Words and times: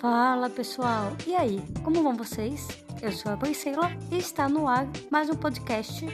Fala 0.00 0.48
pessoal, 0.48 1.14
e 1.26 1.34
aí, 1.34 1.62
como 1.84 2.02
vão 2.02 2.16
vocês? 2.16 2.68
Eu 3.02 3.12
sou 3.12 3.32
a 3.32 3.36
Priscila 3.36 3.90
e 4.10 4.16
está 4.16 4.48
no 4.48 4.66
ar 4.66 4.88
mais 5.10 5.28
um 5.28 5.34
podcast 5.34 6.06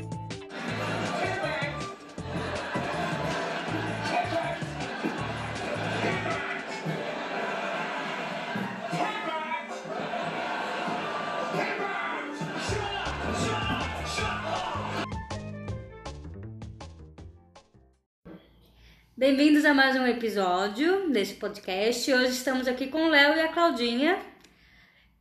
Bem-vindos 19.28 19.64
a 19.64 19.74
mais 19.74 19.96
um 19.96 20.06
episódio 20.06 21.10
desse 21.10 21.34
podcast. 21.34 22.12
Hoje 22.12 22.28
estamos 22.28 22.68
aqui 22.68 22.86
com 22.86 23.06
o 23.06 23.08
Léo 23.08 23.34
e 23.34 23.40
a 23.40 23.48
Claudinha 23.48 24.20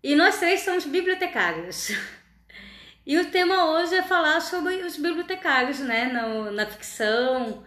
e 0.03 0.13
nós 0.13 0.37
três 0.37 0.61
somos 0.61 0.85
bibliotecários. 0.85 1.89
E 3.03 3.17
o 3.17 3.31
tema 3.31 3.71
hoje 3.71 3.95
é 3.95 4.03
falar 4.03 4.41
sobre 4.41 4.75
os 4.83 4.95
bibliotecários, 4.95 5.79
né, 5.79 6.05
na, 6.05 6.51
na 6.51 6.65
ficção. 6.67 7.63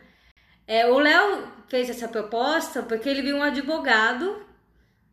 É, 0.64 0.86
o 0.86 1.00
Léo 1.00 1.48
fez 1.68 1.90
essa 1.90 2.06
proposta 2.06 2.84
porque 2.84 3.08
ele 3.08 3.22
viu 3.22 3.38
um 3.38 3.42
advogado, 3.42 4.40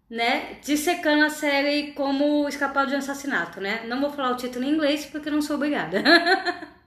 né, 0.07 0.59
dissecando 0.61 1.25
a 1.25 1.29
série 1.31 1.93
como 1.93 2.47
escapar 2.47 2.85
de 2.85 2.93
um 2.93 2.99
assassinato, 2.99 3.59
né? 3.59 3.83
Não 3.87 3.99
vou 3.99 4.11
falar 4.11 4.29
o 4.29 4.37
título 4.37 4.63
em 4.63 4.73
inglês 4.73 5.07
porque 5.07 5.31
não 5.31 5.41
sou 5.41 5.55
obrigada. 5.55 6.03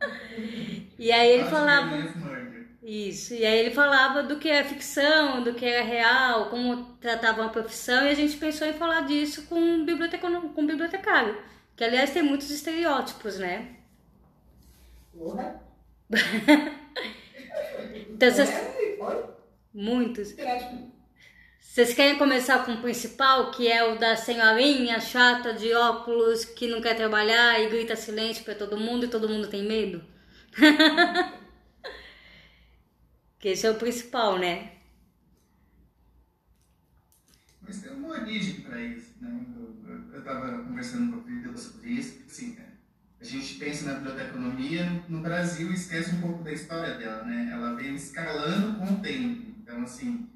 e 0.97 1.11
aí 1.11 1.29
ele 1.29 1.45
falava 1.51 2.28
isso, 2.88 3.34
e 3.34 3.45
aí 3.45 3.59
ele 3.59 3.70
falava 3.70 4.23
do 4.23 4.38
que 4.38 4.48
é 4.48 4.65
ficção, 4.65 5.45
do 5.45 5.52
que 5.52 5.66
é 5.66 5.83
real, 5.83 6.48
como 6.48 6.84
tratava 6.98 7.42
uma 7.42 7.51
profissão, 7.51 8.06
e 8.06 8.09
a 8.09 8.14
gente 8.14 8.38
pensou 8.38 8.66
em 8.66 8.73
falar 8.73 9.02
disso 9.02 9.47
com, 9.47 9.84
biblioteca, 9.84 10.27
com 10.27 10.66
bibliotecário, 10.66 11.37
que 11.77 11.84
aliás 11.84 12.12
tem 12.12 12.22
muitos 12.22 12.50
estereótipos, 12.50 13.39
né? 13.39 13.77
Porra! 15.12 15.61
então, 18.08 18.30
vocês... 18.30 18.48
Muitos. 19.75 20.34
Vocês 21.61 21.92
querem 21.92 22.17
começar 22.17 22.64
com 22.64 22.73
o 22.73 22.80
principal, 22.80 23.50
que 23.50 23.70
é 23.70 23.84
o 23.84 23.98
da 23.98 24.17
senhorinha 24.17 24.98
chata 24.98 25.52
de 25.52 25.75
óculos 25.75 26.47
que 26.47 26.67
não 26.67 26.80
quer 26.80 26.97
trabalhar 26.97 27.61
e 27.61 27.69
grita 27.69 27.95
silêncio 27.95 28.45
para 28.45 28.55
todo 28.55 28.78
mundo 28.78 29.05
e 29.05 29.08
todo 29.08 29.28
mundo 29.28 29.47
tem 29.47 29.62
medo? 29.62 30.02
Que 33.39 33.48
esse 33.48 33.67
é 33.67 33.70
o 33.70 33.77
principal, 33.77 34.39
né? 34.39 34.72
Mas 37.61 37.80
tem 37.80 37.92
uma 37.92 38.08
origem 38.08 38.62
para 38.62 38.80
isso, 38.80 39.12
né? 39.20 39.47
Eu 40.12 40.19
estava 40.19 40.62
conversando 40.64 41.12
com 41.12 41.20
a 41.20 41.22
Priscila 41.22 41.56
sobre 41.56 41.91
isso, 41.91 42.22
assim, 42.27 42.56
a 43.20 43.25
gente 43.25 43.55
pensa 43.55 43.84
na 43.84 43.95
biblioteconomia 43.98 45.03
no 45.08 45.20
Brasil 45.20 45.70
e 45.70 45.75
esquece 45.75 46.14
um 46.14 46.20
pouco 46.20 46.45
da 46.45 46.53
história 46.53 46.95
dela, 46.95 47.25
né? 47.25 47.50
Ela 47.53 47.75
veio 47.75 47.97
escalando 47.97 48.78
com 48.78 48.95
o 48.95 49.00
tempo. 49.00 49.55
Então, 49.61 49.83
assim, 49.83 50.28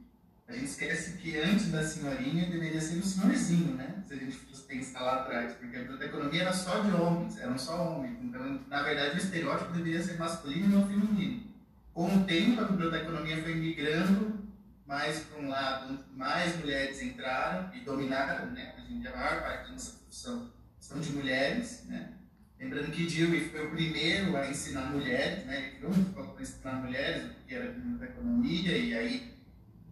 a 0.49 0.53
gente 0.53 0.65
esquece 0.65 1.17
que 1.19 1.39
antes 1.39 1.71
da 1.71 1.85
senhorinha 1.85 2.51
deveria 2.51 2.81
ser 2.81 2.97
o 2.99 3.05
senhorzinho, 3.05 3.77
né? 3.77 4.03
Se 4.05 4.15
a 4.15 4.17
gente 4.17 4.37
fosse 4.37 4.63
pensar 4.65 5.01
lá 5.01 5.21
atrás, 5.21 5.53
porque 5.55 5.77
a 5.77 5.81
biblioteconomia 5.81 6.43
era 6.43 6.53
só 6.53 6.81
de 6.81 6.91
homens, 6.91 7.39
eram 7.39 7.57
só 7.57 7.99
homens. 7.99 8.19
Então, 8.21 8.61
na 8.69 8.83
verdade, 8.83 9.15
o 9.15 9.19
estereótipo 9.19 9.73
deveria 9.73 10.03
ser 10.03 10.19
masculino 10.19 10.65
e 10.65 10.69
não 10.69 10.89
feminino. 10.89 11.52
Com 11.93 12.07
o 12.07 12.25
tempo, 12.25 12.61
a 12.61 12.65
biblioteconomia 12.65 13.43
foi 13.43 13.55
migrando 13.55 14.43
mais 14.87 15.21
para 15.21 15.41
um 15.41 15.49
lado, 15.49 15.99
mais 16.15 16.59
mulheres 16.59 17.03
entraram 17.03 17.71
e 17.75 17.81
dominaram, 17.81 18.51
né? 18.51 18.75
A 18.77 18.81
gente, 18.81 19.07
a 19.07 19.17
maior 19.17 19.43
parte 19.43 19.65
da 19.65 19.73
nossa 19.73 19.93
profissão 19.99 20.53
são 20.79 21.01
de 21.01 21.13
mulheres, 21.13 21.85
né? 21.89 22.15
Lembrando 22.59 22.93
que 22.93 23.07
Dewey 23.07 23.49
foi 23.49 23.67
o 23.67 23.71
primeiro 23.71 24.37
a 24.37 24.49
ensinar 24.49 24.93
mulheres, 24.93 25.45
né? 25.45 25.59
Ele 25.59 25.77
criou 25.77 25.93
um 25.93 26.05
para 26.05 26.43
ensinar 26.43 26.75
mulheres, 26.75 27.31
que 27.47 27.55
era 27.55 27.73
biblioteconomia, 27.73 28.79
e 28.79 28.95
aí 28.95 29.35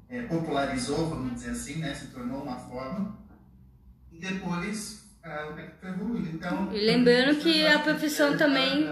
é, 0.08 0.22
popularizou, 0.22 1.08
vamos 1.08 1.34
dizer 1.34 1.50
assim, 1.50 1.76
né? 1.76 1.94
Se 1.94 2.08
tornou 2.08 2.42
uma 2.42 2.56
forma. 2.56 3.18
E 4.12 4.18
depois 4.18 5.04
ah, 5.22 5.48
o 5.50 5.54
tempo 5.54 5.72
foi 5.80 5.90
evoluindo. 5.90 6.28
Então, 6.28 6.72
e 6.72 6.80
lembrando 6.80 7.38
que 7.40 7.66
a 7.66 7.78
profissão 7.78 8.36
também 8.36 8.88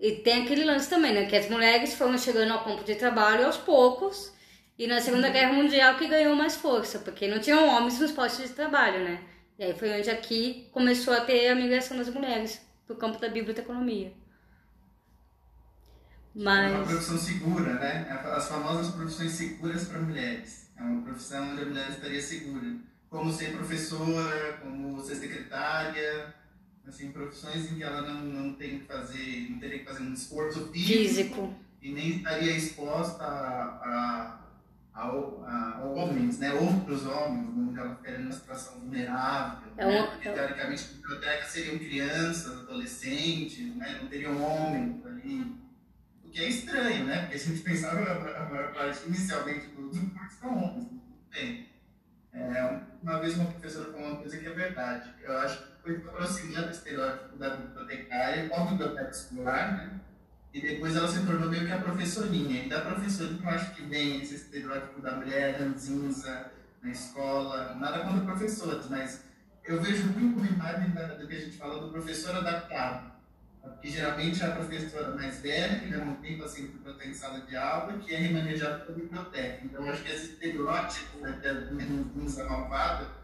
e 0.00 0.12
tem 0.12 0.44
aquele 0.44 0.64
lance 0.64 0.88
também, 0.88 1.12
né? 1.12 1.26
Que 1.26 1.36
as 1.36 1.50
mulheres 1.50 1.94
foram 1.94 2.16
chegando 2.16 2.52
ao 2.52 2.64
campo 2.64 2.82
de 2.82 2.94
trabalho 2.94 3.44
aos 3.44 3.58
poucos. 3.58 4.32
E 4.78 4.86
na 4.86 4.98
Segunda 4.98 5.28
Guerra 5.28 5.52
Mundial 5.52 5.96
que 5.96 6.08
ganhou 6.08 6.34
mais 6.34 6.56
força, 6.56 7.00
porque 7.00 7.28
não 7.28 7.38
tinham 7.38 7.68
homens 7.68 8.00
nos 8.00 8.10
postos 8.10 8.48
de 8.48 8.54
trabalho, 8.54 9.04
né? 9.04 9.20
E 9.58 9.64
aí 9.64 9.74
foi 9.74 9.98
onde 9.98 10.08
aqui 10.08 10.70
começou 10.72 11.12
a 11.12 11.20
ter 11.20 11.48
a 11.48 11.54
migração 11.54 11.98
das 11.98 12.08
mulheres 12.08 12.62
pro 12.86 12.96
campo 12.96 13.20
da 13.20 13.28
biblioteconomia. 13.28 14.10
Mas... 16.34 16.72
É 16.72 16.76
uma 16.76 16.86
profissão 16.86 17.18
segura, 17.18 17.74
né? 17.74 18.08
As 18.24 18.48
famosas 18.48 18.94
profissões 18.94 19.32
seguras 19.32 19.86
para 19.86 20.00
mulheres. 20.00 20.70
É 20.78 20.82
uma 20.82 21.02
profissão 21.02 21.50
onde 21.50 21.60
a 21.60 21.66
mulher 21.66 21.90
estaria 21.90 22.22
segura. 22.22 22.74
Como 23.10 23.30
ser 23.30 23.52
professora, 23.52 24.58
como 24.62 24.98
ser 25.02 25.16
secretária, 25.16 26.34
assim, 26.90 27.12
profissões 27.12 27.70
em 27.70 27.76
que 27.76 27.82
ela 27.82 28.02
não, 28.02 28.20
não 28.22 28.54
tem 28.54 28.80
que 28.80 28.84
fazer, 28.84 29.48
não 29.50 29.58
teria 29.58 29.78
que 29.78 29.84
fazer 29.84 30.02
um 30.02 30.12
esforço 30.12 30.70
físico, 30.70 30.96
físico. 30.96 31.54
e 31.80 31.92
nem 31.92 32.16
estaria 32.16 32.56
exposta 32.56 33.24
a, 33.24 34.40
a, 34.92 35.00
a, 35.00 35.06
a 35.06 35.84
homens, 35.84 36.38
né, 36.38 36.52
outros 36.52 37.06
homens, 37.06 37.48
onde 37.56 37.78
ela 37.78 37.94
ficaria 37.96 38.18
numa 38.18 38.32
situação 38.32 38.80
vulnerável, 38.80 39.72
é 39.76 39.86
né, 39.86 40.02
porque 40.02 40.28
teoricamente 40.28 40.84
a 40.84 40.96
biblioteca 40.96 41.44
seriam 41.46 41.78
crianças, 41.78 42.60
adolescentes, 42.60 43.76
né, 43.76 43.98
não 44.00 44.08
teriam 44.08 44.42
homens 44.42 45.06
ali, 45.06 45.56
o 46.24 46.28
que 46.28 46.40
é 46.40 46.48
estranho, 46.48 47.06
né, 47.06 47.20
porque 47.22 47.36
a 47.36 47.38
gente 47.38 47.60
pensava 47.64 48.00
a 48.00 48.50
maior 48.50 48.74
parte 48.74 49.06
inicialmente 49.06 49.66
do 49.68 49.90
curso 49.90 50.10
são 50.40 50.56
homens, 50.56 50.88
bem. 51.30 51.69
É, 52.32 52.80
uma 53.02 53.18
vez 53.18 53.34
uma 53.34 53.50
professora 53.50 53.92
falou 53.92 54.08
uma 54.08 54.16
coisa 54.16 54.36
que 54.38 54.46
é 54.46 54.50
verdade. 54.50 55.10
Eu 55.22 55.38
acho 55.38 55.58
que 55.58 55.82
foi 55.82 55.96
aproximando 55.96 56.68
o 56.68 56.70
estereótipo 56.70 57.36
da 57.36 57.56
bibliotecária 57.56 58.48
com 58.48 58.54
a 58.54 58.66
biblioteca 58.66 59.10
escolar, 59.10 59.72
né? 59.72 60.00
E 60.52 60.60
depois 60.60 60.96
ela 60.96 61.08
se 61.08 61.24
tornou 61.24 61.48
meio 61.48 61.66
que 61.66 61.72
a 61.72 61.78
professorinha. 61.78 62.64
E 62.64 62.68
da 62.68 62.80
professorinha 62.80 63.40
eu 63.42 63.50
acho 63.50 63.74
que 63.74 63.82
vem 63.82 64.20
esse 64.20 64.34
estereótipo 64.34 65.00
da 65.00 65.12
mulher 65.12 65.60
ranzinza 65.60 66.50
na 66.82 66.90
escola. 66.90 67.74
Nada 67.74 68.00
contra 68.00 68.24
professores, 68.24 68.88
mas 68.88 69.24
eu 69.64 69.80
vejo 69.80 70.06
muito 70.08 70.38
uma 70.38 70.48
imagem 70.48 70.90
do 70.90 71.26
que 71.26 71.36
a 71.36 71.40
gente 71.40 71.56
fala 71.56 71.80
do 71.80 71.92
professor 71.92 72.36
adaptado. 72.36 73.09
Porque 73.62 73.90
geralmente 73.90 74.42
é 74.42 74.46
a 74.46 74.52
professora 74.52 75.14
mais 75.14 75.40
velha, 75.40 75.80
que 75.80 75.86
não 75.88 76.16
tem 76.16 76.38
paciente 76.38 76.78
para 76.78 77.06
em 77.06 77.14
sala 77.14 77.40
de 77.40 77.56
aula, 77.56 77.98
que 77.98 78.14
é 78.14 78.18
remanejada 78.18 78.84
pela 78.84 78.98
biblioteca. 78.98 79.64
Então, 79.64 79.88
acho 79.88 80.02
que 80.02 80.10
esse 80.10 80.32
estereótipo 80.32 81.18
né, 81.18 81.32
da 81.42 81.52
ranzinza 81.52 82.44
malvada 82.44 83.20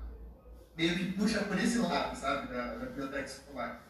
meio 0.77 0.95
que 0.95 1.13
puxa 1.13 1.41
por 1.45 1.59
esse 1.59 1.79
lado, 1.79 2.15
sabe, 2.17 2.53
da, 2.53 2.75
da 2.75 2.87
biblioteca 2.87 3.25
escolar. 3.25 3.83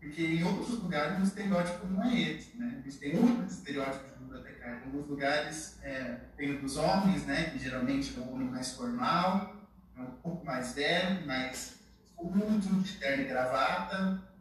Porque 0.00 0.20
em 0.20 0.42
outros 0.42 0.82
lugares 0.82 1.20
o 1.20 1.22
estereótipo 1.22 1.86
não 1.86 2.02
é 2.02 2.20
esse, 2.20 2.56
né? 2.56 2.78
A 2.80 2.82
gente 2.82 2.98
tem 2.98 3.16
outros 3.16 3.52
estereótipos 3.52 4.10
de 4.10 4.18
bibliotecário. 4.18 4.80
Em 4.80 4.84
alguns 4.86 5.06
lugares 5.06 5.78
é, 5.82 6.18
tem 6.36 6.56
o 6.56 6.60
dos 6.60 6.76
homens, 6.76 7.24
né? 7.24 7.50
Que 7.50 7.58
geralmente 7.60 8.18
é 8.18 8.20
um 8.20 8.34
homem 8.34 8.48
mais 8.48 8.72
formal, 8.72 9.54
é 9.96 10.00
um 10.00 10.10
pouco 10.22 10.44
mais 10.44 10.74
velho, 10.74 11.24
mais 11.24 11.78
culto, 12.16 12.60
de 12.80 12.92
terno 12.98 13.22
e 13.22 13.28
gravata. 13.28 14.31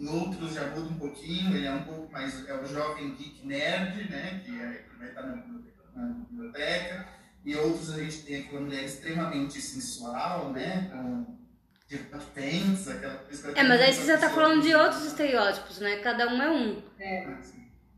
Em 0.00 0.08
outros 0.08 0.54
já 0.54 0.66
muda 0.68 0.88
um 0.88 0.98
pouquinho, 0.98 1.54
ele 1.54 1.66
é 1.66 1.72
um 1.72 1.82
pouco 1.82 2.10
mais, 2.10 2.48
é 2.48 2.54
o 2.54 2.64
jovem 2.64 3.14
geek 3.14 3.46
nerd, 3.46 4.10
né? 4.10 4.40
Que, 4.44 4.58
é, 4.58 4.84
que 4.88 4.98
vai 4.98 5.08
estar 5.08 5.22
na 5.22 5.36
biblioteca. 5.36 5.82
Na 5.94 6.06
biblioteca 6.06 7.08
e 7.44 7.56
outros 7.56 7.92
a 7.94 8.02
gente 8.02 8.22
tem 8.22 8.40
aquela 8.40 8.60
mulher 8.62 8.84
extremamente 8.84 9.60
sensual, 9.60 10.52
né? 10.52 10.90
Com 10.90 11.38
de 11.86 11.98
patentes, 11.98 12.86
aquela 12.86 13.14
coisa. 13.16 13.52
É, 13.58 13.64
mas 13.64 13.80
aí 13.80 13.92
você 13.92 14.06
já 14.06 14.16
tá 14.16 14.30
falando 14.30 14.62
de 14.62 14.72
outros 14.72 15.04
estereótipos, 15.06 15.80
né? 15.80 15.96
Cada 15.96 16.28
um 16.28 16.40
é 16.40 16.50
um. 16.50 16.82
É. 17.00 17.26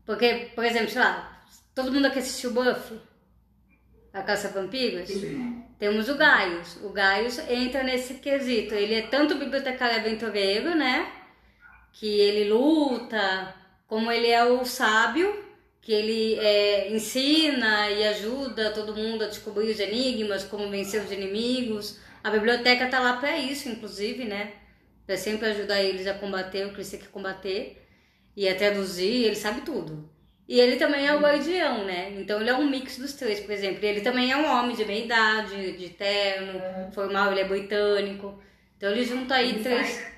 Porque, 0.03 0.51
por 0.55 0.65
exemplo, 0.65 0.89
sei 0.89 0.99
lá, 0.99 1.45
todo 1.75 1.91
mundo 1.91 2.07
aqui 2.07 2.17
assistiu 2.17 2.51
Buffy? 2.51 2.99
A 4.11 4.23
Caça 4.23 4.49
Vampiros? 4.49 5.07
Sim. 5.07 5.63
Temos 5.77 6.09
o 6.09 6.15
Gaius. 6.15 6.77
O 6.77 6.89
Gaius 6.89 7.37
entra 7.47 7.83
nesse 7.83 8.15
quesito. 8.15 8.73
Ele 8.73 8.95
é 8.95 9.07
tanto 9.07 9.37
bibliotecário 9.37 9.99
aventureiro, 9.99 10.75
né? 10.75 11.11
Que 11.93 12.19
ele 12.19 12.49
luta, 12.49 13.55
como 13.87 14.11
ele 14.11 14.27
é 14.27 14.43
o 14.43 14.65
sábio, 14.65 15.43
que 15.81 15.93
ele 15.93 16.35
é, 16.39 16.91
ensina 16.91 17.89
e 17.89 18.05
ajuda 18.07 18.71
todo 18.71 18.95
mundo 18.95 19.23
a 19.23 19.27
descobrir 19.27 19.69
os 19.69 19.79
enigmas, 19.79 20.43
como 20.43 20.69
vencer 20.69 21.03
os 21.03 21.11
inimigos. 21.11 21.99
A 22.23 22.29
biblioteca 22.29 22.85
está 22.85 22.99
lá 22.99 23.17
para 23.17 23.37
isso, 23.37 23.69
inclusive, 23.69 24.25
né? 24.25 24.53
Para 25.05 25.17
sempre 25.17 25.47
ajudar 25.49 25.81
eles 25.81 26.07
a 26.07 26.13
combater 26.13 26.65
o 26.65 26.69
que 26.69 26.77
eles 26.77 26.89
têm 26.89 26.99
que 26.99 27.07
combater 27.07 27.85
e 28.35 28.47
a 28.47 28.55
traduzir, 28.55 29.25
ele 29.25 29.35
sabe 29.35 29.61
tudo. 29.61 30.09
E 30.47 30.59
ele 30.59 30.75
também 30.75 31.07
é 31.07 31.15
o 31.15 31.19
guardião, 31.19 31.85
né? 31.85 32.13
Então 32.17 32.41
ele 32.41 32.49
é 32.49 32.53
um 32.53 32.69
mix 32.69 32.97
dos 32.97 33.13
três, 33.13 33.39
por 33.39 33.51
exemplo. 33.51 33.83
Ele 33.85 34.01
também 34.01 34.31
é 34.31 34.37
um 34.37 34.45
homem 34.45 34.75
de 34.75 34.83
meia 34.85 35.05
idade, 35.05 35.77
de 35.77 35.89
terno, 35.89 36.61
formal, 36.93 37.31
ele 37.31 37.41
é 37.41 37.45
britânico. 37.47 38.41
Então 38.77 38.91
ele 38.91 39.05
junta 39.05 39.35
aí 39.35 39.49
ele 39.49 39.63
três. 39.63 40.12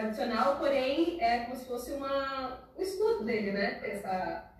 Tradicional, 0.00 0.56
porém, 0.56 1.20
é 1.20 1.40
como 1.40 1.56
se 1.56 1.66
fosse 1.66 1.92
uma, 1.92 2.58
um 2.74 2.82
estudo 2.82 3.22
dele, 3.22 3.52
né? 3.52 3.80
Essa, 3.82 4.50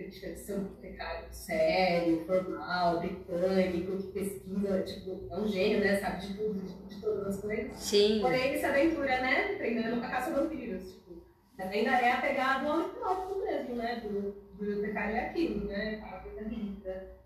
característica 0.00 0.32
de 0.32 0.38
ser 0.40 0.54
um 0.54 0.64
bibliotecário 0.64 1.26
sério, 1.30 2.24
formal, 2.26 2.98
britânico, 2.98 3.98
que 3.98 4.08
pesquisa, 4.08 4.82
tipo, 4.82 5.28
é 5.30 5.36
um 5.36 5.46
gênio, 5.46 5.78
né? 5.78 5.96
Sabe 6.00 6.26
de 6.26 6.34
tudo, 6.34 6.60
de, 6.60 6.94
de 6.94 7.00
todas 7.00 7.26
as 7.28 7.40
coisas. 7.40 7.72
Sim. 7.76 8.18
Porém, 8.20 8.48
ele 8.48 8.58
se 8.58 8.66
aventura, 8.66 9.20
né? 9.20 9.54
Treinando 9.58 10.00
pra 10.00 10.10
caça 10.10 10.32
vampiros. 10.32 10.92
Tipo, 10.92 11.22
ainda 11.56 11.90
é 11.90 12.12
apegado 12.12 12.66
ao 12.66 12.90
filósofo 12.90 13.40
mesmo, 13.44 13.76
né? 13.76 14.00
Do, 14.00 14.08
do 14.08 14.58
bibliotecário 14.58 15.14
é 15.14 15.20
aquilo, 15.26 15.66
né? 15.66 16.02
A 16.02 16.18
coisa 16.18 16.40
linda. 16.48 17.16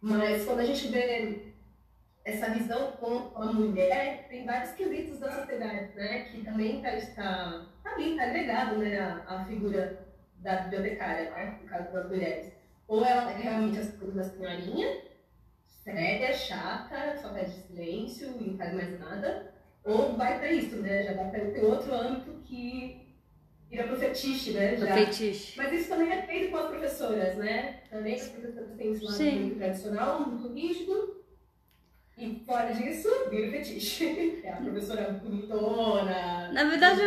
Mas 0.00 0.44
quando 0.44 0.60
a 0.60 0.64
gente 0.64 0.86
vê 0.88 1.53
essa 2.24 2.50
visão 2.50 2.92
com 2.92 3.32
a 3.36 3.52
mulher, 3.52 4.26
tem 4.28 4.46
vários 4.46 4.72
quesitos 4.72 5.18
da 5.18 5.30
sociedade, 5.30 5.94
né? 5.94 6.24
Que 6.24 6.42
também 6.42 6.82
está 6.82 7.22
tá, 7.22 7.66
tá 7.82 7.94
ali, 7.94 8.12
está 8.12 8.24
agregado, 8.24 8.78
né? 8.78 8.98
A, 8.98 9.36
a 9.36 9.44
figura 9.44 10.04
da 10.38 10.62
bibliotecária, 10.62 11.30
né? 11.30 11.58
no 11.62 11.68
caso 11.68 11.92
das 11.92 12.08
mulheres. 12.08 12.52
Ou 12.88 13.04
ela 13.04 13.30
é 13.30 13.36
realmente 13.36 13.78
as 13.78 13.92
coisas 13.96 14.26
senhorinha, 14.32 15.02
séria, 15.82 16.32
chata, 16.32 17.16
só 17.20 17.28
pede 17.30 17.50
silêncio 17.50 18.34
e 18.40 18.50
não 18.50 18.58
faz 18.58 18.74
mais 18.74 18.98
nada, 18.98 19.54
ou 19.84 20.14
vai 20.16 20.38
para 20.38 20.52
isso, 20.52 20.76
né? 20.76 21.02
Já 21.02 21.12
dá 21.12 21.24
para 21.24 21.50
ter 21.50 21.62
outro 21.62 21.94
âmbito 21.94 22.42
que 22.44 23.06
vira 23.68 23.84
pro 23.84 23.96
fetiche, 23.96 24.52
né? 24.52 24.76
Já. 24.76 24.94
Fetiche. 24.94 25.58
Mas 25.58 25.72
isso 25.72 25.88
também 25.90 26.10
é 26.10 26.22
feito 26.22 26.50
com 26.50 26.56
as 26.56 26.68
professoras, 26.68 27.36
né? 27.36 27.80
Também 27.90 28.14
as 28.14 28.28
professoras 28.28 28.76
têm 28.76 28.92
esse 28.92 29.04
lado 29.04 29.16
Sim. 29.16 29.40
muito 29.40 29.56
tradicional, 29.56 30.20
muito 30.20 30.54
rígido, 30.54 31.23
e 32.16 32.42
fora 32.46 32.72
disso, 32.72 33.08
vira 33.30 33.50
fetiche. 33.50 34.40
É 34.44 34.52
a 34.52 34.56
professora 34.56 35.10
bonitona. 35.10 36.50
Na 36.52 36.64
verdade, 36.64 37.00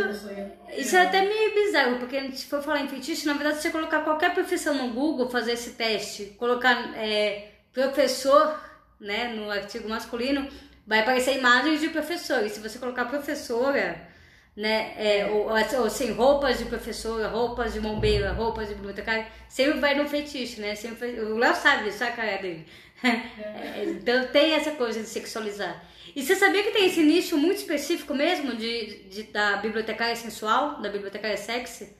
isso 0.77 0.95
é 0.95 1.03
até 1.03 1.21
meio 1.21 1.53
bizarro, 1.53 1.99
porque 1.99 2.31
se 2.33 2.45
for 2.45 2.61
falar 2.61 2.81
em 2.81 2.89
fetiche, 2.89 3.25
na 3.25 3.33
verdade, 3.33 3.57
se 3.57 3.63
você 3.63 3.71
colocar 3.71 4.01
qualquer 4.01 4.33
profissão 4.33 4.73
no 4.73 4.93
Google, 4.93 5.29
fazer 5.29 5.53
esse 5.53 5.71
teste, 5.71 6.35
colocar 6.37 6.93
é, 6.97 7.51
professor 7.71 8.59
né, 8.99 9.29
no 9.33 9.49
artigo 9.49 9.87
masculino, 9.87 10.47
vai 10.85 10.99
aparecer 10.99 11.37
imagens 11.37 11.79
de 11.79 11.89
professores. 11.89 12.51
Se 12.53 12.59
você 12.59 12.77
colocar 12.79 13.05
professora, 13.05 14.07
né, 14.55 14.93
é, 14.97 15.25
ou, 15.27 15.49
ou 15.49 15.85
assim, 15.85 16.11
roupas 16.11 16.57
de 16.57 16.65
professora, 16.65 17.27
roupas 17.27 17.73
de 17.73 17.79
bombeira, 17.79 18.31
roupas 18.33 18.67
de 18.67 18.73
bibliotecária, 18.75 19.27
sempre 19.47 19.79
vai 19.79 19.95
no 19.95 20.07
fetiche, 20.09 20.59
né? 20.59 20.75
Sempre, 20.75 21.19
o 21.21 21.37
Léo 21.37 21.55
sabe 21.55 21.89
isso, 21.89 22.03
a 22.03 22.11
cara 22.11 22.37
dele. 22.37 22.65
É, 23.03 23.83
então 23.85 24.27
tem 24.27 24.53
essa 24.53 24.71
coisa 24.71 24.99
de 25.01 25.07
sexualizar. 25.07 25.83
E 26.15 26.23
você 26.23 26.35
sabia 26.35 26.63
que 26.63 26.71
tem 26.71 26.87
esse 26.87 27.03
nicho 27.03 27.37
muito 27.37 27.57
específico 27.57 28.13
mesmo 28.13 28.55
de, 28.55 29.03
de 29.03 29.23
da 29.23 29.57
bibliotecária 29.57 30.15
sensual, 30.15 30.81
da 30.81 30.89
bibliotecária 30.89 31.37
sexy? 31.37 31.95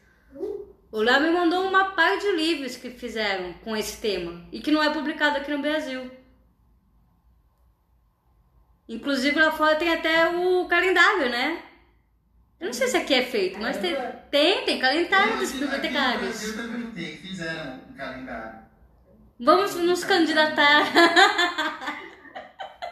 O 0.92 1.02
Léo 1.02 1.22
me 1.22 1.32
mandou 1.32 1.68
uma 1.68 1.92
par 1.92 2.18
de 2.18 2.32
livros 2.32 2.78
que 2.78 2.90
fizeram 2.90 3.54
com 3.64 3.76
esse 3.76 4.02
tema 4.02 4.48
e 4.52 4.60
que 4.60 4.72
não 4.72 4.82
é 4.82 4.90
publicado 4.90 5.38
aqui 5.38 5.52
no 5.52 5.62
Brasil. 5.62 6.10
Inclusive 8.88 9.38
lá 9.38 9.52
fora 9.52 9.76
tem 9.76 9.94
até 9.94 10.30
o 10.30 10.66
calendário, 10.66 11.30
né? 11.30 11.62
Eu 12.60 12.68
não 12.68 12.74
sei 12.74 12.88
se 12.88 12.98
aqui 12.98 13.14
é 13.14 13.24
feito, 13.24 13.60
mas 13.60 13.78
tem, 13.78 13.96
tem, 14.32 14.66
tem 14.66 14.80
calendário 14.80 15.38
dos 15.38 15.52
bibliotecários. 15.52 16.44
Eu 16.44 16.56
também 16.56 16.92
tem, 16.92 17.18
fizeram 17.18 17.82
um 17.88 17.94
calendário. 17.94 18.67
Vamos 19.40 19.76
nos 19.76 20.04
candidatar. 20.04 20.92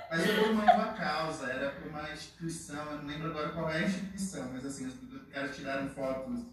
Mas 0.10 0.30
eu 0.30 0.44
por 0.44 0.52
uma 0.52 0.94
causa, 0.94 1.48
era 1.48 1.72
por 1.72 1.88
uma 1.90 2.12
instituição, 2.12 2.92
eu 2.92 2.98
não 3.00 3.06
lembro 3.06 3.30
agora 3.30 3.50
qual 3.50 3.70
é 3.70 3.80
a 3.80 3.82
instituição, 3.82 4.50
mas 4.54 4.66
assim, 4.66 4.88
os 4.88 4.96
caras 5.34 5.56
tiraram 5.56 5.90
fotos 5.90 6.46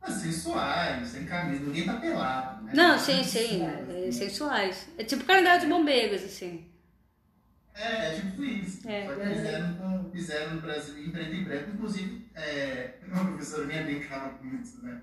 assim, 0.00 0.30
sensuais, 0.30 1.08
sem 1.08 1.26
camisa, 1.26 1.64
ninguém 1.64 1.84
tá 1.84 1.94
pelado. 1.94 2.64
Né? 2.64 2.72
Não, 2.74 2.98
sim, 2.98 3.24
sim, 3.24 3.62
é, 3.64 4.12
sensuais. 4.12 4.88
É 4.96 5.04
tipo 5.04 5.24
calendário 5.24 5.62
de 5.62 5.66
bombeiros, 5.66 6.22
assim. 6.22 6.70
É, 7.74 8.08
é 8.08 8.14
tipo 8.14 8.44
isso. 8.44 8.88
É. 8.88 9.06
Só 9.06 9.14
que 9.14 9.34
fizeram, 9.34 9.74
com, 9.74 10.10
fizeram 10.12 10.54
no 10.54 10.60
Brasil 10.60 10.98
em 10.98 11.10
preto 11.10 11.34
e 11.34 11.44
branco, 11.44 11.70
inclusive, 11.70 12.30
é, 12.34 12.98
uma 13.08 13.24
professora 13.24 13.66
minha 13.66 13.82
brincava 13.82 14.30
com 14.34 14.46
isso, 14.46 14.84
né? 14.84 15.00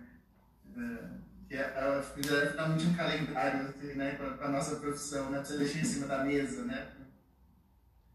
É, 0.78 1.19
que 1.50 1.56
ela 1.56 2.02
fizeram 2.04 2.52
finalmente 2.52 2.86
um 2.86 2.94
calendário 2.94 3.68
assim, 3.68 3.94
né, 3.96 4.12
para 4.12 4.46
a 4.46 4.52
nossa 4.52 4.76
profissão, 4.76 5.32
né, 5.32 5.40
para 5.40 5.46
você 5.46 5.58
deixar 5.58 5.80
em 5.80 5.84
cima 5.84 6.06
da 6.06 6.24
mesa, 6.24 6.64
né? 6.64 6.88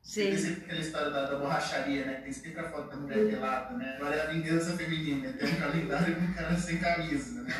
Sim. 0.01 0.25
Tem 0.27 0.39
sempre 0.39 0.65
aquela 0.65 0.81
história 0.81 1.11
da, 1.11 1.25
da 1.25 1.39
borracharia, 1.39 2.05
né? 2.05 2.21
Tem 2.21 2.31
sempre 2.31 2.61
a 2.61 2.71
foto 2.71 2.91
da 2.91 2.97
mulher 2.97 3.19
uhum. 3.19 3.31
pelada, 3.31 3.77
né? 3.79 3.97
Agora 3.97 4.15
é 4.15 4.21
a 4.21 4.27
vingança 4.27 4.77
feminina, 4.77 5.33
tem 5.33 5.51
um 5.51 5.61
calendário 5.61 6.17
com 6.17 6.23
um 6.23 6.33
cara 6.35 6.57
sem 6.59 6.79
camisa, 6.79 7.43
né? 7.43 7.51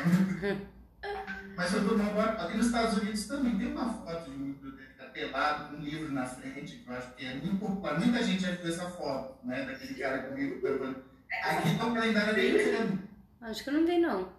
Mas 1.57 1.71
foi 1.71 1.81
por 1.81 1.93
uma 1.93 2.23
Aqui 2.23 2.57
nos 2.57 2.67
Estados 2.67 2.97
Unidos 2.99 3.27
também 3.27 3.57
tem 3.57 3.71
uma 3.71 3.91
foto 3.93 4.29
de 4.29 4.37
um 4.37 4.53
biblioteca 4.53 5.05
pelado 5.05 5.69
com 5.69 5.81
um 5.81 5.83
livro 5.83 6.11
na 6.11 6.25
frente, 6.25 6.77
que 6.77 6.87
eu 6.87 6.95
acho 6.95 7.15
que 7.15 7.25
é 7.25 7.33
muito 7.33 7.57
popular. 7.57 7.99
Muita 7.99 8.23
gente 8.23 8.43
já 8.43 8.51
viu 8.51 8.69
essa 8.69 8.89
foto, 8.91 9.45
né? 9.47 9.65
Daquele 9.65 9.95
cara 9.95 10.19
com 10.19 10.35
o 10.35 10.37
livro. 10.37 11.03
Aqui 11.43 11.77
tá 11.77 11.85
o 11.87 11.93
calendário 11.95 12.29
americano. 12.31 13.03
Acho 13.41 13.63
que 13.63 13.71
não 13.71 13.85
vi, 13.85 13.97
não. 13.97 14.34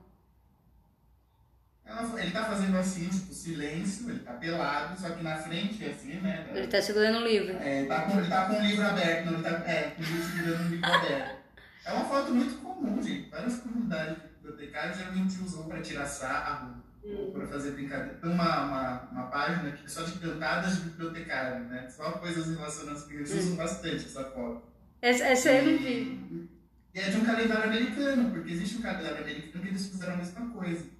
Ele 2.19 2.31
tá 2.33 2.45
fazendo 2.45 2.77
assim, 2.77 3.09
tipo, 3.09 3.33
silêncio, 3.33 4.11
ele 4.11 4.19
tá 4.19 4.33
pelado, 4.33 5.01
só 5.01 5.11
que 5.11 5.23
na 5.23 5.37
frente, 5.37 5.85
assim, 5.85 6.15
né? 6.21 6.47
Ele 6.53 6.67
tá 6.67 6.83
segurando 6.83 7.19
um 7.19 7.25
livro. 7.25 7.57
É, 7.59 7.79
ele 7.79 7.89
tá 7.89 8.01
com, 8.03 8.19
ele 8.19 8.29
tá 8.29 8.47
com 8.47 8.57
o 8.57 8.61
livro 8.61 8.87
aberto, 8.87 9.27
não, 9.27 9.35
ele 9.35 9.43
tá 9.43 9.71
é, 9.71 9.83
com 9.91 10.03
o 10.03 10.05
livro 10.05 10.31
segurando 10.31 10.65
um 10.65 10.69
livro 10.69 10.87
aberto. 10.87 11.37
É 11.85 11.93
uma 11.93 12.05
foto 12.05 12.35
muito 12.35 12.61
comum, 12.61 13.01
gente. 13.01 13.31
Várias 13.31 13.61
comunidades 13.61 14.17
bibliotecárias 14.43 14.99
geralmente 14.99 15.39
usam 15.41 15.69
para 15.69 15.81
tirar 15.81 16.07
sarro, 16.07 16.83
ou 17.05 17.31
para 17.31 17.47
fazer 17.47 17.71
brincadeira. 17.71 18.19
Tem 18.21 18.31
uma, 18.31 18.65
uma, 18.65 19.09
uma 19.13 19.27
página 19.29 19.71
que 19.71 19.85
é 19.85 19.89
só 19.89 20.03
de 20.03 20.19
cantadas 20.19 20.75
de 20.77 20.81
bibliotecário, 20.91 21.65
né? 21.67 21.89
Só 21.89 22.11
coisas 22.13 22.49
relacionadas 22.49 23.05
com 23.05 23.13
eles 23.13 23.33
usam 23.33 23.55
bastante 23.55 24.05
essa 24.05 24.25
foto. 24.25 24.65
Essa, 25.01 25.25
essa 25.25 25.53
eu 25.53 25.71
não 25.71 25.79
vi. 25.79 26.51
E 26.93 26.99
é 26.99 27.11
de 27.11 27.17
um 27.17 27.25
calendário 27.25 27.65
americano, 27.65 28.31
porque 28.33 28.53
existe 28.53 28.79
um 28.79 28.83
calendário 28.83 29.19
americano 29.19 29.63
que 29.63 29.69
eles 29.69 29.87
fizeram 29.87 30.15
a 30.15 30.17
mesma 30.17 30.51
coisa 30.51 30.96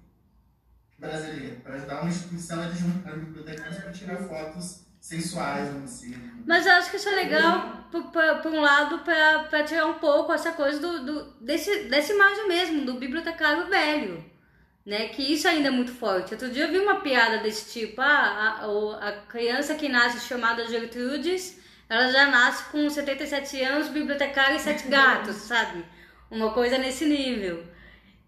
brasileiro, 0.97 1.57
para 1.57 1.75
ajudar 1.75 2.01
uma 2.01 2.09
instituição 2.09 2.61
a 2.61 2.69
juntar 2.69 3.15
bibliotecários 3.15 3.77
para 3.77 3.91
tirar 3.91 4.17
fotos 4.17 4.87
sensuais, 4.99 5.69
vamos 5.69 6.01
dizer. 6.01 6.17
Mas 6.45 6.65
eu 6.65 6.73
acho 6.73 6.91
que 6.91 6.97
isso 6.97 7.09
é 7.09 7.15
legal, 7.15 7.87
por, 7.91 8.03
por, 8.05 8.23
por 8.41 8.51
um 8.51 8.61
lado, 8.61 8.99
para 8.99 9.63
tirar 9.63 9.85
um 9.85 9.95
pouco 9.95 10.33
essa 10.33 10.51
coisa 10.51 10.79
do, 10.79 11.05
do, 11.05 11.33
desse, 11.39 11.83
dessa 11.83 12.13
imagem 12.13 12.47
mesmo, 12.47 12.85
do 12.85 12.95
bibliotecário 12.95 13.67
velho. 13.67 14.37
Né, 14.85 15.09
que 15.09 15.21
isso 15.21 15.45
ainda 15.49 15.67
é 15.67 15.71
muito 15.71 15.91
forte. 15.91 16.33
Outro 16.33 16.49
dia 16.49 16.63
eu 16.63 16.71
vi 16.71 16.79
uma 16.79 17.01
piada 17.01 17.39
desse 17.39 17.77
tipo, 17.77 17.99
ah, 17.99 18.61
a, 18.61 19.09
a 19.09 19.11
criança 19.23 19.75
que 19.75 19.89
nasce 19.89 20.25
chamada 20.25 20.65
Gertrudes, 20.65 21.59
ela 21.89 22.09
já 22.09 22.27
nasce 22.27 22.71
com 22.71 22.89
77 22.89 23.61
anos, 23.63 23.89
bibliotecária 23.89 24.55
e 24.55 24.59
sete 24.59 24.87
gatos, 24.87 25.35
sabe? 25.35 25.83
Uma 26.31 26.53
coisa 26.53 26.77
nesse 26.77 27.05
nível. 27.05 27.65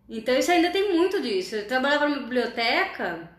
Então 0.09 0.35
isso 0.35 0.51
ainda 0.51 0.71
tem 0.71 0.93
muito 0.95 1.21
disso. 1.21 1.55
Eu 1.55 1.67
trabalhava 1.67 2.09
numa 2.09 2.23
biblioteca, 2.23 3.29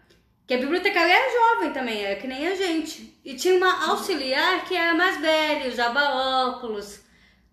que 0.46 0.54
a 0.54 0.58
bibliotecária 0.58 1.12
era 1.12 1.56
jovem 1.56 1.72
também, 1.72 2.04
era 2.04 2.20
que 2.20 2.28
nem 2.28 2.46
a 2.46 2.54
gente. 2.54 3.18
E 3.24 3.34
tinha 3.34 3.56
uma 3.56 3.90
auxiliar 3.90 4.64
que 4.64 4.76
era 4.76 4.94
mais 4.94 5.20
velha, 5.20 5.68
usava 5.68 6.48
óculos. 6.48 7.00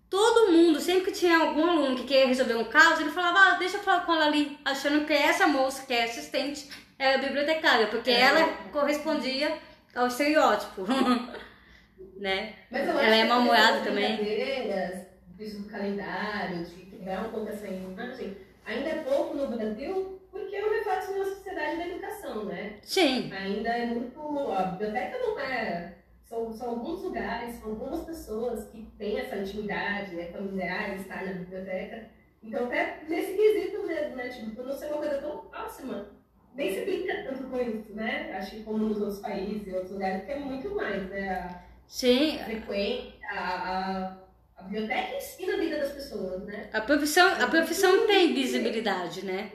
Todo 0.08 0.52
mundo, 0.52 0.80
sempre 0.80 1.12
que 1.12 1.20
tinha 1.20 1.38
algum 1.38 1.68
aluno 1.68 1.96
que 1.96 2.04
queria 2.04 2.28
resolver 2.28 2.56
um 2.56 2.64
caso, 2.66 3.02
ele 3.02 3.12
falava, 3.12 3.40
ah, 3.40 3.58
deixa 3.58 3.78
eu 3.78 3.84
falar 3.84 4.06
com 4.06 4.14
ela 4.14 4.28
ali, 4.28 4.58
achando 4.64 5.06
que 5.06 5.12
essa 5.12 5.48
moça, 5.48 5.86
que 5.86 5.94
é 5.94 6.06
assistente, 6.06 6.70
era 6.98 7.18
bibliotecária, 7.18 7.88
porque 7.88 8.12
é. 8.12 8.22
ela 8.22 8.48
correspondia 8.72 9.58
ao 9.94 10.08
estereótipo. 10.08 10.86
né? 12.16 12.54
ela 12.72 13.16
é 13.16 13.26
mal-humorada 13.26 13.82
também. 13.82 14.18
do 15.38 15.70
calendário, 15.70 16.64
de 16.64 17.10
um 17.10 17.30
pouco 17.32 17.50
essa 17.50 17.68
imagem 17.68 18.47
ainda 18.68 18.90
é 18.90 19.04
pouco 19.04 19.36
no 19.36 19.48
Brasil, 19.48 20.22
porque 20.30 20.56
é 20.56 20.66
um 20.66 20.70
reflexo 20.70 21.14
de 21.14 21.20
uma 21.20 21.26
sociedade 21.26 21.78
da 21.78 21.88
educação, 21.88 22.46
né? 22.46 22.78
Sim. 22.84 23.32
Ainda 23.34 23.70
é 23.70 23.86
muito. 23.88 24.20
A 24.52 24.64
biblioteca 24.64 25.18
não 25.20 25.40
é. 25.40 25.94
São, 26.24 26.52
são 26.52 26.72
alguns 26.72 27.02
lugares, 27.04 27.56
são 27.56 27.70
algumas 27.70 28.02
pessoas 28.02 28.66
que 28.70 28.86
têm 28.98 29.18
essa 29.18 29.38
intimidade, 29.38 30.14
né, 30.14 30.26
familiar, 30.26 30.94
estar 30.98 31.26
na 31.26 31.32
biblioteca. 31.32 32.10
Então, 32.44 32.66
até 32.66 33.00
nesse 33.08 33.34
quesito 33.34 33.88
mesmo, 33.88 34.16
né? 34.18 34.28
Tipo, 34.28 34.52
por 34.52 34.66
não 34.66 34.74
ser 34.74 34.88
uma 34.88 34.98
coisa 34.98 35.22
tão 35.22 35.38
próxima, 35.46 36.10
nem 36.54 36.74
se 36.74 36.82
brinca 36.84 37.24
tanto 37.24 37.46
com 37.46 37.58
isso, 37.62 37.96
né? 37.96 38.34
Acho 38.38 38.52
que 38.52 38.64
como 38.64 38.80
nos 38.80 39.00
outros 39.00 39.20
países 39.20 39.66
e 39.68 39.72
outros 39.72 39.94
lugares, 39.94 40.26
que 40.26 40.32
é 40.34 40.40
muito 40.40 40.76
mais, 40.76 41.10
né? 41.10 41.30
A 41.30 41.62
Sim. 41.88 42.40
frequência, 42.40 43.14
a 43.32 44.08
a 44.08 44.18
biblioteca 44.68 45.16
ensina 45.16 45.54
a 45.54 45.58
vida 45.58 45.78
das 45.80 45.92
pessoas, 45.92 46.44
né? 46.46 46.70
A 46.74 46.82
profissão, 46.82 47.28
a 47.42 47.48
profissão 47.48 48.08
tem 48.08 48.34
visibilidade, 48.34 49.26
né? 49.26 49.52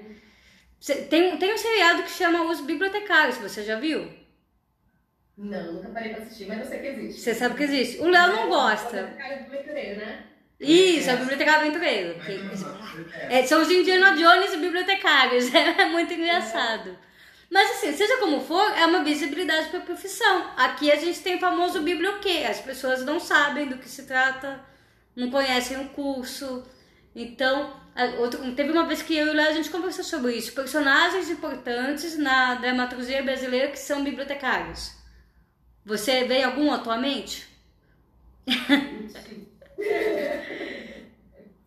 Tem, 1.09 1.37
tem 1.37 1.55
um 1.55 1.59
seriado 1.59 2.03
que 2.03 2.11
chama 2.11 2.51
Os 2.51 2.61
Bibliotecários, 2.61 3.39
você 3.39 3.63
já 3.63 3.77
viu? 3.77 4.11
Não, 5.37 5.75
nunca 5.75 5.89
parei 5.91 6.15
pra 6.15 6.23
assistir, 6.23 6.47
mas 6.47 6.61
eu 6.61 6.67
sei 6.67 6.79
que 6.81 6.87
existe. 6.89 7.21
Você 7.21 7.35
sabe 7.35 7.57
que 7.57 7.63
existe. 7.63 8.01
O 8.01 8.09
Léo 8.09 8.33
não 8.33 8.49
gosta. 8.49 8.97
É 8.99 9.23
cara 9.23 9.37
do 9.37 9.55
aventureiro, 9.55 10.01
né? 10.01 10.25
Isso, 10.61 11.11
é 11.11 11.15
o 11.15 11.19
bibliotecário 11.19 11.61
aventureiro. 11.67 12.21
É. 13.29 13.39
É, 13.39 13.47
são 13.47 13.61
os 13.63 13.71
Indiana 13.71 14.17
Jones 14.17 14.53
e 14.55 14.57
bibliotecários. 14.59 15.51
É 15.55 15.85
muito 15.87 16.13
engraçado. 16.13 16.97
Mas 17.51 17.71
assim, 17.73 17.93
seja 17.93 18.17
como 18.19 18.41
for, 18.41 18.73
é 18.79 18.87
uma 18.87 19.03
visibilidade 19.03 19.69
para 19.69 19.81
a 19.81 19.83
profissão. 19.83 20.51
Aqui 20.57 20.91
a 20.91 20.97
gente 20.97 21.21
tem 21.21 21.37
o 21.37 21.41
famoso 21.41 21.83
biblioquê. 21.83 22.45
As 22.49 22.61
pessoas 22.61 23.05
não 23.05 23.19
sabem 23.19 23.69
do 23.69 23.79
que 23.79 23.89
se 23.89 24.05
trata, 24.05 24.61
não 25.17 25.31
conhecem 25.31 25.79
o 25.81 25.89
curso. 25.91 26.65
Então, 27.15 27.75
outro- 28.19 28.55
teve 28.55 28.71
uma 28.73 28.87
vez 28.87 29.03
que 29.03 29.17
eu 29.17 29.27
e 29.29 29.31
o 29.31 29.35
Léo 29.35 29.49
a 29.51 29.53
gente 29.53 29.71
conversou 29.71 30.05
sobre 30.05 30.35
isso. 30.35 30.53
Personagens 30.55 31.29
importantes 31.31 32.17
na 32.19 32.55
dramaturgia 32.57 33.23
brasileira 33.23 33.71
que 33.71 33.79
são 33.79 34.03
bibliotecários. 34.05 34.93
Você 35.85 36.25
vê 36.25 36.43
algum 36.43 36.71
atualmente? 36.73 37.47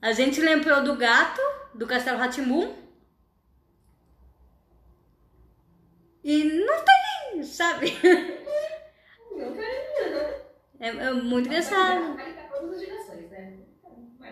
A 0.02 0.12
gente 0.14 0.40
lembrou 0.40 0.84
do 0.84 0.96
gato, 0.96 1.42
do 1.74 1.88
Castelo 1.88 2.18
Ratimbum. 2.20 2.76
E 6.24 6.44
não 6.44 6.84
tem, 6.84 7.44
sabe? 7.44 7.94
Não 9.36 9.54
quero. 9.54 10.46
É, 10.80 10.88
é 10.88 11.14
muito 11.14 11.48
engraçado. 11.48 12.16
Vale 12.16 12.34
pra 12.34 12.44
todas 12.46 12.76
as 12.76 12.80
gerações, 12.82 13.30
né? 13.30 13.54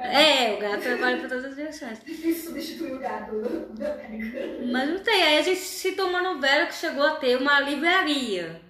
É, 0.02 0.54
o 0.54 0.60
gato 0.60 0.82
trabalha 0.82 1.18
para 1.18 1.30
todas 1.30 1.46
as 1.46 1.56
direções. 1.56 2.04
Difícil 2.04 2.52
substituir 2.52 2.94
o 2.94 3.00
gato 3.00 3.36
biblioteca. 3.70 4.66
Mas 4.72 4.90
não 4.90 5.00
tem. 5.00 5.24
Aí 5.24 5.38
a 5.38 5.42
gente 5.42 5.60
citou 5.60 6.10
uma 6.10 6.22
novela 6.22 6.66
que 6.66 6.76
chegou 6.76 7.04
a 7.04 7.16
ter 7.16 7.38
uma 7.38 7.60
livraria. 7.62 8.62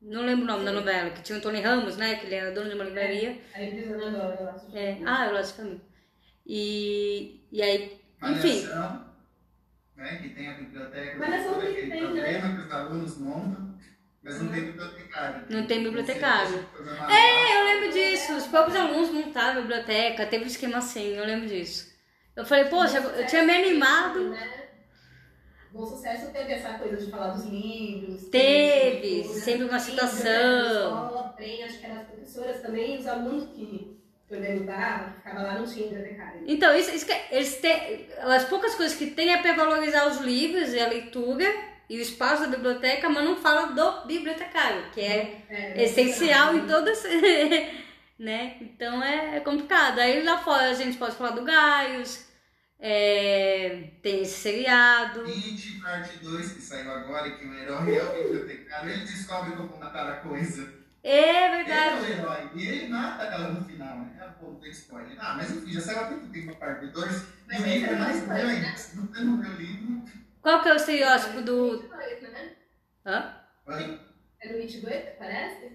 Não 0.00 0.22
lembro 0.22 0.44
o 0.44 0.48
nome 0.48 0.64
da 0.64 0.72
novela, 0.72 1.10
que 1.10 1.22
tinha 1.22 1.38
o 1.38 1.40
Tony 1.40 1.60
Ramos, 1.60 1.96
né? 1.96 2.16
Que 2.16 2.26
ele 2.26 2.34
era 2.34 2.50
dono 2.50 2.68
de 2.68 2.74
uma 2.74 2.84
livraria. 2.84 3.40
Aí 3.54 3.70
dizendo 3.70 4.04
agora, 4.04 4.36
eu 4.40 4.48
acho. 4.48 4.76
É, 4.76 4.98
ah, 5.06 5.26
eu 5.26 5.36
gosto 5.36 5.56
também. 5.56 5.80
E, 6.44 7.46
e 7.52 7.62
aí, 7.62 8.00
enfim. 8.22 8.66
Malhação, 8.66 9.12
né, 9.96 10.16
que 10.16 10.28
tem 10.30 10.48
a 10.48 10.54
biblioteca, 10.54 11.18
Malhação 11.18 11.54
todo 11.54 11.62
tem, 11.62 11.72
aquele 11.72 11.90
tem, 11.90 12.12
né? 12.12 12.56
que 12.56 12.66
os 12.66 12.72
alunos 12.72 13.18
montam, 13.18 13.78
mas 14.22 14.40
não 14.40 14.48
tem 14.52 14.62
bibliotecário. 14.62 15.44
Não 15.50 15.66
tem 15.66 15.82
bibliotecário. 15.82 16.68
É, 17.10 17.58
eu 17.58 17.64
lembro 17.64 17.92
disso. 17.92 18.36
Os 18.36 18.46
próprios 18.46 18.76
alunos 18.76 19.10
montaram 19.10 19.58
a 19.58 19.62
biblioteca, 19.62 20.26
teve 20.26 20.44
um 20.44 20.46
esquema 20.46 20.78
assim, 20.78 21.16
eu 21.16 21.24
lembro 21.24 21.48
disso. 21.48 21.92
Eu 22.36 22.44
falei, 22.44 22.66
poxa, 22.66 22.98
eu 22.98 23.26
tinha 23.26 23.42
me 23.42 23.52
animado. 23.52 24.30
Né? 24.30 24.68
Bom 25.72 25.84
sucesso 25.84 26.30
teve 26.30 26.52
essa 26.52 26.74
coisa 26.74 26.96
de 26.96 27.10
falar 27.10 27.28
dos 27.30 27.46
livros. 27.46 28.28
Teve, 28.28 29.22
tudo, 29.22 29.34
né? 29.34 29.40
sempre 29.40 29.64
uma 29.64 29.78
Sim, 29.78 29.90
citação. 29.90 30.94
Na 30.94 31.06
escola, 31.06 31.34
acho 31.64 31.78
que 31.78 31.86
eram 31.86 32.00
as 32.00 32.06
professoras 32.06 32.60
também, 32.60 32.98
os 32.98 33.06
alunos 33.06 33.48
que 33.50 34.00
organizavam, 34.30 35.10
que 35.10 35.16
ficavam 35.16 35.42
lá, 35.42 35.58
não 35.58 35.66
tinha 35.66 35.88
bibliotecário. 35.88 36.44
Então, 36.46 36.76
isso, 36.76 36.94
isso 36.94 37.06
que 37.06 37.14
eles 37.30 37.56
têm, 37.56 38.08
as 38.20 38.44
poucas 38.44 38.74
coisas 38.76 38.96
que 38.96 39.10
tem 39.10 39.32
é 39.32 39.42
para 39.42 39.54
valorizar 39.54 40.06
os 40.06 40.18
livros 40.18 40.72
e 40.72 40.78
a 40.78 40.88
leitura 40.88 41.71
e 41.92 41.98
o 41.98 42.02
espaço 42.02 42.42
da 42.42 42.48
biblioteca, 42.56 43.08
mas 43.08 43.24
não 43.24 43.36
fala 43.36 43.66
do 43.72 44.06
bibliotecário, 44.06 44.90
que 44.92 45.00
é 45.00 45.44
É, 45.48 45.84
essencial 45.84 46.54
em 46.56 46.66
todas, 46.66 47.02
né? 48.18 48.56
Então 48.60 49.02
é, 49.02 49.36
é 49.36 49.40
complicado. 49.40 49.98
Aí 49.98 50.22
lá 50.22 50.38
fora 50.38 50.70
a 50.70 50.74
gente 50.74 50.96
pode 50.96 51.16
falar 51.16 51.30
do 51.32 51.44
Gaius, 51.44 52.26
é, 52.78 53.90
tem 54.02 54.22
esse 54.22 54.40
seriado. 54.40 55.20
It, 55.26 55.80
parte 55.82 56.18
2, 56.18 56.52
que 56.52 56.60
saiu 56.60 56.90
agora, 56.92 57.30
que 57.30 57.44
o 57.46 57.54
herói 57.54 57.96
é 57.96 58.02
o 58.02 58.22
bibliotecário, 58.22 58.90
ele 58.90 59.04
descobre 59.04 59.52
como 59.56 59.76
matar 59.78 60.08
a 60.08 60.16
coisa. 60.16 60.80
É 61.04 61.16
Ele 61.46 61.54
é 61.54 61.56
verdade. 61.64 62.00
o 62.00 62.06
herói, 62.06 62.50
e 62.54 62.66
ele 62.68 62.88
mata 62.88 63.24
ela 63.24 63.48
no 63.48 63.64
final, 63.64 63.98
né? 63.98 64.12
Ah, 64.20 64.32
pô, 64.38 64.46
não 64.52 64.60
tem 64.60 64.70
spoiler. 64.70 65.16
Ah, 65.18 65.34
mas 65.36 65.50
enfim, 65.50 65.72
já 65.72 65.80
saiu 65.80 66.00
há 66.00 66.10
muito 66.10 66.28
tempo 66.32 66.52
a 66.52 66.54
parte 66.54 66.86
2, 66.86 67.22
e 67.50 67.56
o 67.60 67.64
livro 67.66 67.90
é 67.90 67.92
é 67.92 67.96
mais 67.98 68.26
grande. 68.26 68.60
né? 68.60 68.74
Não 68.94 69.40
leu 69.40 69.50
o 69.50 69.54
livro... 69.56 70.02
Qual 70.42 70.60
que 70.62 70.68
é 70.68 70.72
o 70.72 70.76
estereótipo 70.76 71.40
do. 71.42 71.82
Né? 71.88 72.52
Hã? 73.06 73.36
Oi? 73.66 74.00
É 74.42 74.52
no 74.52 74.58
It 74.58 74.80
2, 74.80 75.04
parece? 75.18 75.72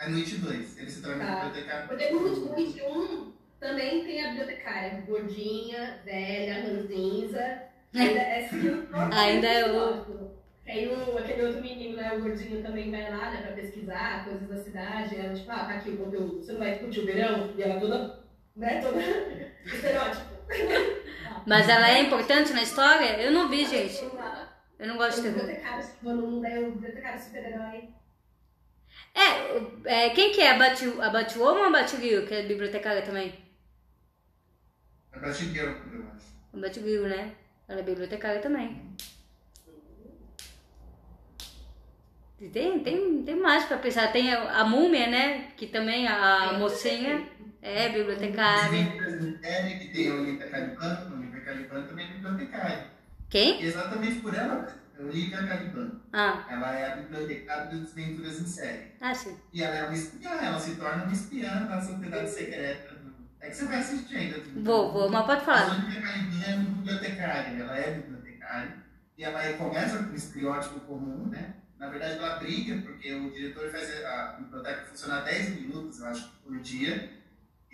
É 0.00 0.08
no 0.08 0.16
It 0.18 0.34
2, 0.36 0.78
ele 0.78 0.90
se 0.90 1.02
torna 1.02 1.24
Tá. 1.24 1.44
bibliotecário. 1.44 1.88
Porque 1.88 2.10
no 2.10 2.20
no 2.20 2.56
It 2.56 2.82
1 2.82 3.32
também 3.60 4.04
tem 4.04 4.24
a 4.24 4.28
bibliotecária, 4.30 5.00
gordinha, 5.06 6.00
velha, 6.04 6.62
ranzinza. 6.64 7.62
Ainda 7.94 8.20
é 8.20 8.48
todo 8.48 8.88
Ainda 9.14 9.46
é 9.46 9.70
o-. 9.70 10.42
Tem 10.64 10.88
o, 10.88 11.18
aquele 11.18 11.42
outro 11.44 11.60
menino, 11.60 11.96
né, 11.96 12.12
o 12.14 12.20
gordinho 12.20 12.62
também 12.62 12.90
vai 12.90 13.10
lá, 13.10 13.30
né, 13.32 13.42
pra 13.42 13.52
pesquisar 13.52 14.24
coisas 14.24 14.48
da 14.48 14.56
cidade. 14.56 15.16
Ela, 15.16 15.34
tipo, 15.34 15.50
ah, 15.50 15.64
tá 15.64 15.74
aqui 15.74 15.90
o 15.90 15.96
conteúdo, 15.96 16.36
você 16.42 16.52
não 16.52 16.60
vai 16.60 16.78
curtir 16.78 17.00
o 17.00 17.06
verão? 17.06 17.52
E 17.56 17.62
ela 17.62 17.80
toda, 17.80 18.24
né, 18.56 18.80
toda 18.80 18.98
estereótipo. 19.66 20.31
Mas 21.46 21.68
ela 21.68 21.88
é 21.90 22.00
importante 22.00 22.52
na 22.52 22.62
história? 22.62 23.20
Eu 23.20 23.32
não 23.32 23.48
vi, 23.48 23.66
gente. 23.66 24.02
Eu 24.78 24.88
não 24.88 24.96
gosto 24.96 25.18
Os 25.18 25.24
de 25.24 25.30
terror. 25.32 25.48
é 26.44 26.58
o 26.60 26.72
bibliotecário 26.72 27.20
super-herói. 27.20 27.88
É, 29.14 30.06
é, 30.06 30.10
quem 30.10 30.32
que 30.32 30.40
é 30.40 30.50
a 30.52 30.58
Bati- 30.58 31.00
a 31.00 31.10
Batwoman 31.10 31.60
ou 31.60 31.64
a 31.66 31.70
Batgirl, 31.70 32.26
que 32.26 32.34
é 32.34 32.42
bibliotecária 32.42 33.02
também? 33.02 33.34
Pra 35.10 35.32
Shigeru, 35.32 35.70
eu 35.92 36.08
acho. 36.14 36.26
A 36.54 36.56
Batgirl, 36.58 37.06
né? 37.06 37.34
Ela 37.68 37.80
é 37.80 37.82
bibliotecária 37.82 38.40
também. 38.40 38.94
Tem, 42.52 42.80
tem, 42.80 43.22
tem 43.22 43.36
mais 43.36 43.64
pra 43.66 43.78
pensar. 43.78 44.10
Tem 44.10 44.32
a, 44.34 44.60
a 44.60 44.64
múmia, 44.64 45.06
né? 45.06 45.52
Que 45.56 45.66
também 45.66 46.08
a 46.08 46.54
mocinha 46.54 47.28
é 47.62 47.88
bibliotecária. 47.88 48.70
Tem 49.40 49.78
que 49.78 49.88
tem 49.88 50.10
a 50.10 50.14
Olivia 50.14 50.48
Caliban, 50.48 51.06
a 51.10 51.14
Olivia 51.14 51.40
Caliban 51.40 51.82
também 51.82 52.06
é 52.06 52.12
bibliotecária. 52.14 52.86
Quem? 53.30 53.62
Exatamente 53.62 54.20
por 54.20 54.34
ela, 54.34 54.68
a 54.98 55.02
Olivia 55.02 55.46
Caliban. 55.46 56.00
Ah, 56.12 56.44
Ela 56.50 56.78
é 56.78 56.92
a 56.92 56.96
bibliotecária 56.96 57.64
das 57.66 57.80
Desventuras 57.80 58.40
em 58.40 58.46
Série. 58.46 58.92
ah 59.00 59.14
sim. 59.14 59.36
E 59.52 59.62
ela 59.62 59.76
é 59.76 59.84
uma 59.84 59.94
espiã, 59.94 60.30
ela 60.30 60.58
se 60.58 60.74
torna 60.74 61.04
uma 61.04 61.12
espiã 61.12 61.66
da 61.66 61.80
sociedade 61.80 62.30
secreta. 62.30 63.02
É 63.40 63.48
que 63.50 63.56
você 63.56 63.64
vai 63.64 63.78
assistir 63.78 64.16
ainda. 64.16 64.38
Vou, 64.56 64.92
vou, 64.92 65.08
mas 65.08 65.26
pode 65.26 65.40
A 65.42 65.44
falar. 65.44 65.70
Olivia 65.72 66.00
Caliban 66.02 66.44
é 66.46 66.56
bibliotecária, 66.56 67.58
ela 67.58 67.78
é 67.78 67.90
bibliotecária. 67.94 68.82
E 69.16 69.24
ela 69.24 69.52
começa 69.54 69.98
com 69.98 70.10
um 70.12 70.14
estereótipo 70.14 70.80
comum, 70.80 71.28
né? 71.28 71.54
Na 71.78 71.88
verdade, 71.88 72.18
ela 72.18 72.36
briga, 72.36 72.80
porque 72.82 73.12
o 73.12 73.30
diretor 73.32 73.70
faz 73.70 74.04
a 74.04 74.36
biblioteca 74.38 74.84
funcionar 74.86 75.22
10 75.22 75.60
minutos, 75.60 75.98
eu 76.00 76.06
acho, 76.06 76.28
por 76.44 76.56
dia. 76.60 77.10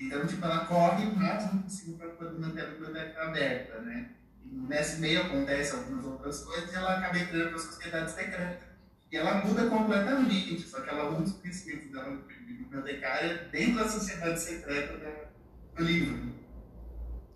Então, 0.00 0.26
tipo, 0.26 0.44
ela 0.44 0.64
corre 0.66 1.06
o 1.06 1.16
máximo 1.16 1.62
possível 1.62 2.08
para 2.10 2.30
manter 2.32 2.62
a 2.62 2.66
biblioteca 2.70 3.22
aberta, 3.22 3.80
né? 3.80 4.10
E 4.44 4.54
nesse 4.68 5.00
meio 5.00 5.22
acontece 5.22 5.74
algumas 5.74 6.04
outras 6.04 6.44
coisas 6.44 6.72
e 6.72 6.76
ela 6.76 6.98
acaba 6.98 7.18
entrando 7.18 7.48
para 7.48 7.56
a 7.56 7.60
sociedade 7.60 8.10
secreta. 8.12 8.68
E 9.10 9.16
ela 9.16 9.44
muda 9.44 9.66
completamente, 9.68 10.60
só 10.62 10.80
que 10.82 10.90
ela 10.90 11.10
usa 11.10 11.22
os 11.24 11.32
princípios 11.40 11.90
dela 11.90 12.16
de 12.46 12.52
bibliotecária 12.54 13.48
dentro 13.50 13.76
da 13.76 13.88
sociedade 13.88 14.38
secreta 14.40 14.96
da- 14.98 15.28
do 15.76 15.82
livro. 15.84 16.32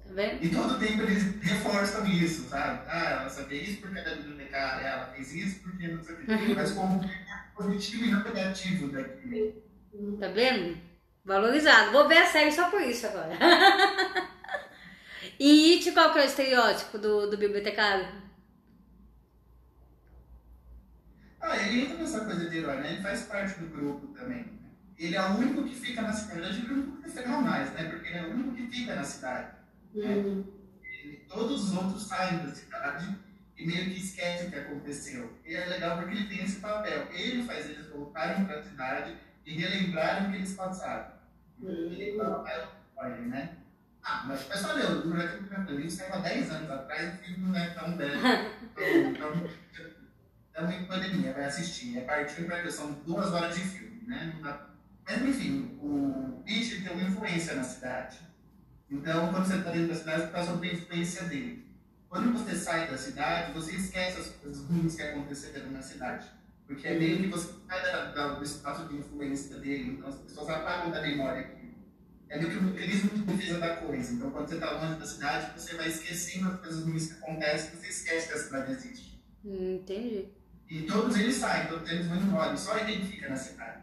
Tá 0.06 0.12
vendo? 0.14 0.44
E 0.44 0.48
todo 0.50 0.78
tempo 0.78 1.02
eles 1.02 1.40
reforçam 1.42 2.06
isso, 2.06 2.48
sabe? 2.48 2.84
Ah, 2.88 3.10
ela 3.20 3.28
sabia 3.30 3.62
isso 3.62 3.80
porque 3.80 3.98
ela 3.98 4.08
é 4.10 4.16
bibliotecária, 4.16 4.86
ela 4.86 5.06
fez 5.14 5.34
isso 5.34 5.60
porque 5.62 5.88
não 5.88 6.02
sei 6.02 6.14
o 6.14 6.18
quê. 6.18 6.24
Mas 6.54 6.72
como 6.72 7.00
positivo 7.56 8.04
e 8.04 8.10
não 8.10 8.22
negativo 8.22 8.88
daquilo. 8.88 9.62
Tá 10.20 10.28
vendo? 10.28 10.91
Valorizado. 11.24 11.92
Vou 11.92 12.08
ver 12.08 12.18
a 12.18 12.26
série 12.26 12.52
só 12.52 12.68
por 12.70 12.80
isso 12.80 13.06
agora. 13.06 13.36
e 15.38 15.74
It, 15.74 15.92
qual 15.92 16.12
que 16.12 16.18
é 16.18 16.22
o 16.22 16.26
estereótipo 16.26 16.98
do, 16.98 17.30
do 17.30 17.36
bibliotecário? 17.36 18.22
Ah, 21.40 21.56
ele 21.56 21.82
entra 21.82 21.96
nessa 21.98 22.24
coisa 22.24 22.48
de 22.48 22.58
herói, 22.58 22.76
né? 22.80 22.92
Ele 22.92 23.02
faz 23.02 23.22
parte 23.22 23.58
do 23.60 23.66
grupo 23.68 24.08
também. 24.14 24.38
né? 24.44 24.52
Ele 24.98 25.16
é 25.16 25.22
o 25.22 25.36
único 25.38 25.64
que 25.64 25.74
fica 25.74 26.02
na 26.02 26.12
cidade. 26.12 26.40
Ele 26.40 26.46
é 26.46 26.70
o 26.70 26.74
único 26.74 27.02
que 27.02 27.10
fica 27.10 27.28
mais, 27.28 27.72
né? 27.72 27.84
Porque 27.90 28.08
ele 28.08 28.18
é 28.18 28.22
o 28.22 28.30
único 28.30 28.54
que 28.54 28.66
fica 28.68 28.94
na 28.94 29.04
cidade. 29.04 29.56
Hum. 29.94 30.44
Ele- 30.82 31.24
todos 31.28 31.70
os 31.70 31.76
outros 31.76 32.06
saem 32.06 32.38
da 32.38 32.54
cidade 32.54 33.16
e 33.56 33.66
meio 33.66 33.84
que 33.86 34.00
esquecem 34.00 34.48
o 34.48 34.50
que 34.50 34.58
aconteceu. 34.58 35.36
E 35.44 35.54
é 35.54 35.66
legal 35.66 35.98
porque 35.98 36.16
ele 36.16 36.28
tem 36.28 36.44
esse 36.44 36.60
papel. 36.60 37.08
Ele 37.12 37.42
faz 37.44 37.68
eles 37.70 37.88
voltarem 37.88 38.44
para 38.44 38.60
a 38.60 38.62
cidade 38.62 39.16
e 39.44 39.54
relembrarem 39.58 40.28
o 40.28 40.30
que 40.30 40.36
eles 40.36 40.54
passaram. 40.54 41.12
Ele 41.62 42.20
"Ah, 42.20 42.68
olha, 42.96 43.16
né? 43.22 43.56
Ah, 44.02 44.24
mas 44.26 44.46
mas 44.48 44.64
olha, 44.64 44.88
o 44.88 45.08
Moleque 45.08 45.42
do 45.42 45.48
Campeonato 45.48 45.90
saiu 45.90 46.14
há 46.14 46.18
10 46.18 46.50
anos 46.50 46.70
atrás, 46.70 47.14
o 47.14 47.16
filme 47.18 47.48
não 47.48 47.56
é 47.56 47.70
tão 47.70 47.96
velho. 47.96 48.20
Então, 49.10 49.48
estamos 50.48 50.74
em 50.74 50.84
pandemia, 50.86 51.32
vai 51.32 51.44
assistir. 51.44 51.98
É 51.98 52.00
partir 52.02 52.44
para 52.44 52.68
são 52.70 52.92
duas 53.06 53.32
horas 53.32 53.54
de 53.54 53.60
filme, 53.62 54.02
né? 54.06 54.34
Mas 54.40 55.22
enfim, 55.22 55.78
o 55.80 56.42
Nietzsche 56.44 56.82
tem 56.82 56.92
uma 56.92 57.02
influência 57.02 57.54
na 57.54 57.62
cidade. 57.62 58.18
Então, 58.90 59.32
quando 59.32 59.46
você 59.46 59.56
está 59.56 59.70
dentro 59.70 59.88
da 59.88 59.94
cidade, 59.94 60.20
você 60.20 60.26
está 60.26 60.44
sob 60.44 60.68
a 60.68 60.72
influência 60.72 61.24
dele. 61.24 61.66
quando 62.08 62.32
você 62.32 62.54
sai 62.54 62.90
da 62.90 62.98
cidade, 62.98 63.52
você 63.52 63.76
esquece 63.76 64.20
as 64.20 64.28
coisas 64.28 64.66
ruins 64.66 64.94
que 64.94 65.02
aconteceram 65.02 65.70
na 65.70 65.80
cidade. 65.80 66.26
Porque 66.72 66.88
é 66.88 66.98
meio 66.98 67.18
que 67.18 67.28
você 67.28 67.52
sai 67.68 67.82
da, 67.82 68.04
da, 68.12 68.28
do 68.34 68.42
espaço 68.42 68.88
de 68.88 68.96
influência 68.96 69.58
dele, 69.58 69.90
então 69.90 70.08
as 70.08 70.16
pessoas 70.16 70.48
apagam 70.48 70.90
da 70.90 71.02
memória 71.02 71.40
aquilo. 71.42 71.72
É 72.30 72.38
meio 72.38 72.50
que 72.50 72.56
um 72.56 72.62
mecanismo 72.62 73.10
de 73.10 73.22
defesa 73.24 73.60
da 73.60 73.76
coisa. 73.76 74.14
Então, 74.14 74.30
quando 74.30 74.48
você 74.48 74.54
está 74.54 74.70
longe 74.70 74.98
da 74.98 75.06
cidade, 75.06 75.60
você 75.60 75.76
vai 75.76 75.88
esquecendo 75.88 76.48
as 76.48 76.60
coisas 76.60 76.84
ruins 76.84 77.12
que 77.12 77.22
acontecem, 77.22 77.78
você 77.78 77.88
esquece 77.88 78.28
que 78.28 78.34
a 78.34 78.38
cidade 78.38 78.72
existe. 78.72 79.22
Entendi. 79.44 80.28
E 80.70 80.82
todos 80.82 81.14
eles 81.18 81.34
saem, 81.34 81.68
todos 81.68 81.90
eles 81.90 82.06
vão 82.06 82.16
embora, 82.16 82.48
ele 82.48 82.58
só 82.58 82.78
identifica 82.78 83.28
na 83.28 83.36
cidade. 83.36 83.82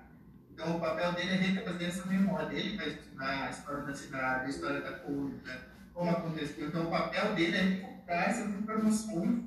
Então, 0.52 0.78
o 0.78 0.80
papel 0.80 1.14
dele 1.14 1.30
é 1.30 1.36
retrazer 1.36 1.88
essa 1.90 2.08
memória. 2.08 2.58
Ele 2.58 2.76
vai 2.76 2.90
estudar 2.90 3.46
a 3.46 3.50
história 3.52 3.84
da 3.84 3.94
cidade, 3.94 4.46
a 4.46 4.50
história 4.50 4.82
da 4.82 4.92
coisa, 4.94 5.68
como 5.94 6.10
aconteceu. 6.10 6.68
Então, 6.68 6.88
o 6.88 6.90
papel 6.90 7.36
dele 7.36 7.56
é 7.56 7.62
recuperar 7.62 8.30
essas 8.30 8.50
informações, 8.50 9.44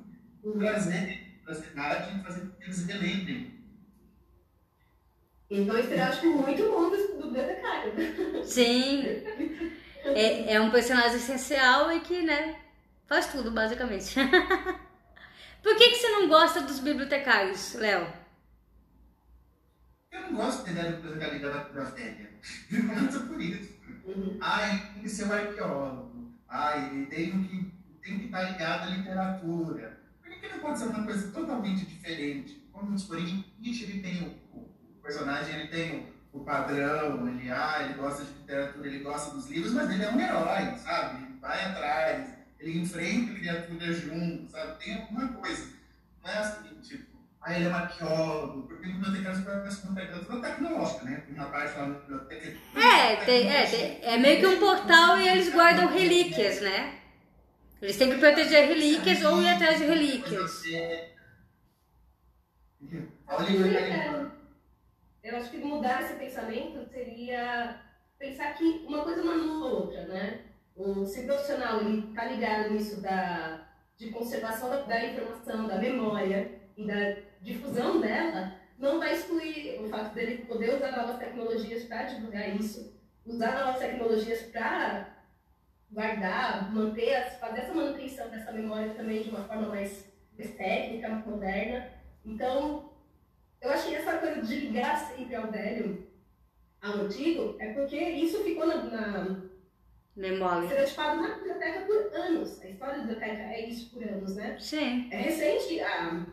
trazer 0.57 1.22
para 1.43 1.53
a 1.53 1.55
cidade 1.55 2.19
e 2.19 2.23
fazer 2.23 2.41
com 2.41 2.51
que 2.57 2.63
eles 2.63 2.85
relembrem. 2.85 3.63
Então, 5.49 5.77
estereótipo 5.77 6.27
muito 6.27 6.63
bom 6.63 6.89
do, 6.89 7.21
do 7.21 7.27
bibliotecário. 7.27 8.45
Sim. 8.45 9.03
É, 10.05 10.55
é 10.55 10.61
um 10.61 10.69
personagem 10.69 11.15
essencial 11.15 11.89
e 11.89 12.01
que, 12.01 12.23
né, 12.23 12.59
faz 13.07 13.27
tudo, 13.27 13.51
basicamente. 13.51 14.15
Por 15.63 15.77
que, 15.77 15.89
que 15.91 15.95
você 15.95 16.09
não 16.09 16.27
gosta 16.27 16.59
dos 16.59 16.79
bibliotecários, 16.79 17.73
Léo? 17.75 18.11
Eu 20.11 20.21
não 20.23 20.35
gosto 20.35 20.65
de 20.65 20.73
ter 20.73 20.83
dado 20.83 20.97
biblioteca 20.97 21.33
ligada 21.33 21.81
à 21.81 21.83
velha. 21.85 22.29
Começa 22.69 23.19
por 23.21 23.41
isso. 23.41 23.73
Uhum. 24.05 24.37
Ai, 24.41 24.91
tem 24.93 25.03
que 25.03 25.09
ser 25.09 25.23
um 25.23 25.31
arqueólogo. 25.31 26.33
Ai, 26.49 26.89
ele 26.89 27.05
tem 27.05 27.43
que, 27.43 27.71
tem 28.01 28.19
que 28.19 28.25
estar 28.25 28.41
ligado 28.43 28.83
à 28.83 28.95
literatura. 28.97 30.02
Que, 30.43 30.49
não 30.49 30.59
pode 30.59 30.77
ser 30.77 30.87
uma 30.87 31.05
coisa 31.05 31.31
totalmente 31.31 31.85
diferente? 31.85 32.67
Como 32.73 32.93
exemplo, 32.93 33.45
Nietzsche, 33.59 33.83
ele 33.85 34.01
tem 34.01 34.23
o, 34.23 34.57
o, 34.57 35.01
personagem, 35.01 35.55
ele 35.55 35.67
tem 35.69 36.11
o, 36.33 36.39
o 36.39 36.43
padrão, 36.43 37.29
ele, 37.29 37.49
ah, 37.49 37.77
ele 37.81 37.93
gosta 37.93 38.25
de 38.25 38.31
literatura, 38.33 38.87
ele 38.87 38.99
gosta 38.99 39.33
dos 39.33 39.49
livros, 39.49 39.71
mas 39.71 39.89
ele 39.89 40.03
é 40.03 40.09
um 40.09 40.19
herói, 40.19 40.77
sabe? 40.77 41.23
Ele 41.23 41.39
vai 41.39 41.63
atrás, 41.63 42.27
ele 42.59 42.79
enfrenta 42.79 43.33
criatura 43.33 43.93
junto, 43.93 44.51
sabe? 44.51 44.83
Tem 44.83 44.95
alguma 44.95 45.29
coisa. 45.29 45.65
Não 46.21 46.29
é 46.29 46.37
assim, 46.37 46.81
tipo, 46.81 47.17
ah, 47.41 47.55
ele 47.55 47.65
é 47.65 47.69
um 47.69 47.75
arqueólogo, 47.75 48.67
porque 48.67 48.89
o 48.89 48.93
bibliotecário 48.93 49.45
parece 49.45 49.87
uma 49.87 50.01
literatura 50.01 50.41
tecnológica, 50.41 51.05
né? 51.05 51.23
Tem 51.25 51.35
uma 51.35 51.45
parte 51.45 51.77
lá 51.77 51.87
na 51.87 51.99
biblioteca. 51.99 52.57
É, 52.75 53.13
é, 53.47 53.65
tem- 53.65 53.99
é 54.01 54.17
meio 54.17 54.39
que 54.41 54.47
um 54.47 54.59
portal 54.59 55.21
e 55.21 55.27
eles 55.29 55.53
guardam 55.53 55.87
relíquias, 55.87 56.59
né? 56.59 57.02
Eles 57.83 57.97
têm 57.97 58.11
que 58.11 58.17
proteger 58.17 58.69
relíquias 58.69 59.21
ou 59.25 59.41
ir 59.41 59.49
atrás 59.49 59.77
de 59.77 59.85
relíquias. 59.85 60.63
Eu 65.21 65.35
acho 65.35 65.49
que 65.51 65.57
mudar 65.57 66.01
esse 66.01 66.13
pensamento 66.13 66.85
seria 66.89 67.81
pensar 68.17 68.53
que 68.53 68.85
uma 68.87 69.03
coisa 69.03 69.21
não 69.21 69.33
anula 69.33 69.67
a 69.67 69.73
outra, 69.73 70.05
né? 70.05 70.45
O, 70.77 71.05
se 71.05 71.23
o 71.23 71.25
profissional 71.25 71.81
ele 71.81 72.07
está 72.07 72.23
ligado 72.23 72.71
nisso 72.71 73.01
da, 73.01 73.67
de 73.97 74.11
conservação 74.11 74.69
da, 74.69 74.83
da 74.83 75.05
informação, 75.05 75.67
da 75.67 75.77
memória 75.77 76.57
e 76.77 76.87
da 76.87 77.17
difusão 77.41 77.99
dela, 77.99 78.55
não 78.79 78.97
vai 78.97 79.13
excluir 79.13 79.81
o 79.81 79.89
fato 79.89 80.13
dele 80.13 80.45
poder 80.45 80.73
usar 80.73 80.95
novas 80.95 81.17
tecnologias 81.17 81.83
para 81.83 82.03
divulgar 82.03 82.55
isso, 82.55 82.97
usar 83.25 83.59
novas 83.59 83.79
tecnologias 83.79 84.41
para 84.43 85.12
guardar, 85.93 86.73
manter, 86.73 87.37
fazer 87.39 87.61
essa 87.61 87.73
manutenção 87.73 88.29
dessa 88.29 88.51
memória 88.51 88.93
também 88.95 89.21
de 89.21 89.29
uma 89.29 89.43
forma 89.43 89.69
mais, 89.69 90.11
mais 90.37 90.51
técnica, 90.55 91.09
moderna. 91.09 91.87
Então, 92.25 92.91
eu 93.61 93.71
que 93.71 93.95
essa 93.95 94.17
coisa 94.17 94.41
de 94.41 94.55
ligar 94.55 94.97
sempre 94.97 95.35
ao 95.35 95.51
velho, 95.51 96.07
ao 96.81 96.93
antigo, 96.95 97.55
é 97.59 97.73
porque 97.73 97.97
isso 97.97 98.43
ficou 98.43 98.65
na, 98.65 98.83
na, 98.83 99.41
Memória. 100.15 100.65
estereotipado 100.65 101.21
na 101.21 101.35
biblioteca 101.35 101.81
por 101.81 102.15
anos. 102.15 102.61
A 102.61 102.67
história 102.67 102.95
da 102.95 103.01
biblioteca 103.01 103.41
é 103.41 103.67
isso 103.67 103.89
por 103.91 104.03
anos, 104.03 104.35
né? 104.35 104.57
Sim. 104.59 105.07
É 105.11 105.17
recente 105.17 105.79
a, 105.79 106.25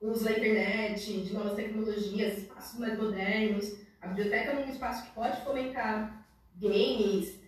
o 0.00 0.10
uso 0.10 0.24
da 0.24 0.32
internet, 0.32 1.22
de 1.22 1.32
novas 1.32 1.54
tecnologias, 1.54 2.38
espaços 2.38 2.78
mais 2.78 2.98
modernos. 2.98 3.76
A 4.00 4.08
biblioteca 4.08 4.52
é 4.52 4.56
um 4.56 4.68
espaço 4.68 5.06
que 5.06 5.14
pode 5.14 5.40
fomentar 5.42 6.26
games, 6.60 7.40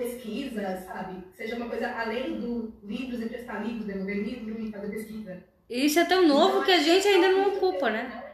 pesquisa, 0.00 0.78
sabe? 0.86 1.22
Seja 1.36 1.56
uma 1.56 1.68
coisa 1.68 1.88
além 1.92 2.40
do 2.40 2.72
livros, 2.82 3.20
emprestar 3.20 3.62
livros, 3.62 3.84
devolver 3.84 4.16
livro 4.16 4.58
e 4.58 4.72
fazer 4.72 4.88
pesquisa. 4.88 5.44
Isso 5.68 6.00
é 6.00 6.04
tão 6.06 6.26
novo 6.26 6.64
que 6.64 6.72
a 6.72 6.78
gente 6.78 7.06
ainda 7.06 7.28
não 7.28 7.48
ocupa, 7.48 7.90
né? 7.90 8.24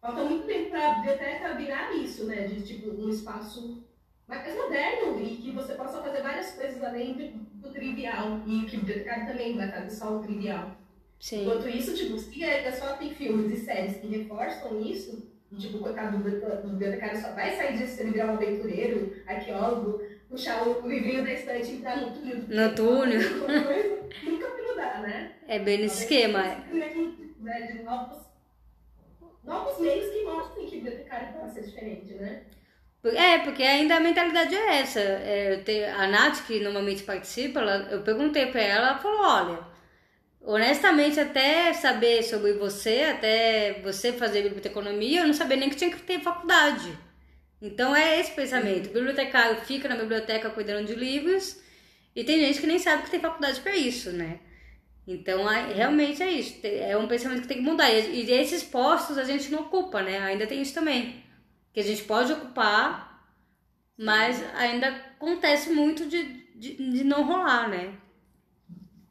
Falta 0.00 0.24
muito 0.24 0.46
tempo 0.46 0.70
para 0.70 0.92
a 0.92 0.94
biblioteca 0.94 1.54
virar 1.54 1.92
isso, 1.92 2.24
né? 2.24 2.46
De 2.46 2.62
tipo 2.62 2.90
um 2.90 3.10
espaço 3.10 3.84
mais 4.26 4.54
moderno 4.54 5.20
e 5.20 5.36
que 5.36 5.50
você 5.50 5.74
possa 5.74 6.00
fazer 6.00 6.22
várias 6.22 6.52
coisas 6.52 6.82
além 6.82 7.14
do, 7.14 7.28
do 7.60 7.70
trivial. 7.70 8.40
E 8.46 8.64
que 8.64 8.76
o 8.76 8.80
bibliotecário 8.80 9.26
também 9.26 9.56
vai 9.56 9.70
fazer 9.70 9.90
só 9.90 10.16
o 10.16 10.22
trivial. 10.22 10.76
Sim. 11.18 11.42
Enquanto 11.42 11.68
isso, 11.68 11.94
tipo, 11.94 12.16
se 12.16 12.42
ainda 12.42 12.72
só 12.72 12.94
tem 12.94 13.14
filmes 13.14 13.52
e 13.52 13.62
séries 13.62 13.98
que 13.98 14.06
reforçam 14.06 14.80
isso, 14.80 15.28
tipo, 15.58 15.80
coitado 15.80 16.16
do 16.16 16.68
bibliotecário 16.70 17.20
só 17.20 17.32
vai 17.32 17.54
sair 17.56 17.76
disso 17.76 17.96
se 17.96 18.02
ele 18.02 18.12
virar 18.12 18.28
um 18.28 18.34
aventureiro, 18.36 19.14
arqueólogo, 19.26 20.00
puxar 20.30 20.62
o, 20.66 20.88
livrinho 20.88 21.24
da 21.24 21.32
estante 21.32 21.70
e 21.70 21.76
entrar 21.76 21.96
no 22.00 22.12
túnel. 22.12 22.36
No 22.48 22.74
túnel. 22.74 23.20
Nunca 24.22 24.48
vai 24.48 24.62
mudar, 24.62 25.02
né? 25.02 25.32
É 25.48 25.58
bem 25.58 25.78
nesse 25.78 26.02
esquema. 26.04 26.42
Né, 27.40 27.60
de 27.72 27.82
novos, 27.82 28.18
novos 29.44 29.78
meios 29.80 30.12
que 30.12 30.24
mostrem 30.24 30.66
que 30.68 30.76
bibliotecário 30.76 31.32
pode 31.32 31.54
ser 31.54 31.62
diferente, 31.64 32.14
né? 32.14 32.42
É, 33.04 33.38
porque 33.38 33.62
ainda 33.62 33.96
a 33.96 34.00
mentalidade 34.00 34.54
é 34.54 34.80
essa. 34.80 35.00
É, 35.00 35.90
a 35.92 36.06
Nath, 36.06 36.46
que 36.46 36.60
normalmente 36.60 37.02
participa, 37.02 37.60
ela- 37.60 37.88
eu 37.90 38.02
perguntei 38.02 38.46
pra 38.46 38.60
ela, 38.60 38.88
ela 38.90 38.98
falou, 38.98 39.20
olha, 39.26 39.58
honestamente, 40.42 41.18
até 41.20 41.72
saber 41.74 42.22
sobre 42.24 42.54
você, 42.54 43.04
até 43.16 43.80
você 43.82 44.12
fazer 44.12 44.42
biblioteconomia, 44.42 45.20
eu 45.22 45.26
não 45.26 45.34
sabia 45.34 45.56
nem 45.56 45.70
que 45.70 45.76
tinha 45.76 45.90
que 45.90 46.02
ter 46.02 46.20
faculdade. 46.20 46.96
Então 47.60 47.94
é 47.94 48.18
esse 48.18 48.32
pensamento. 48.32 48.88
O 48.88 48.92
bibliotecário 48.92 49.60
fica 49.62 49.88
na 49.88 49.96
biblioteca 49.96 50.50
cuidando 50.50 50.86
de 50.86 50.94
livros 50.94 51.60
e 52.14 52.24
tem 52.24 52.40
gente 52.40 52.60
que 52.60 52.66
nem 52.66 52.78
sabe 52.78 53.02
que 53.02 53.10
tem 53.10 53.20
faculdade 53.20 53.60
para 53.60 53.76
isso, 53.76 54.10
né? 54.10 54.40
Então 55.06 55.44
realmente 55.44 56.22
é 56.22 56.30
isso. 56.30 56.58
É 56.64 56.96
um 56.96 57.08
pensamento 57.08 57.42
que 57.42 57.48
tem 57.48 57.58
que 57.58 57.62
mudar. 57.62 57.90
E, 57.90 58.30
esses 58.30 58.62
postos 58.62 59.18
a 59.18 59.24
gente 59.24 59.50
não 59.50 59.60
ocupa, 59.60 60.02
né? 60.02 60.18
Ainda 60.20 60.46
tem 60.46 60.62
isso 60.62 60.74
também. 60.74 61.22
Que 61.72 61.80
a 61.80 61.84
gente 61.84 62.04
pode 62.04 62.32
ocupar, 62.32 63.28
mas 63.96 64.42
ainda 64.54 64.88
acontece 64.88 65.70
muito 65.70 66.06
de, 66.06 66.22
de, 66.56 66.74
de 66.74 67.04
não 67.04 67.24
rolar, 67.24 67.68
né? 67.68 67.94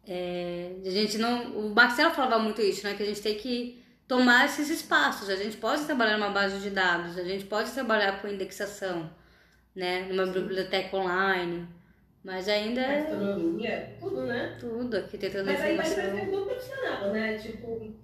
É, 0.07 0.71
a 0.85 0.89
gente 0.89 1.17
não. 1.17 1.51
O 1.51 1.75
Marcelo 1.75 2.13
falava 2.13 2.39
muito 2.39 2.61
isso, 2.61 2.83
né? 2.83 2.95
Que 2.95 3.03
a 3.03 3.05
gente 3.05 3.21
tem 3.21 3.37
que 3.37 3.78
tomar 4.09 4.45
esses 4.45 4.69
espaços. 4.69 5.29
A 5.29 5.35
gente 5.35 5.55
pode 5.55 5.85
trabalhar 5.85 6.17
numa 6.17 6.31
base 6.31 6.59
de 6.59 6.71
dados, 6.71 7.17
a 7.17 7.23
gente 7.23 7.45
pode 7.45 7.71
trabalhar 7.71 8.19
com 8.19 8.27
indexação, 8.27 9.09
né? 9.73 10.07
Numa 10.11 10.25
biblioteca 10.25 10.97
online. 10.97 11.69
Mas 12.21 12.49
ainda 12.49 12.81
é 12.81 12.99
Astronomia, 12.99 13.95
tudo, 13.97 14.25
né? 14.25 14.57
tudo, 14.59 14.97
arquitetura 14.97 15.41
da 15.41 15.53
Mas 15.53 15.61
aí 15.61 15.77
vai 15.77 15.87
informação. 15.87 16.15
depender 16.15 16.37
do 16.37 16.45
profissional, 16.45 17.11
né? 17.11 17.37
Tipo, 17.37 17.95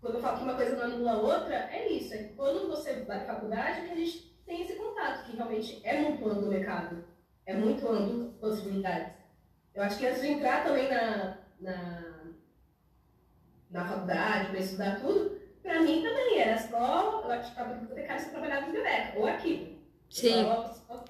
quando 0.00 0.14
eu 0.14 0.20
falo 0.20 0.38
que 0.38 0.44
uma 0.44 0.54
coisa 0.54 0.76
não 0.76 0.84
anula 0.84 1.12
a 1.12 1.18
outra, 1.18 1.54
é 1.54 1.92
isso. 1.92 2.14
É 2.14 2.24
quando 2.34 2.66
você 2.66 2.94
vai 3.04 3.18
à 3.18 3.26
faculdade, 3.26 3.82
que 3.82 3.92
a 3.92 3.94
gente 3.94 4.42
tem 4.44 4.62
esse 4.62 4.74
contato, 4.74 5.24
que 5.24 5.36
realmente 5.36 5.80
é 5.84 6.00
muito 6.00 6.28
amplo 6.28 6.46
o 6.46 6.48
mercado. 6.48 7.04
É 7.46 7.54
muito 7.54 7.86
amplo 7.88 8.32
possibilidades. 8.40 9.12
Eu 9.72 9.84
acho 9.84 9.98
que 9.98 10.06
antes 10.06 10.20
de 10.20 10.28
entrar 10.28 10.64
também 10.64 10.88
na, 10.88 11.38
na, 11.60 12.07
na 13.70 13.84
faculdade, 13.86 14.48
para 14.50 14.60
estudar 14.60 15.00
tudo, 15.00 15.38
para 15.62 15.80
mim 15.82 16.02
também 16.02 16.38
era 16.40 16.56
só, 16.58 17.22
eu 17.24 17.30
acho 17.32 17.54
que 17.54 17.62
bibliotecário 17.62 18.22
você 18.22 18.30
trabalhava 18.30 18.62
em 18.62 18.66
biblioteca, 18.66 19.18
ou 19.18 19.26
arquivo. 19.26 19.78
Sim, 20.10 20.44
Só- 20.44 20.74
só- 20.88 21.04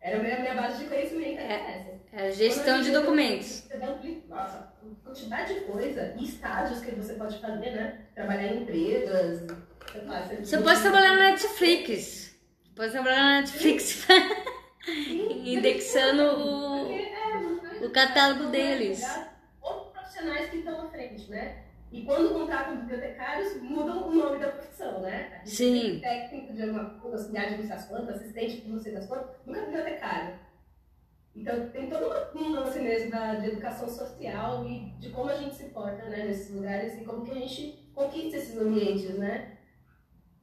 era 0.00 0.16
a 0.18 0.22
minha, 0.22 0.38
minha 0.40 0.54
base 0.54 0.82
de 0.84 0.88
conhecimento, 0.88 1.38
é 1.40 2.26
a 2.26 2.30
gestão 2.30 2.80
de 2.80 2.90
documentos. 2.90 3.64
Um- 3.74 4.22
Nossa, 4.28 4.72
quantidade 5.04 5.54
de 5.54 5.60
coisa 5.62 6.14
e 6.18 6.24
estágios 6.24 6.80
que 6.80 6.92
você 6.92 7.14
pode 7.14 7.38
fazer, 7.40 7.70
né? 7.72 8.00
Trabalhar 8.14 8.46
em 8.46 8.62
empresas. 8.62 9.46
sei 9.92 10.02
lá, 10.04 10.22
Você 10.22 10.58
pode 10.58 10.80
trabalhar 10.80 11.10
na 11.16 11.30
Netflix. 11.30 12.38
Pode 12.76 12.92
trabalhar 12.92 13.22
na 13.22 13.40
Netflix 13.40 14.06
indexando 14.88 16.22
o, 16.22 16.90
é, 16.92 17.10
vai- 17.60 17.84
o 17.86 17.90
catálogo 17.90 18.42
vai 18.44 18.52
deles. 18.52 19.02
Outros 19.60 19.92
profissionais 19.92 20.50
que 20.50 20.58
estão 20.58 20.86
à 20.86 20.88
frente, 20.90 21.30
né? 21.30 21.64
E 21.90 22.04
quando 22.04 22.34
contratam 22.34 22.76
bibliotecários, 22.78 23.62
mudam 23.62 24.08
o 24.08 24.14
nome 24.14 24.38
da 24.38 24.48
profissão, 24.48 25.00
né? 25.00 25.40
Sim. 25.44 26.00
Técnico 26.00 26.52
de 26.52 26.64
uma 26.64 27.00
auxiliar 27.02 27.48
de 27.48 27.62
não 27.62 27.78
sei 27.78 28.14
assistente 28.14 28.60
de 28.60 28.68
não 28.68 28.78
sei 28.78 28.92
das 28.92 29.06
quantas, 29.06 29.30
nunca 29.46 29.62
bibliotecário. 29.62 30.38
Então 31.34 31.68
tem 31.70 31.88
todo 31.88 32.10
um 32.34 32.50
lance 32.50 32.80
mesmo 32.80 33.10
da, 33.10 33.36
de 33.36 33.48
educação 33.48 33.88
social 33.88 34.66
e 34.66 34.90
de 34.98 35.10
como 35.10 35.30
a 35.30 35.36
gente 35.36 35.54
se 35.54 35.66
porta 35.66 36.04
né, 36.06 36.24
nesses 36.24 36.54
lugares 36.54 37.00
e 37.00 37.04
como 37.04 37.24
que 37.24 37.30
a 37.30 37.34
gente 37.34 37.90
conquista 37.94 38.36
esses 38.36 38.58
ambientes, 38.58 39.16
né? 39.16 39.58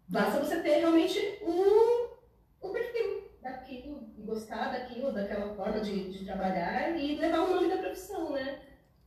Basta 0.08 0.39
você 0.39 0.62
ter 0.62 0.77
realmente 0.77 1.39
um, 1.43 2.67
um 2.67 2.71
perfil 2.71 3.29
daquilo, 3.41 3.99
gostar 4.19 4.71
daquilo, 4.71 5.12
daquela 5.12 5.53
forma 5.55 5.79
de, 5.81 6.12
de 6.12 6.25
trabalhar 6.25 6.97
e 6.97 7.17
levar 7.17 7.41
o 7.41 7.55
nome 7.55 7.69
da 7.69 7.77
profissão, 7.77 8.31
né? 8.31 8.60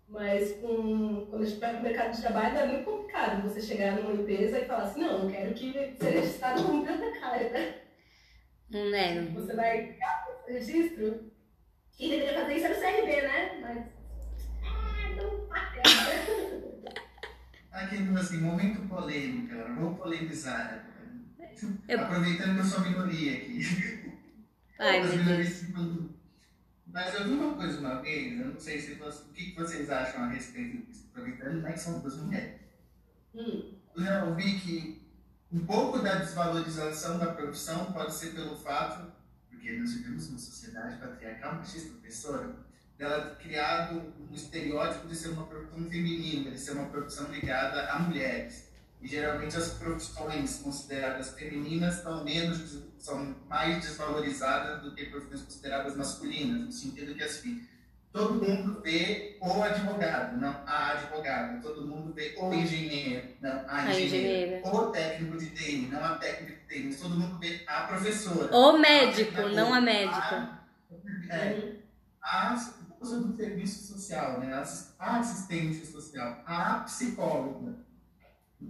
Mas 0.08 0.52
com, 0.52 1.26
quando 1.26 1.42
a 1.42 1.46
gente 1.46 1.60
vai 1.60 1.70
para 1.70 1.80
o 1.80 1.82
mercado 1.82 2.14
de 2.14 2.22
trabalho 2.22 2.58
é 2.58 2.66
muito 2.66 2.84
complicado 2.84 3.42
você 3.42 3.60
chegar 3.60 3.94
numa 3.96 4.14
empresa 4.14 4.58
e 4.58 4.64
falar 4.64 4.84
assim, 4.84 5.00
não, 5.00 5.24
eu 5.24 5.30
quero 5.30 5.52
que 5.54 5.72
seja 6.00 6.10
registrado 6.20 6.62
como 6.62 6.80
bibliotecário, 6.84 7.52
né? 7.52 7.74
Não 8.70 8.94
é. 8.94 9.20
Você 9.34 9.54
vai 9.54 9.98
o 10.48 10.52
registro 10.52 11.30
e 11.98 12.08
deveria 12.10 12.40
fazer 12.40 12.54
isso 12.56 12.68
no 12.68 12.74
CRB, 12.74 13.22
né? 13.22 13.58
Mas. 13.60 13.86
Ah, 14.64 15.14
não 15.16 15.46
tá 15.46 15.72
Aqui, 17.72 17.96
assim, 18.18 18.38
momento 18.38 18.88
polêmico, 18.88 19.54
eu 19.54 19.74
vou 19.76 19.94
polemizar. 19.94 20.86
Eu- 21.86 22.00
Aproveitando 22.00 22.54
que 22.54 22.60
eu 22.60 22.64
sou 22.64 22.80
minoria 22.80 23.36
aqui. 23.36 23.60
Ai, 24.78 25.00
As 25.00 25.08
meu 25.14 25.18
minorias 25.24 25.48
Deus. 25.48 25.58
se 25.60 25.72
mandam. 25.72 26.17
Mas 26.90 27.14
eu 27.14 27.24
vi 27.24 27.32
uma 27.32 27.54
coisa 27.54 27.78
uma 27.78 28.00
vez, 28.00 28.40
eu 28.40 28.46
não 28.48 28.60
sei 28.60 28.80
se 28.80 28.94
vocês, 28.94 29.26
o 29.26 29.32
que 29.32 29.54
vocês 29.54 29.90
acham 29.90 30.24
a 30.24 30.28
respeito 30.28 30.86
disso, 30.86 31.08
aproveitando 31.10 31.60
né, 31.60 31.72
que 31.72 31.80
são 31.80 32.00
duas 32.00 32.16
mulheres. 32.16 32.60
Hum, 33.34 33.74
Eu 33.94 34.02
já 34.02 34.24
ouvi 34.24 34.58
que 34.58 35.06
um 35.52 35.64
pouco 35.66 35.98
da 35.98 36.16
desvalorização 36.16 37.18
da 37.18 37.32
profissão 37.32 37.92
pode 37.92 38.14
ser 38.14 38.34
pelo 38.34 38.56
fato, 38.56 39.12
porque 39.50 39.72
nós 39.72 39.92
vivemos 39.92 40.28
numa 40.28 40.38
sociedade 40.38 40.98
patriarcal, 40.98 41.56
machista, 41.56 41.92
opressora, 41.94 42.56
dela 42.96 43.34
ter 43.36 43.44
criado 43.44 44.14
um 44.18 44.34
estereótipo 44.34 45.08
de 45.08 45.16
ser 45.16 45.28
uma 45.28 45.46
profissão 45.46 45.88
feminina, 45.88 46.50
de 46.50 46.58
ser 46.58 46.72
uma 46.72 46.88
profissão 46.88 47.30
ligada 47.30 47.90
a 47.92 47.98
mulheres. 47.98 48.67
E 49.00 49.06
geralmente 49.06 49.56
as 49.56 49.74
profissões 49.74 50.56
consideradas 50.56 51.30
femininas 51.30 51.96
são 52.02 52.24
menos, 52.24 52.82
são 52.98 53.34
mais 53.48 53.80
desvalorizadas 53.84 54.82
do 54.82 54.92
que 54.94 55.06
profissões 55.06 55.42
consideradas 55.42 55.96
masculinas, 55.96 56.62
no 56.66 56.72
sentido 56.72 57.14
que 57.14 57.22
assim, 57.22 57.62
todo 58.12 58.34
mundo 58.44 58.80
vê 58.82 59.38
o 59.40 59.62
advogado, 59.62 60.36
não 60.40 60.50
a 60.66 60.92
advogada. 60.92 61.60
Todo 61.62 61.86
mundo 61.86 62.12
vê 62.12 62.34
o 62.38 62.52
engenheiro, 62.52 63.28
não 63.40 63.52
a 63.68 63.82
A 63.82 64.00
engenheira. 64.00 64.60
O 64.66 64.86
técnico 64.90 65.38
de 65.38 65.50
TI, 65.50 65.88
não 65.92 66.04
a 66.04 66.16
técnica 66.18 66.54
de 66.68 66.90
TI. 66.90 66.96
Todo 67.00 67.14
mundo 67.14 67.38
vê 67.38 67.62
a 67.68 67.82
professora. 67.82 68.56
O 68.56 68.78
médico, 68.78 69.40
a 69.40 69.48
não 69.50 69.72
a 69.72 69.80
médica. 69.80 70.18
a- 70.18 70.58
É, 71.30 71.72
a 72.20 72.56
uso 73.00 73.20
do 73.28 73.36
serviço 73.36 73.94
social, 73.94 74.40
né? 74.40 74.52
A 74.98 75.18
assistente 75.20 75.86
social, 75.86 76.42
a 76.44 76.80
psicóloga. 76.80 77.86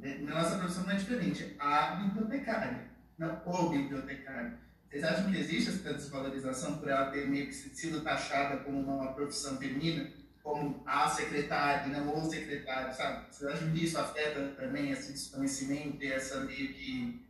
É, 0.03 0.19
Nossa 0.19 0.59
profissão 0.59 0.85
não 0.85 0.93
é 0.93 0.97
diferente. 0.97 1.57
A 1.59 1.97
bibliotecária, 1.97 2.89
não 3.17 3.41
o 3.45 3.71
bibliotecário. 3.71 4.59
Vocês 4.89 5.05
acham 5.05 5.31
que 5.31 5.39
existe 5.39 5.71
essa 5.71 5.95
desvalorização 5.95 6.79
por 6.79 6.89
ela 6.89 7.11
ter 7.11 7.29
meio 7.29 7.47
que 7.47 7.53
sido 7.53 8.01
taxada 8.01 8.59
como 8.59 8.81
uma 8.81 9.13
profissão 9.13 9.59
feminina? 9.59 10.11
Como 10.43 10.83
a 10.87 11.09
secretária, 11.09 11.87
não 11.89 12.23
o 12.23 12.31
secretário, 12.31 12.95
sabe? 12.95 13.27
Vocês 13.31 13.53
acham 13.53 13.71
que 13.71 13.85
isso 13.85 13.99
afeta 13.99 14.49
também 14.57 14.91
esse 14.91 15.13
desconhecimento 15.13 16.03
e 16.03 16.11
essa 16.11 16.41
meio 16.41 16.73
que. 16.73 17.27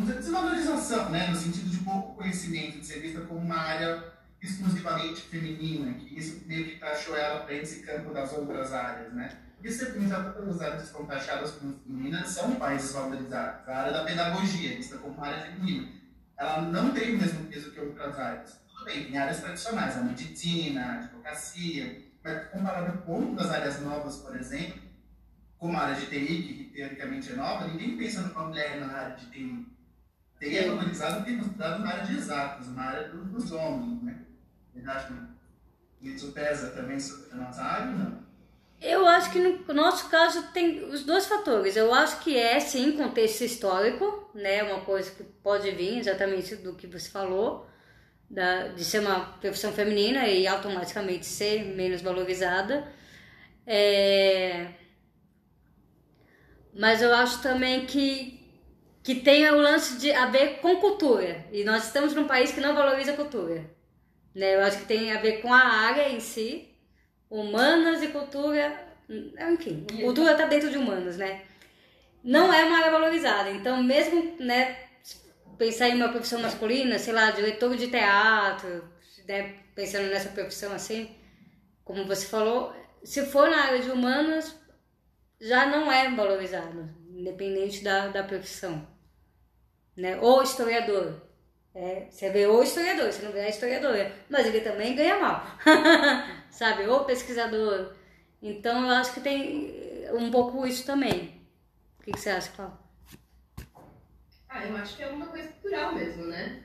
dizer, 0.00 0.14
desvalorização, 0.14 1.10
né? 1.10 1.28
No 1.28 1.36
sentido 1.36 1.70
de 1.70 1.78
pouco 1.78 2.16
conhecimento, 2.16 2.80
de 2.80 2.86
ser 2.86 3.00
vista 3.00 3.20
como 3.20 3.40
uma 3.40 3.58
área 3.58 4.11
exclusivamente 4.42 5.20
feminina, 5.22 5.94
que 5.94 6.18
isso 6.18 6.42
meio 6.46 6.64
que 6.64 6.78
taxou 6.78 7.16
ela 7.16 7.40
para 7.44 7.54
esse 7.54 7.80
campo 7.82 8.12
das 8.12 8.32
outras 8.32 8.72
áreas, 8.72 9.12
né? 9.12 9.38
Porque 9.56 9.70
se 9.70 9.84
você 9.84 10.32
todas 10.32 10.56
as 10.56 10.60
áreas 10.60 10.82
que 10.82 10.88
são 10.88 11.06
taxadas 11.06 11.52
como 11.52 11.78
femininas 11.84 12.28
são 12.28 12.58
mais 12.58 12.82
desvalorizadas. 12.82 13.68
A 13.68 13.76
área 13.76 13.92
da 13.92 14.04
pedagogia, 14.04 14.76
vista 14.76 14.98
como 14.98 15.22
área 15.24 15.40
feminina, 15.42 15.88
ela 16.36 16.62
não 16.62 16.92
tem 16.92 17.14
o 17.14 17.18
mesmo 17.18 17.46
peso 17.46 17.70
que 17.70 17.78
outras 17.80 18.18
áreas. 18.18 18.58
Tudo 18.68 18.84
bem, 18.86 19.04
tem 19.04 19.16
áreas 19.16 19.38
tradicionais, 19.40 19.96
a 19.96 20.00
medicina, 20.02 20.84
a 20.84 20.92
advocacia, 20.94 22.02
mas 22.24 22.48
comparado 22.48 22.98
com 23.02 23.12
outras 23.12 23.50
áreas 23.52 23.80
novas, 23.80 24.16
por 24.16 24.34
exemplo, 24.34 24.82
como 25.56 25.78
a 25.78 25.82
área 25.82 25.94
de 25.94 26.06
TI, 26.06 26.42
que 26.42 26.70
teoricamente 26.74 27.30
é 27.30 27.36
nova, 27.36 27.68
ninguém 27.68 27.96
pensa 27.96 28.22
numa 28.22 28.48
mulher 28.48 28.80
na 28.80 28.92
área 28.92 29.14
de 29.16 29.26
TI. 29.26 29.66
TI 30.40 30.58
é 30.58 30.68
valorizado 30.68 31.16
porque 31.18 31.30
é 31.30 31.36
considerado 31.36 31.78
na 31.84 31.90
área 31.90 32.04
de 32.06 32.16
exatas, 32.16 32.66
na 32.74 32.82
área 32.82 33.08
do- 33.10 33.24
dos 33.26 33.52
homens, 33.52 34.02
né? 34.02 34.11
Isso 36.00 36.32
pesa 36.32 36.70
também 36.70 36.98
sobre 36.98 37.32
a 37.32 37.36
nossa 37.36 37.62
área 37.62 37.86
não? 37.86 38.22
Eu 38.80 39.06
acho 39.06 39.30
que 39.30 39.38
no 39.38 39.74
nosso 39.74 40.10
caso 40.10 40.52
tem 40.52 40.84
os 40.84 41.04
dois 41.04 41.26
fatores. 41.26 41.76
Eu 41.76 41.94
acho 41.94 42.20
que 42.20 42.36
é 42.36 42.58
sim 42.58 42.92
contexto 42.96 43.42
histórico, 43.42 44.28
né? 44.34 44.62
Uma 44.64 44.80
coisa 44.84 45.10
que 45.12 45.22
pode 45.22 45.70
vir 45.70 45.98
exatamente 45.98 46.56
do 46.56 46.74
que 46.74 46.88
você 46.88 47.08
falou, 47.08 47.66
da, 48.28 48.68
de 48.68 48.84
ser 48.84 49.00
uma 49.00 49.20
profissão 49.40 49.72
feminina 49.72 50.26
e 50.28 50.46
automaticamente 50.48 51.26
ser 51.26 51.64
menos 51.64 52.02
valorizada. 52.02 52.92
É, 53.66 54.72
Mas 56.74 57.02
eu 57.02 57.14
acho 57.14 57.42
também 57.42 57.86
que, 57.86 58.40
que 59.02 59.14
tem 59.16 59.48
o 59.50 59.60
lance 59.60 59.98
de 59.98 60.10
a 60.12 60.26
ver 60.26 60.60
com 60.60 60.76
cultura. 60.76 61.46
E 61.52 61.64
nós 61.64 61.84
estamos 61.86 62.14
num 62.14 62.26
país 62.26 62.52
que 62.52 62.60
não 62.60 62.74
valoriza 62.74 63.12
cultura. 63.14 63.64
Né? 64.34 64.54
Eu 64.54 64.60
acho 64.62 64.78
que 64.78 64.86
tem 64.86 65.12
a 65.12 65.20
ver 65.20 65.40
com 65.40 65.52
a 65.52 65.60
área 65.60 66.08
em 66.08 66.20
si, 66.20 66.68
humanas 67.28 68.02
e 68.02 68.08
cultura, 68.08 68.92
enfim, 69.52 69.86
cultura 70.00 70.32
está 70.32 70.46
dentro 70.46 70.70
de 70.70 70.78
humanas, 70.78 71.16
né? 71.16 71.42
Não 72.22 72.52
é 72.52 72.64
uma 72.64 72.78
área 72.78 72.92
valorizada. 72.92 73.50
Então, 73.50 73.82
mesmo, 73.82 74.36
né, 74.38 74.76
pensar 75.58 75.88
em 75.88 75.96
uma 75.96 76.08
profissão 76.08 76.40
masculina, 76.40 76.98
sei 76.98 77.12
lá, 77.12 77.30
diretor 77.30 77.76
de 77.76 77.88
teatro, 77.88 78.88
né, 79.26 79.54
pensando 79.74 80.08
nessa 80.08 80.28
profissão 80.30 80.72
assim, 80.72 81.14
como 81.84 82.06
você 82.06 82.26
falou, 82.26 82.74
se 83.02 83.24
for 83.26 83.50
na 83.50 83.64
área 83.64 83.80
de 83.80 83.90
humanas, 83.90 84.54
já 85.40 85.66
não 85.66 85.90
é 85.90 86.08
valorizado, 86.10 86.88
independente 87.10 87.82
da, 87.82 88.08
da 88.08 88.22
profissão. 88.22 88.86
Né? 89.96 90.18
Ou 90.20 90.42
historiador. 90.42 91.20
É, 91.74 92.06
você 92.10 92.28
vê 92.30 92.46
o 92.46 92.62
historiador, 92.62 93.10
você 93.10 93.24
não 93.24 93.32
vê 93.32 93.40
a 93.40 93.48
historiadora, 93.48 94.12
mas 94.28 94.46
ele 94.46 94.60
também 94.60 94.94
ganha 94.94 95.18
mal. 95.18 95.42
Sabe? 96.50 96.86
Ou 96.86 97.04
pesquisador. 97.04 97.94
Então 98.42 98.84
eu 98.84 98.90
acho 98.90 99.14
que 99.14 99.20
tem 99.20 100.06
um 100.12 100.30
pouco 100.30 100.66
isso 100.66 100.84
também. 100.84 101.40
O 101.98 102.02
que, 102.04 102.12
que 102.12 102.20
você 102.20 102.30
acha, 102.30 102.50
Cláudio? 102.52 102.78
Ah, 104.48 104.66
eu 104.66 104.76
acho 104.76 104.96
que 104.96 105.02
é 105.02 105.08
uma 105.08 105.26
coisa 105.26 105.48
cultural 105.48 105.94
mesmo, 105.94 106.26
né? 106.26 106.64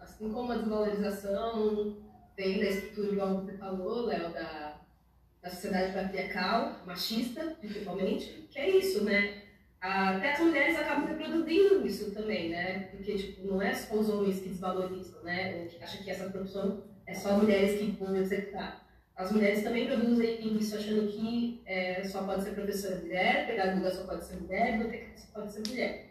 Assim 0.00 0.32
como 0.32 0.50
a 0.50 0.56
desvalorização 0.56 1.96
vem 2.36 2.58
da 2.58 2.66
estrutura, 2.66 3.12
igual 3.12 3.34
você 3.36 3.56
falou, 3.56 4.06
Léo, 4.06 4.32
da, 4.32 4.80
da 5.40 5.50
sociedade 5.50 5.92
patriarcal, 5.92 6.80
machista, 6.84 7.56
principalmente, 7.60 8.48
que 8.50 8.58
é 8.58 8.70
isso, 8.70 9.04
né? 9.04 9.42
Até 9.80 10.32
as 10.32 10.40
mulheres 10.40 10.76
acabam 10.76 11.06
reproduzindo 11.06 11.86
isso 11.86 12.10
também, 12.12 12.50
né? 12.50 12.88
Porque, 12.90 13.16
tipo, 13.16 13.46
não 13.46 13.62
é 13.62 13.72
só 13.72 13.94
os 13.94 14.08
homens 14.08 14.40
que 14.40 14.48
desvalorizam, 14.48 15.22
né? 15.22 15.60
Ou 15.60 15.66
que 15.66 15.82
acham 15.82 16.02
que 16.02 16.10
essa 16.10 16.30
profissão 16.30 16.82
é 17.06 17.14
só 17.14 17.38
mulheres 17.38 17.78
que 17.78 17.92
vão 17.92 18.14
executar. 18.16 18.86
As 19.14 19.32
mulheres 19.32 19.62
também 19.62 19.86
produzem 19.86 20.56
isso 20.56 20.76
achando 20.76 21.08
que 21.08 21.62
é, 21.66 22.04
só 22.04 22.22
pode 22.22 22.44
ser 22.44 22.52
professora 22.52 22.96
mulher, 22.96 23.46
pedagoga 23.46 23.90
só 23.90 24.04
pode 24.04 24.24
ser 24.24 24.36
mulher, 24.36 24.72
biblioteca 24.78 25.10
só 25.16 25.40
pode 25.40 25.52
ser 25.52 25.68
mulher. 25.68 26.06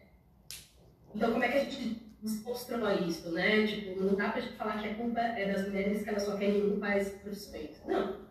Então, 1.15 1.32
como 1.32 1.43
é 1.43 1.47
que 1.47 1.58
a 1.58 1.63
gente 1.63 2.01
desconstrói 2.21 3.06
isso, 3.06 3.32
né? 3.32 3.65
Tipo, 3.65 4.01
não 4.01 4.15
dá 4.15 4.30
pra 4.30 4.41
gente 4.41 4.56
falar 4.56 4.82
que 4.82 4.89
a 4.89 4.95
culpa 4.95 5.19
é 5.19 5.53
das 5.53 5.67
mulheres 5.67 6.03
que 6.03 6.10
elas 6.10 6.23
só 6.23 6.36
querem 6.38 6.67
ocupar 6.67 6.97
esse 6.97 7.12
profissões. 7.12 7.82
Não. 7.86 8.27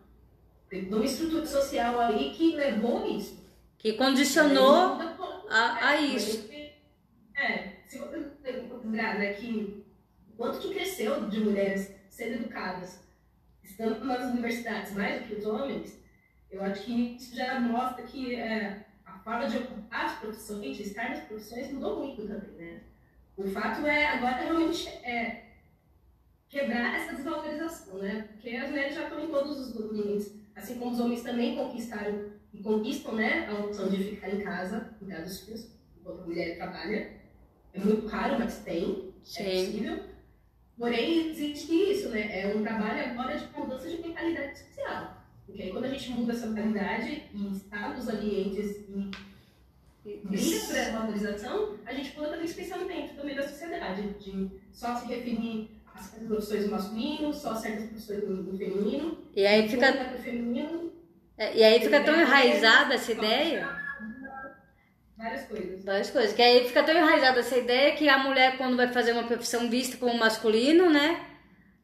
Tem 0.69 0.87
uma 0.87 1.05
estrutura 1.05 1.45
social 1.45 1.99
aí 1.99 2.31
que 2.31 2.55
levou 2.55 3.09
isso. 3.17 3.47
Que 3.77 3.93
condicionou 3.93 4.97
a, 5.49 5.87
a 5.87 5.95
é, 5.95 6.01
isso. 6.01 6.49
É, 7.35 7.73
se 7.85 7.99
você 7.99 8.51
considerar 8.69 9.19
né, 9.19 9.33
que 9.33 9.85
o 10.29 10.35
quanto 10.35 10.59
que 10.59 10.73
cresceu 10.73 11.29
de 11.29 11.39
mulheres 11.39 11.93
sendo 12.09 12.35
educadas, 12.35 12.99
estando 13.63 14.03
nas 14.05 14.31
universidades 14.31 14.93
mais 14.93 15.21
do 15.21 15.27
que 15.27 15.35
os 15.35 15.45
homens, 15.45 15.99
eu 16.49 16.63
acho 16.63 16.83
que 16.83 17.15
isso 17.15 17.35
já 17.35 17.59
mostra 17.59 18.03
que 18.03 18.35
é, 18.35 18.85
a 19.05 19.19
forma 19.19 19.47
de 19.47 19.57
ocupar 19.57 20.05
as 20.05 20.19
profissões, 20.19 20.77
de 20.77 20.83
estar 20.83 21.09
nas 21.09 21.23
profissões, 21.25 21.71
mudou 21.71 21.99
muito 21.99 22.25
também, 22.27 22.51
né? 22.51 22.81
O 23.35 23.47
fato 23.49 23.85
é 23.85 24.05
agora 24.05 24.37
realmente 24.37 24.87
é, 24.87 25.43
quebrar 26.49 26.95
essa 26.95 27.15
desvalorização, 27.15 27.99
né? 27.99 28.29
Porque 28.31 28.55
as 28.55 28.69
mulheres 28.69 28.95
já 28.95 29.03
estão 29.03 29.23
em 29.23 29.27
todos 29.27 29.59
os 29.59 29.73
domínios, 29.73 30.31
assim 30.55 30.79
como 30.79 30.91
os 30.91 30.99
homens 30.99 31.21
também 31.21 31.55
conquistaram 31.55 32.36
e 32.53 32.61
conquistam, 32.61 33.13
né, 33.13 33.47
a 33.47 33.59
opção 33.65 33.89
de 33.89 33.97
ficar 34.03 34.29
em 34.29 34.41
casa, 34.41 34.95
cuidar 34.99 35.21
dos 35.21 35.41
filhos, 35.41 35.67
enquanto 35.99 36.21
a 36.21 36.25
mulher 36.25 36.55
trabalha. 36.55 37.17
É 37.73 37.79
muito 37.79 38.07
raro, 38.07 38.39
mas 38.39 38.59
tem, 38.59 39.13
é 39.21 39.23
Sim. 39.23 39.65
possível. 39.65 40.03
Porém, 40.77 41.29
existe 41.29 41.71
isso, 41.73 42.09
né? 42.09 42.41
É 42.41 42.55
um 42.55 42.61
trabalho 42.61 43.11
agora 43.11 43.37
de 43.37 43.45
mudança 43.57 43.89
de 43.89 44.01
mentalidade 44.01 44.59
social. 44.59 45.25
Porque 45.45 45.63
aí 45.63 45.71
quando 45.71 45.85
a 45.85 45.89
gente 45.89 46.11
muda 46.11 46.33
essa 46.33 46.47
mentalidade 46.47 47.23
e 47.33 47.47
está 47.55 47.89
nos 47.89 48.07
ambientes 48.07 48.83
e 48.89 49.11
briga 50.05 50.59
por 50.65 50.75
essa 50.75 50.91
valorização, 50.91 51.77
a 51.85 51.93
gente 51.93 52.15
muda 52.15 52.29
também 52.29 52.45
esse 52.45 52.53
pensamento 52.53 53.15
também 53.15 53.35
da 53.35 53.47
sociedade, 53.47 54.09
de 54.19 54.51
só 54.71 54.95
se 54.95 55.07
referir 55.07 55.69
certas 55.95 56.27
profissões 56.27 56.65
no 56.65 56.71
masculino, 56.71 57.33
só 57.33 57.55
certas 57.55 57.85
profissões 57.85 58.27
no 58.27 58.57
feminino. 58.57 59.17
E 59.35 59.45
aí 59.45 59.67
fica, 59.67 59.93
feminino, 60.19 60.91
é, 61.37 61.55
e 61.55 61.63
aí 61.63 61.79
fica 61.79 62.01
tão 62.01 62.19
enraizada 62.19 62.95
essa 62.95 63.11
ideia. 63.11 63.69
várias 65.15 65.45
coisas. 65.45 65.85
Várias 65.85 66.09
coisas. 66.09 66.33
Que 66.33 66.41
aí 66.41 66.67
fica 66.67 66.83
tão 66.83 66.95
enraizada 66.95 67.39
essa 67.39 67.57
ideia 67.57 67.95
que 67.95 68.09
a 68.09 68.17
mulher, 68.17 68.57
quando 68.57 68.75
vai 68.75 68.87
fazer 68.87 69.11
uma 69.11 69.23
profissão 69.23 69.69
vista 69.69 69.97
como 69.97 70.17
masculino, 70.17 70.89
né? 70.89 71.21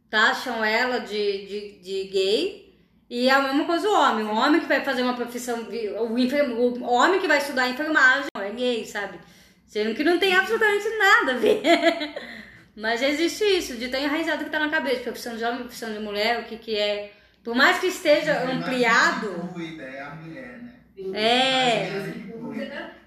Taxam 0.09 0.63
ela 0.63 0.99
de, 0.99 1.45
de, 1.45 1.79
de 1.79 2.03
gay. 2.05 2.63
E 3.09 3.29
é 3.29 3.31
a 3.31 3.41
mesma 3.41 3.65
coisa 3.65 3.87
o 3.87 3.93
homem. 3.93 4.25
O 4.25 4.35
homem 4.35 4.59
que 4.59 4.67
vai 4.67 4.83
fazer 4.83 5.03
uma 5.03 5.15
profissão. 5.15 5.67
O, 5.99 6.83
o 6.83 6.93
homem 6.93 7.19
que 7.19 7.27
vai 7.27 7.37
estudar 7.37 7.69
enfermagem 7.69 8.29
é 8.35 8.49
gay, 8.49 8.85
sabe? 8.85 9.19
Sendo 9.67 9.93
que 9.93 10.03
não 10.03 10.17
tem 10.17 10.35
absolutamente 10.35 10.89
nada 10.97 11.33
a 11.33 11.37
ver. 11.37 11.61
Mas 12.75 13.03
existe 13.03 13.43
isso, 13.43 13.77
de 13.77 13.87
tão 13.87 13.99
enraizado 13.99 14.43
que 14.43 14.49
tá 14.49 14.57
na 14.57 14.69
cabeça. 14.69 15.01
Profissão 15.01 15.35
de 15.37 15.43
homem, 15.43 15.59
profissão 15.59 15.93
de 15.93 15.99
mulher, 15.99 16.39
o 16.39 16.45
que 16.45 16.57
que 16.57 16.75
é. 16.75 17.11
Por 17.43 17.55
mais 17.55 17.79
que 17.79 17.87
esteja 17.87 18.43
ampliado. 18.49 19.29
Quem 19.29 19.47
cuida 19.49 19.83
é 19.83 20.01
a 20.01 20.15
mulher, 20.15 20.61
né? 20.61 20.73
É. 21.13 21.89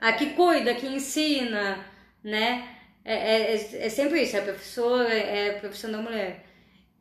A 0.00 0.12
que 0.12 0.30
cuida. 0.30 0.72
a 0.72 0.74
que 0.74 0.86
ensina, 0.86 1.84
né? 2.22 2.68
É, 3.04 3.14
é, 3.14 3.54
é- 3.54 3.86
é 3.86 3.88
sempre 3.88 4.22
isso, 4.22 4.36
é 4.36 4.40
professora, 4.40 5.12
é 5.12 5.56
a 5.56 5.60
profissão 5.60 5.90
da 5.90 5.98
mulher. 5.98 6.44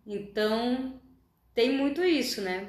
Então, 0.06 1.02
tem 1.54 1.71
muito 1.76 2.04
isso, 2.04 2.41
né? 2.41 2.67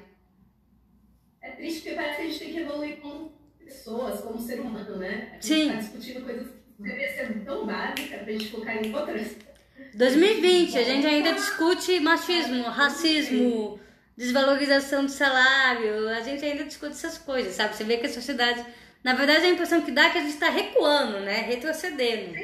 É 1.43 1.51
triste 1.51 1.83
porque 1.83 1.95
parece 1.95 2.17
que 2.17 2.23
a 2.23 2.25
gente 2.27 2.39
tem 2.39 2.53
que 2.55 2.61
evoluir 2.61 2.97
como 2.97 3.33
pessoas, 3.63 4.21
como 4.21 4.41
ser 4.41 4.61
humano, 4.61 4.97
né? 4.97 5.29
A 5.31 5.35
gente 5.35 5.47
Sim. 5.47 5.69
tá 5.69 5.75
discutindo 5.77 6.25
coisas 6.25 6.47
que 6.49 6.83
deveriam 6.83 7.15
ser 7.15 7.45
tão 7.45 7.67
básicas 7.67 8.23
pra 8.23 8.33
gente 8.33 8.51
focar 8.51 8.85
em 8.85 8.95
outras. 8.95 9.37
2020, 9.95 10.79
a 10.79 10.83
gente 10.83 11.07
ainda 11.07 11.33
discute 11.35 12.01
machismo, 12.01 12.63
racismo, 12.65 13.79
desvalorização 14.17 15.05
do 15.05 15.11
salário, 15.11 16.09
a 16.09 16.21
gente 16.21 16.45
ainda 16.45 16.65
discute 16.65 16.93
essas 16.93 17.19
coisas, 17.19 17.55
sabe? 17.55 17.77
Você 17.77 17.85
vê 17.85 17.99
que 17.99 18.07
a 18.07 18.13
sociedade, 18.13 18.65
na 19.05 19.15
verdade, 19.15 19.45
a 19.47 19.51
impressão 19.51 19.83
que 19.83 19.93
dá 19.93 20.07
é 20.07 20.11
que 20.11 20.19
a 20.19 20.23
gente 20.23 20.35
está 20.35 20.49
recuando, 20.49 21.21
né? 21.21 21.41
Retrocedendo. 21.43 22.35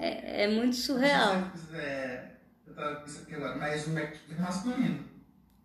É, 0.00 0.44
é 0.44 0.48
muito 0.48 0.76
surreal. 0.76 1.50
É, 1.74 2.24
eu 2.66 2.74
tava 2.74 2.96
pensando 2.96 3.22
aqui 3.24 3.34
agora, 3.34 3.56
mas 3.56 3.86
o 3.86 3.96
arquivo 3.96 4.40
masculino. 4.42 5.04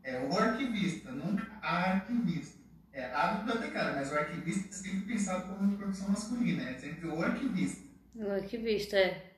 É 0.04 0.20
o 0.20 0.36
arquivista, 0.38 1.12
nunca 1.12 1.46
a 1.62 1.92
arquivista. 1.92 2.60
É 2.92 3.06
a 3.14 3.34
bibliotecária, 3.36 3.94
mas 3.94 4.12
o 4.12 4.16
arquivista 4.16 4.68
é 4.70 4.72
sempre 4.74 5.14
pensado 5.14 5.48
como 5.48 5.60
uma 5.70 5.78
profissão 5.78 6.10
masculina. 6.10 6.70
É 6.70 6.74
sempre 6.74 7.08
o 7.08 7.22
arquivista. 7.24 7.82
O 8.16 8.32
arquivista, 8.32 8.98
é. 8.98 9.32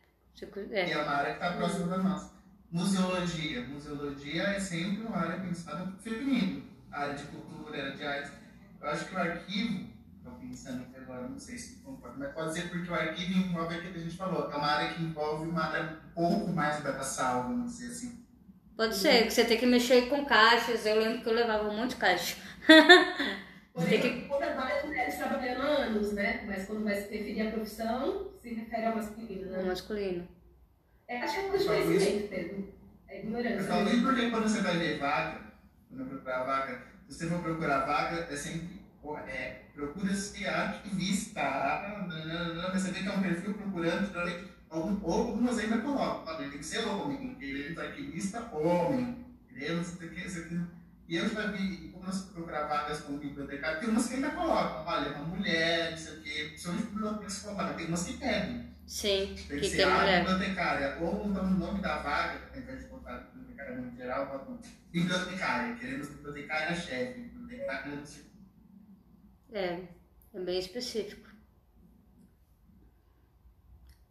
Cu- 0.52 0.60
E 0.72 0.74
é. 0.76 0.92
é 0.92 0.98
uma 0.98 1.12
área 1.12 1.34
que 1.36 1.44
está 1.44 1.54
próxima 1.58 1.88
da 1.88 1.98
nossa. 1.98 2.33
Museologia. 2.74 3.62
Museologia 3.68 4.44
é 4.44 4.60
sempre 4.60 5.04
uma 5.04 5.16
área 5.18 5.40
pensada 5.40 5.86
para 5.86 5.92
feminino. 6.02 6.64
A 6.92 7.02
área 7.02 7.14
de 7.14 7.24
cultura, 7.26 7.78
área 7.84 7.96
de 7.96 8.04
artes. 8.04 8.32
Eu 8.82 8.90
acho 8.90 9.06
que 9.06 9.16
o 9.16 9.18
arquivo, 9.20 9.88
estou 10.18 10.34
pensando 10.40 10.82
aqui 10.82 10.98
agora, 10.98 11.28
não 11.28 11.38
sei 11.40 11.56
se 11.58 11.76
concordo, 11.84 12.18
mas 12.20 12.34
pode 12.34 12.52
ser 12.54 12.70
porque 12.72 12.90
o 12.90 12.94
arquivo 12.96 13.32
envolve 13.48 13.76
aquilo 13.76 13.94
que 13.94 14.00
a 14.00 14.04
gente 14.04 14.18
falou. 14.18 14.52
É 14.52 14.56
uma 14.56 14.68
área 14.68 14.94
que 14.96 15.04
envolve 15.04 15.48
uma 15.48 15.66
área 15.66 15.84
um 15.84 16.14
pouco 16.16 16.52
mais 16.52 16.82
braçal, 16.82 17.44
vamos 17.44 17.74
dizer 17.74 17.92
assim. 17.92 18.26
Pode 18.76 18.96
ser, 18.96 19.26
que 19.28 19.32
você 19.32 19.46
tem 19.46 19.60
que 19.60 19.68
mexer 19.68 20.10
com 20.10 20.26
caixas. 20.26 20.84
Eu 20.84 21.00
lembro 21.00 21.22
que 21.22 21.30
eu 21.30 21.34
levava 21.34 21.70
um 21.70 21.78
monte 21.78 21.92
de 21.92 21.98
caixa. 21.98 22.38
Porém, 23.72 24.02
Tem 24.02 24.02
que- 24.02 24.28
quando 24.28 24.56
várias 24.56 24.84
mulheres 24.84 25.16
trabalhando 25.16 25.62
há 25.62 25.66
anos, 25.66 26.12
né? 26.14 26.44
Mas 26.48 26.66
quando 26.66 26.84
vai 26.84 26.96
se 26.96 27.02
referir 27.16 27.48
à 27.48 27.52
profissão, 27.52 28.32
se 28.42 28.52
refere 28.54 28.86
ao 28.88 28.96
masculino, 28.96 29.48
O 29.48 29.52
né? 29.58 29.64
masculino. 29.64 30.28
É, 31.08 31.22
acho 31.22 31.34
que 31.34 31.40
é 31.40 31.44
um 31.52 31.58
de 31.58 31.66
conhecimento 31.66 32.32
mesmo. 32.32 32.74
É 33.08 33.18
Eu 33.20 33.24
ignorância. 33.24 33.64
falo 33.64 33.86
né? 33.86 33.92
isso 33.94 34.04
porque 34.04 34.30
quando 34.30 34.44
você 34.50 34.62
vai 34.62 34.78
ver 34.78 35.00
vaga, 35.00 35.42
quando 35.90 36.10
procurar 36.10 36.44
vaga, 36.44 36.82
se 37.08 37.18
você 37.18 37.28
for 37.28 37.40
procurar 37.42 37.86
vaga, 37.86 38.28
é 38.32 38.36
sempre 38.36 38.82
é, 39.28 39.62
procura-se 39.76 40.48
arquivista. 40.48 41.42
ah, 41.42 41.98
nananana, 42.08 42.70
Mas 42.74 42.82
você 42.82 42.92
vê 42.92 43.02
que 43.02 43.08
é 43.08 43.12
um 43.12 43.22
perfil 43.22 43.54
procurando, 43.54 44.08
geralmente, 44.12 44.48
algum- 44.70 45.00
ou 45.04 45.14
algumas 45.28 45.60
ainda 45.60 45.78
colocam. 45.80 46.40
Ele 46.40 46.50
tem 46.52 46.60
que 46.60 46.66
ser 46.66 46.86
homem, 46.88 47.38
arquivista 47.78 48.50
homem. 48.54 49.26
Queremos 49.50 49.88
isso 49.94 50.04
aqui, 50.04 50.26
isso 50.26 50.40
aqui. 50.40 50.62
E 51.08 51.18
eu 51.18 51.30
já 51.30 51.48
vi, 51.48 51.90
quando 51.94 52.06
você 52.12 52.32
procurar 52.32 52.66
vagas 52.68 53.02
como 53.02 53.18
bibliotecário, 53.20 53.80
tem 53.82 53.90
umas 53.90 54.08
que 54.08 54.16
ainda 54.16 54.32
colocam. 54.32 54.86
Olha, 54.86 55.12
uma 55.12 55.26
mulher, 55.26 55.92
não 55.92 55.98
sei 55.98 56.18
o 56.18 56.22
quê. 56.24 56.46
Principalmente 56.50 56.86
biblioteca 56.88 57.28
escolar, 57.28 57.76
tem 57.76 57.88
umas 57.88 58.04
que 58.04 58.14
pedem. 58.18 58.73
Sim, 58.86 59.28
Tem 59.28 59.36
que 59.36 59.44
que 59.46 59.60
tem 59.62 59.70
ser 59.70 59.84
a 59.84 59.98
mulher. 60.00 60.26
bibliotecária, 60.26 60.98
ou 61.02 61.26
então 61.26 61.44
o 61.44 61.50
nome 61.52 61.82
da 61.82 62.02
vaga, 62.02 62.50
ao 62.54 62.60
invés 62.60 62.84
de 62.84 62.90
botar 62.90 63.18
bibliotecária 63.34 63.78
no 63.78 63.96
geral, 63.96 64.28
bota 64.28 64.60
bibliotecária, 64.92 65.76
queremos 65.76 66.10
bibliotecária-chefe, 66.10 67.20
bibliotecária 67.22 67.96
não 67.96 68.06
sei 68.06 68.24
É, 69.54 69.88
é 70.34 70.40
bem 70.40 70.60
específico. 70.60 71.30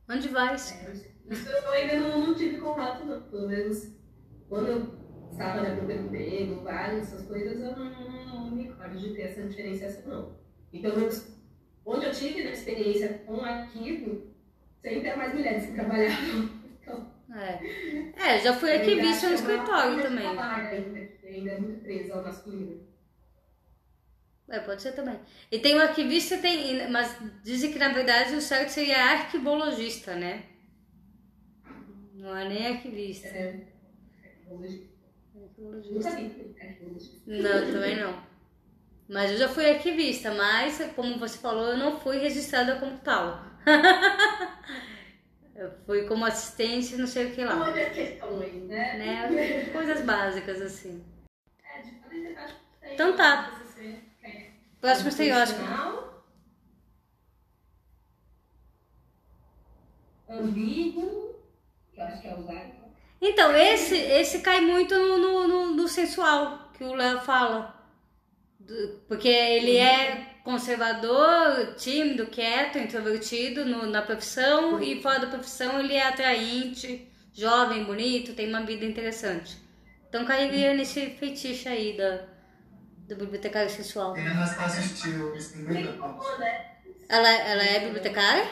Onde 0.08 0.28
vai? 0.28 0.54
Isso 0.54 0.74
eu 1.48 1.70
ainda 1.70 2.00
não, 2.00 2.26
não 2.26 2.34
tive 2.34 2.58
contato, 2.58 3.04
não. 3.04 3.22
Pelo 3.22 3.48
menos 3.48 3.92
quando 4.48 4.66
eu 4.68 5.30
estava 5.30 5.60
de 5.64 5.92
emprego, 5.94 6.62
várias 6.62 7.12
essas 7.12 7.26
coisas, 7.26 7.58
eu 7.60 7.76
não, 7.76 7.90
não, 7.90 8.44
não 8.46 8.50
me 8.50 8.64
recordo 8.64 8.98
de 8.98 9.14
ter 9.14 9.22
essa 9.22 9.46
diferenciação, 9.46 10.06
não. 10.08 10.38
E 10.72 10.80
pelo 10.80 10.98
menos 10.98 11.38
onde 11.84 12.06
eu 12.06 12.12
tive 12.12 12.44
né, 12.44 12.52
experiência 12.52 13.18
com 13.20 13.42
arquivo, 13.42 14.31
sempre 14.82 15.08
eram 15.08 15.18
mais 15.18 15.34
mulheres 15.34 15.66
que 15.66 15.72
trabalhavam. 15.72 16.50
Então, 16.82 17.12
É. 17.34 18.34
é, 18.34 18.38
já 18.40 18.52
fui 18.52 18.72
arquivista 18.72 19.26
no 19.26 19.32
é 19.32 19.34
escritório 19.36 20.02
também. 20.02 20.26
Ainda, 20.26 21.08
ainda 21.24 21.50
é 21.50 21.60
muito 21.60 21.82
presa 21.82 22.14
ao 22.14 22.22
masculino. 22.22 22.86
É, 24.48 24.60
pode 24.60 24.82
ser 24.82 24.92
também. 24.92 25.18
E 25.50 25.58
tem 25.58 25.76
o 25.76 25.80
arquivista, 25.80 26.36
tem, 26.36 26.90
mas 26.90 27.16
dizem 27.42 27.72
que 27.72 27.78
na 27.78 27.88
verdade 27.88 28.34
o 28.34 28.40
certo 28.40 28.68
seria 28.68 29.02
arquivologista, 29.12 30.14
né? 30.14 30.44
Não 32.14 32.36
é 32.36 32.48
nem 32.48 32.66
arquivista. 32.66 33.28
É, 33.28 33.52
vi 33.52 33.66
arquivologia. 34.24 34.86
Não, 37.26 37.72
também 37.72 37.96
não. 37.96 38.22
Mas 39.08 39.30
eu 39.32 39.38
já 39.38 39.48
fui 39.48 39.68
arquivista, 39.70 40.32
mas, 40.32 40.78
como 40.94 41.18
você 41.18 41.38
falou, 41.38 41.68
eu 41.68 41.76
não 41.76 41.98
fui 42.00 42.18
registrada 42.18 42.76
como 42.76 42.98
tal. 42.98 43.44
eu 45.62 45.72
fui 45.86 46.04
como 46.06 46.24
assistente, 46.24 46.96
não 46.96 47.06
sei 47.06 47.26
o 47.26 47.34
que 47.34 47.44
lá. 47.44 47.60
Olha 47.62 47.86
as 47.88 47.94
questões, 47.94 48.62
né? 48.68 48.94
Né? 48.94 49.70
Coisas 49.72 50.00
básicas, 50.04 50.60
assim. 50.60 51.04
É, 51.62 51.82
de 51.82 51.90
acho 51.90 51.92
que 52.00 52.10
tem 52.10 52.36
Então 52.94 53.16
tá. 53.16 53.50
Estereótipo. 55.08 55.58
Profissional, 55.60 56.24
Ambíguo, 60.28 61.36
que 61.92 62.00
eu 62.00 62.04
acho 62.04 62.20
que 62.22 62.28
é 62.28 62.34
usado. 62.34 62.72
Então, 63.20 63.54
esse, 63.56 63.96
esse 63.96 64.40
cai 64.40 64.60
muito 64.60 64.94
no, 64.94 65.18
no, 65.18 65.48
no- 65.48 65.74
no 65.74 65.88
sensual, 65.88 66.70
que 66.76 66.82
o 66.84 66.94
Léo 66.94 67.20
fala. 67.20 67.74
Do- 68.58 69.00
porque 69.08 69.28
ele 69.28 69.76
é 69.76 70.31
conservador, 70.44 71.74
tímido, 71.76 72.26
quieto, 72.26 72.78
introvertido 72.78 73.64
no- 73.64 73.86
na 73.86 74.02
profissão 74.02 74.82
e 74.82 75.00
fora 75.00 75.20
da 75.20 75.26
profissão 75.28 75.78
ele 75.80 75.94
é 75.94 76.06
atraente, 76.06 77.08
jovem, 77.32 77.84
bonito, 77.84 78.34
tem 78.34 78.48
uma 78.48 78.64
vida 78.64 78.84
interessante. 78.84 79.56
Então 80.08 80.24
cairia 80.24 80.74
nesse 80.74 81.10
fetiche 81.10 81.68
aí 81.68 81.96
da, 81.96 82.26
do 83.08 83.16
bibliotecário 83.16 83.70
sensual. 83.70 84.12
Tem 84.14 84.26
a 84.26 84.32
Anastácia 84.32 84.82
Steele, 84.82 85.36
isso 85.38 85.52
tem 85.54 85.64
Tem 85.64 85.84
muita 85.84 85.98
como, 85.98 86.14
coisa. 86.14 86.38
né? 86.38 86.72
Ela, 87.08 87.28
ela 87.30 87.62
é 87.62 87.80
bibliotecária? 87.80 88.46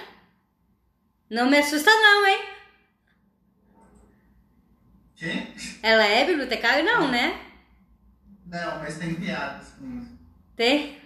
Não 1.29 1.49
me 1.51 1.59
assusta 1.59 1.91
não, 1.91 2.27
hein? 2.27 2.41
Quem? 5.17 5.55
Ela 5.83 6.05
é 6.07 6.25
bibliotecária? 6.25 6.83
Não, 6.83 7.11
né? 7.11 7.39
Não, 8.47 8.79
mas 8.79 8.99
tem 8.99 9.15
piadas 9.15 9.69
com 9.79 9.99
isso. 9.99 10.19
Tem? 10.57 11.00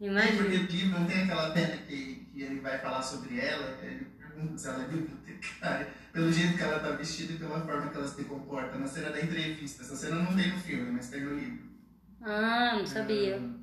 Tem 0.00 0.08
Imagina. 0.08 0.42
porque 0.42 0.56
o 0.56 0.62
livro 0.62 0.98
não 0.98 1.06
tem 1.06 1.22
aquela 1.24 1.52
cena 1.52 1.76
que, 1.76 2.26
que 2.32 2.42
ele 2.42 2.60
vai 2.60 2.78
falar 2.78 3.02
sobre 3.02 3.38
ela, 3.38 3.78
ele 3.82 4.06
pergunta 4.06 4.56
se 4.56 4.66
ela 4.66 4.82
é 4.84 4.88
bibliotecária, 4.88 5.88
pelo 6.10 6.32
jeito 6.32 6.56
que 6.56 6.62
ela 6.62 6.80
tá 6.80 6.90
vestida 6.92 7.34
e 7.34 7.36
pela 7.38 7.60
forma 7.60 7.90
que 7.90 7.96
ela 7.98 8.08
se 8.08 8.24
comporta, 8.24 8.78
na 8.78 8.86
cena 8.88 9.10
da 9.10 9.20
entrevista. 9.20 9.82
Essa 9.82 9.94
cena 9.94 10.16
não 10.16 10.34
tem 10.34 10.50
no 10.52 10.58
filme, 10.58 10.90
mas 10.90 11.10
tem 11.10 11.20
no 11.22 11.38
livro. 11.38 11.68
Ah, 12.22 12.76
não 12.78 12.86
sabia. 12.86 13.36
Hum, 13.36 13.60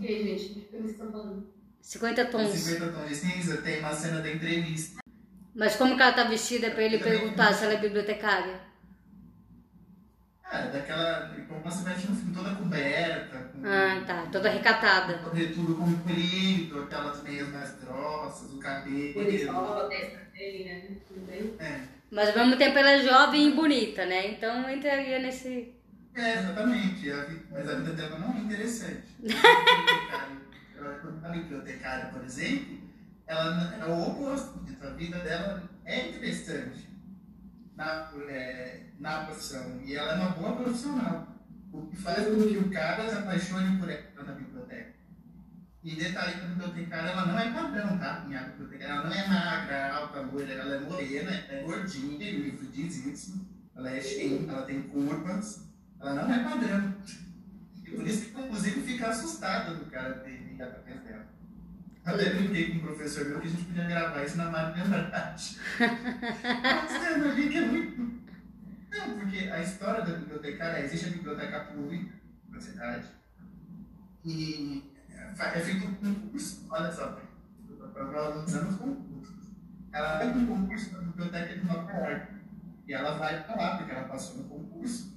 E 0.00 0.06
aí, 0.06 0.24
gente, 0.38 0.54
que 0.54 0.60
filme 0.68 0.86
vocês 0.86 0.92
estão 0.92 1.10
falando? 1.10 1.52
50 1.80 2.24
tons. 2.26 2.50
50 2.50 2.92
tons 2.92 3.08
de 3.08 3.14
cinza 3.16 3.56
tem 3.62 3.80
uma 3.80 3.92
cena 3.92 4.20
da 4.20 4.32
entrevista. 4.32 5.00
Mas 5.56 5.74
como 5.76 5.96
que 5.96 6.02
ela 6.02 6.12
tá 6.12 6.24
vestida 6.24 6.70
pra 6.70 6.82
ele 6.84 6.98
perguntar 6.98 7.52
se 7.52 7.64
ela 7.64 7.74
é 7.74 7.80
bibliotecária? 7.80 8.60
É, 10.54 10.70
daquela. 10.70 11.34
Como 11.48 11.60
você 11.62 11.88
veste 11.88 12.08
no 12.10 12.16
filme 12.16 12.34
toda 12.34 12.54
coberta, 12.54 13.38
com. 13.38 13.62
Ah, 13.66 14.02
tá. 14.06 14.26
Toda 14.30 14.48
recatada. 14.50 15.18
Tudo 15.54 15.74
comprido, 15.74 16.82
aquelas 16.82 17.22
meias 17.22 17.48
mais 17.48 17.74
grossas, 17.80 18.52
o 18.52 18.58
cabelo. 18.58 19.14
Dele, 20.34 20.64
né? 20.64 20.88
É. 21.58 21.80
Mas 22.10 22.28
ao 22.28 22.36
mesmo 22.44 22.56
tempo 22.56 22.78
ela 22.78 22.90
é 22.90 23.02
jovem 23.02 23.48
e 23.48 23.52
bonita, 23.54 24.04
né? 24.06 24.28
Então 24.32 24.68
entraria 24.70 25.18
nesse. 25.18 25.74
É, 26.14 26.34
exatamente. 26.38 27.10
A 27.10 27.24
vi- 27.24 27.42
Mas 27.50 27.68
a 27.68 27.74
vida 27.74 27.92
dela 27.92 28.18
não 28.18 28.34
é 28.36 28.40
interessante. 28.40 29.02
Quando 31.00 31.24
a 31.26 31.28
bibliotecária, 31.30 32.06
por 32.06 32.24
exemplo, 32.24 32.78
ela 33.26 33.76
é 33.80 33.84
o 33.86 34.02
oposto 34.08 34.58
disso. 34.64 34.78
A 34.86 34.90
vida 34.90 35.18
dela 35.18 35.62
é 35.84 36.08
interessante 36.08 36.88
na, 37.76 38.10
é, 38.28 38.86
na 38.98 39.24
profissão. 39.24 39.80
E 39.84 39.94
ela 39.94 40.12
é 40.12 40.16
uma 40.16 40.30
boa 40.30 40.56
profissional. 40.56 41.28
O 41.72 41.86
que 41.86 41.96
faz 41.96 42.26
com 42.26 42.36
que 42.36 42.56
o 42.56 42.70
cara 42.70 43.08
se 43.08 43.16
apaixone 43.16 43.78
por 43.78 43.90
ela 43.90 44.22
na 44.24 44.32
biblioteca. 44.32 44.94
E 45.82 45.96
detalhe 45.96 46.34
que 46.34 46.40
a 46.40 46.48
bibliotecária 46.48 47.10
ela 47.10 47.26
não 47.26 47.38
é 47.38 47.52
padrão, 47.52 47.98
tá? 47.98 48.24
Minha 48.26 48.44
bibliotecária 48.44 48.94
ela 48.94 49.04
não 49.04 49.12
é 49.12 49.28
magra, 49.28 49.94
alta, 49.94 50.20
loira, 50.20 50.52
ela 50.52 50.76
é 50.76 50.80
morena, 50.80 51.30
é 51.30 51.62
gordinha, 51.62 52.16
o 52.16 52.42
livro 52.42 52.66
diz 52.68 53.04
isso. 53.04 53.46
Ela 53.76 53.90
é 53.90 54.00
cheia, 54.00 54.48
ela 54.48 54.62
tem 54.62 54.82
curvas, 54.84 55.68
ela 56.00 56.14
não 56.14 56.32
é 56.32 56.44
padrão. 56.44 56.94
E 57.84 57.90
por 57.90 58.06
isso 58.06 58.30
que, 58.30 58.40
inclusive, 58.40 58.80
fica 58.82 59.08
assustada 59.08 59.74
do 59.74 59.84
cara 59.90 60.14
ter 60.20 60.38
ligado 60.44 60.76
atrás 60.76 61.02
dela. 61.02 61.26
Até 62.04 62.34
brinquei 62.34 62.70
com 62.70 62.78
o 62.78 62.82
professor 62.82 63.24
meu 63.24 63.40
que 63.40 63.46
a 63.46 63.50
gente 63.50 63.64
podia 63.64 63.84
gravar 63.84 64.24
isso 64.24 64.36
na 64.36 64.50
máquina 64.50 64.84
verdade. 64.84 65.58
Mostrando 66.82 67.28
ali 67.30 67.48
que 67.48 67.56
é 67.56 67.66
muito. 67.66 68.24
Não, 68.90 69.18
porque 69.18 69.38
a 69.38 69.62
história 69.62 70.04
da 70.04 70.18
bibliotecária, 70.18 70.84
existe 70.84 71.06
a 71.06 71.12
biblioteca 71.12 71.60
pública 71.60 72.12
da 72.48 72.60
cidade. 72.60 73.08
E 74.24 74.92
é 75.38 75.60
feito 75.60 75.86
um 75.86 75.94
concurso, 75.94 76.66
olha 76.70 76.92
só, 76.92 77.18
para 77.92 78.04
valorizando 78.04 78.68
os 78.68 78.76
concursos. 78.76 79.50
Ela 79.92 80.18
vai 80.18 80.30
para 80.30 80.38
um 80.38 80.46
concurso 80.46 80.92
da 80.92 80.98
biblioteca 80.98 81.54
de 81.54 81.66
Nova 81.66 81.92
York. 81.92 82.34
E 82.86 82.92
ela 82.92 83.18
vai 83.18 83.44
para 83.44 83.56
lá, 83.56 83.76
porque 83.78 83.92
ela 83.92 84.08
passou 84.08 84.42
no 84.42 84.44
concurso. 84.44 85.14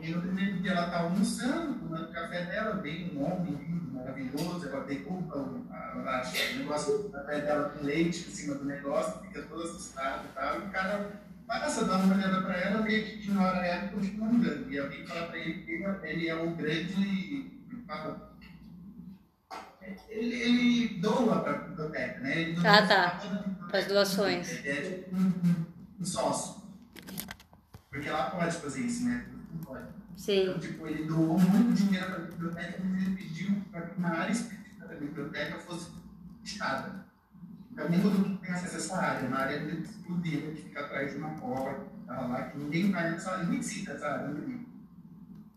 E 0.00 0.10
no 0.10 0.20
primeiro 0.20 0.60
dia 0.60 0.72
ela 0.72 0.86
está 0.86 1.00
almoçando, 1.00 1.78
tomando 1.78 2.12
café 2.12 2.44
dela, 2.46 2.82
vem 2.82 3.16
um 3.16 3.24
homem 3.24 3.54
lindo, 3.54 3.92
maravilhoso, 3.92 4.68
ela 4.68 4.84
derruba 4.84 5.38
o, 5.38 5.71
a, 5.82 6.22
o 6.54 6.58
negócio 6.58 7.08
dela 7.08 7.70
com 7.70 7.84
leite 7.84 8.18
em 8.28 8.32
cima 8.32 8.54
do 8.56 8.64
negócio, 8.64 9.20
fica 9.22 9.42
toda 9.42 9.64
assustada 9.64 10.22
e 10.24 10.34
tal. 10.34 10.60
E 10.60 10.64
o 10.66 10.70
cara 10.70 11.10
passa, 11.46 11.84
dá 11.84 11.98
uma 11.98 12.14
olhada 12.14 12.42
para 12.42 12.54
ela, 12.56 12.82
meio 12.82 13.04
que 13.04 13.14
ignora 13.16 13.66
ela 13.66 13.86
e 13.86 13.88
continua 13.90 14.28
andando. 14.28 14.70
E 14.72 14.78
alguém 14.78 15.06
fala 15.06 15.26
para 15.26 15.38
ele 15.38 15.62
que 15.62 15.70
ele- 16.04 16.28
é 16.28 16.34
um 16.34 16.54
grande. 16.54 17.50
Ele, 20.08 20.34
ele 20.36 21.00
doa 21.00 21.40
para 21.40 21.52
a 21.52 21.58
biblioteca, 21.58 22.20
né? 22.20 22.40
Ele 22.40 22.52
doa 22.54 22.70
Ah, 22.70 22.86
tá. 22.86 23.10
pra 23.10 23.18
toda 23.18 23.34
a 23.34 23.38
biblioteca. 23.42 23.68
Faz 23.70 23.86
doações. 23.86 24.50
Ele 24.64 24.68
é 24.68 24.80
tipo 24.82 25.16
um, 25.16 25.66
um, 26.00 26.04
sócio. 26.04 26.62
Porque 27.90 28.08
ela 28.08 28.30
pode 28.30 28.56
fazer 28.56 28.80
isso, 28.82 29.04
né? 29.04 29.26
Não 29.52 29.58
pode. 29.64 29.84
Sim. 30.16 30.42
Então, 30.44 30.58
tipo, 30.60 30.86
ele 30.86 31.04
doou 31.04 31.38
muito 31.38 31.74
dinheiro 31.82 32.06
para 32.06 32.16
a 32.16 32.20
biblioteca, 32.20 32.78
mas 32.84 33.02
ele 33.02 33.16
pediu 33.16 33.62
para 33.72 33.80
que 33.82 33.98
uma 33.98 34.08
área 34.10 34.32
específica 34.32 34.61
da 34.92 35.00
biblioteca 35.00 35.58
fosse 35.60 35.90
fechada. 36.42 37.06
Então, 37.72 37.88
nem 37.88 38.00
todo 38.00 38.18
mundo 38.18 38.38
tem 38.40 38.50
acesso 38.50 38.74
a 38.74 38.78
essa 38.78 38.96
área, 38.96 39.28
uma 39.28 39.38
área 39.38 39.56
exclusiva 39.56 40.52
que 40.52 40.62
fica 40.62 40.80
atrás 40.80 41.12
de 41.12 41.18
uma 41.18 41.30
porta, 41.30 41.86
tá 42.06 42.20
lá, 42.20 42.42
que 42.50 42.58
ninguém 42.58 42.92
vai 42.92 43.10
nessa 43.10 43.30
área, 43.32 43.44
ninguém 43.44 43.60
visita 43.60 43.92
essa 43.92 44.06
área. 44.08 44.34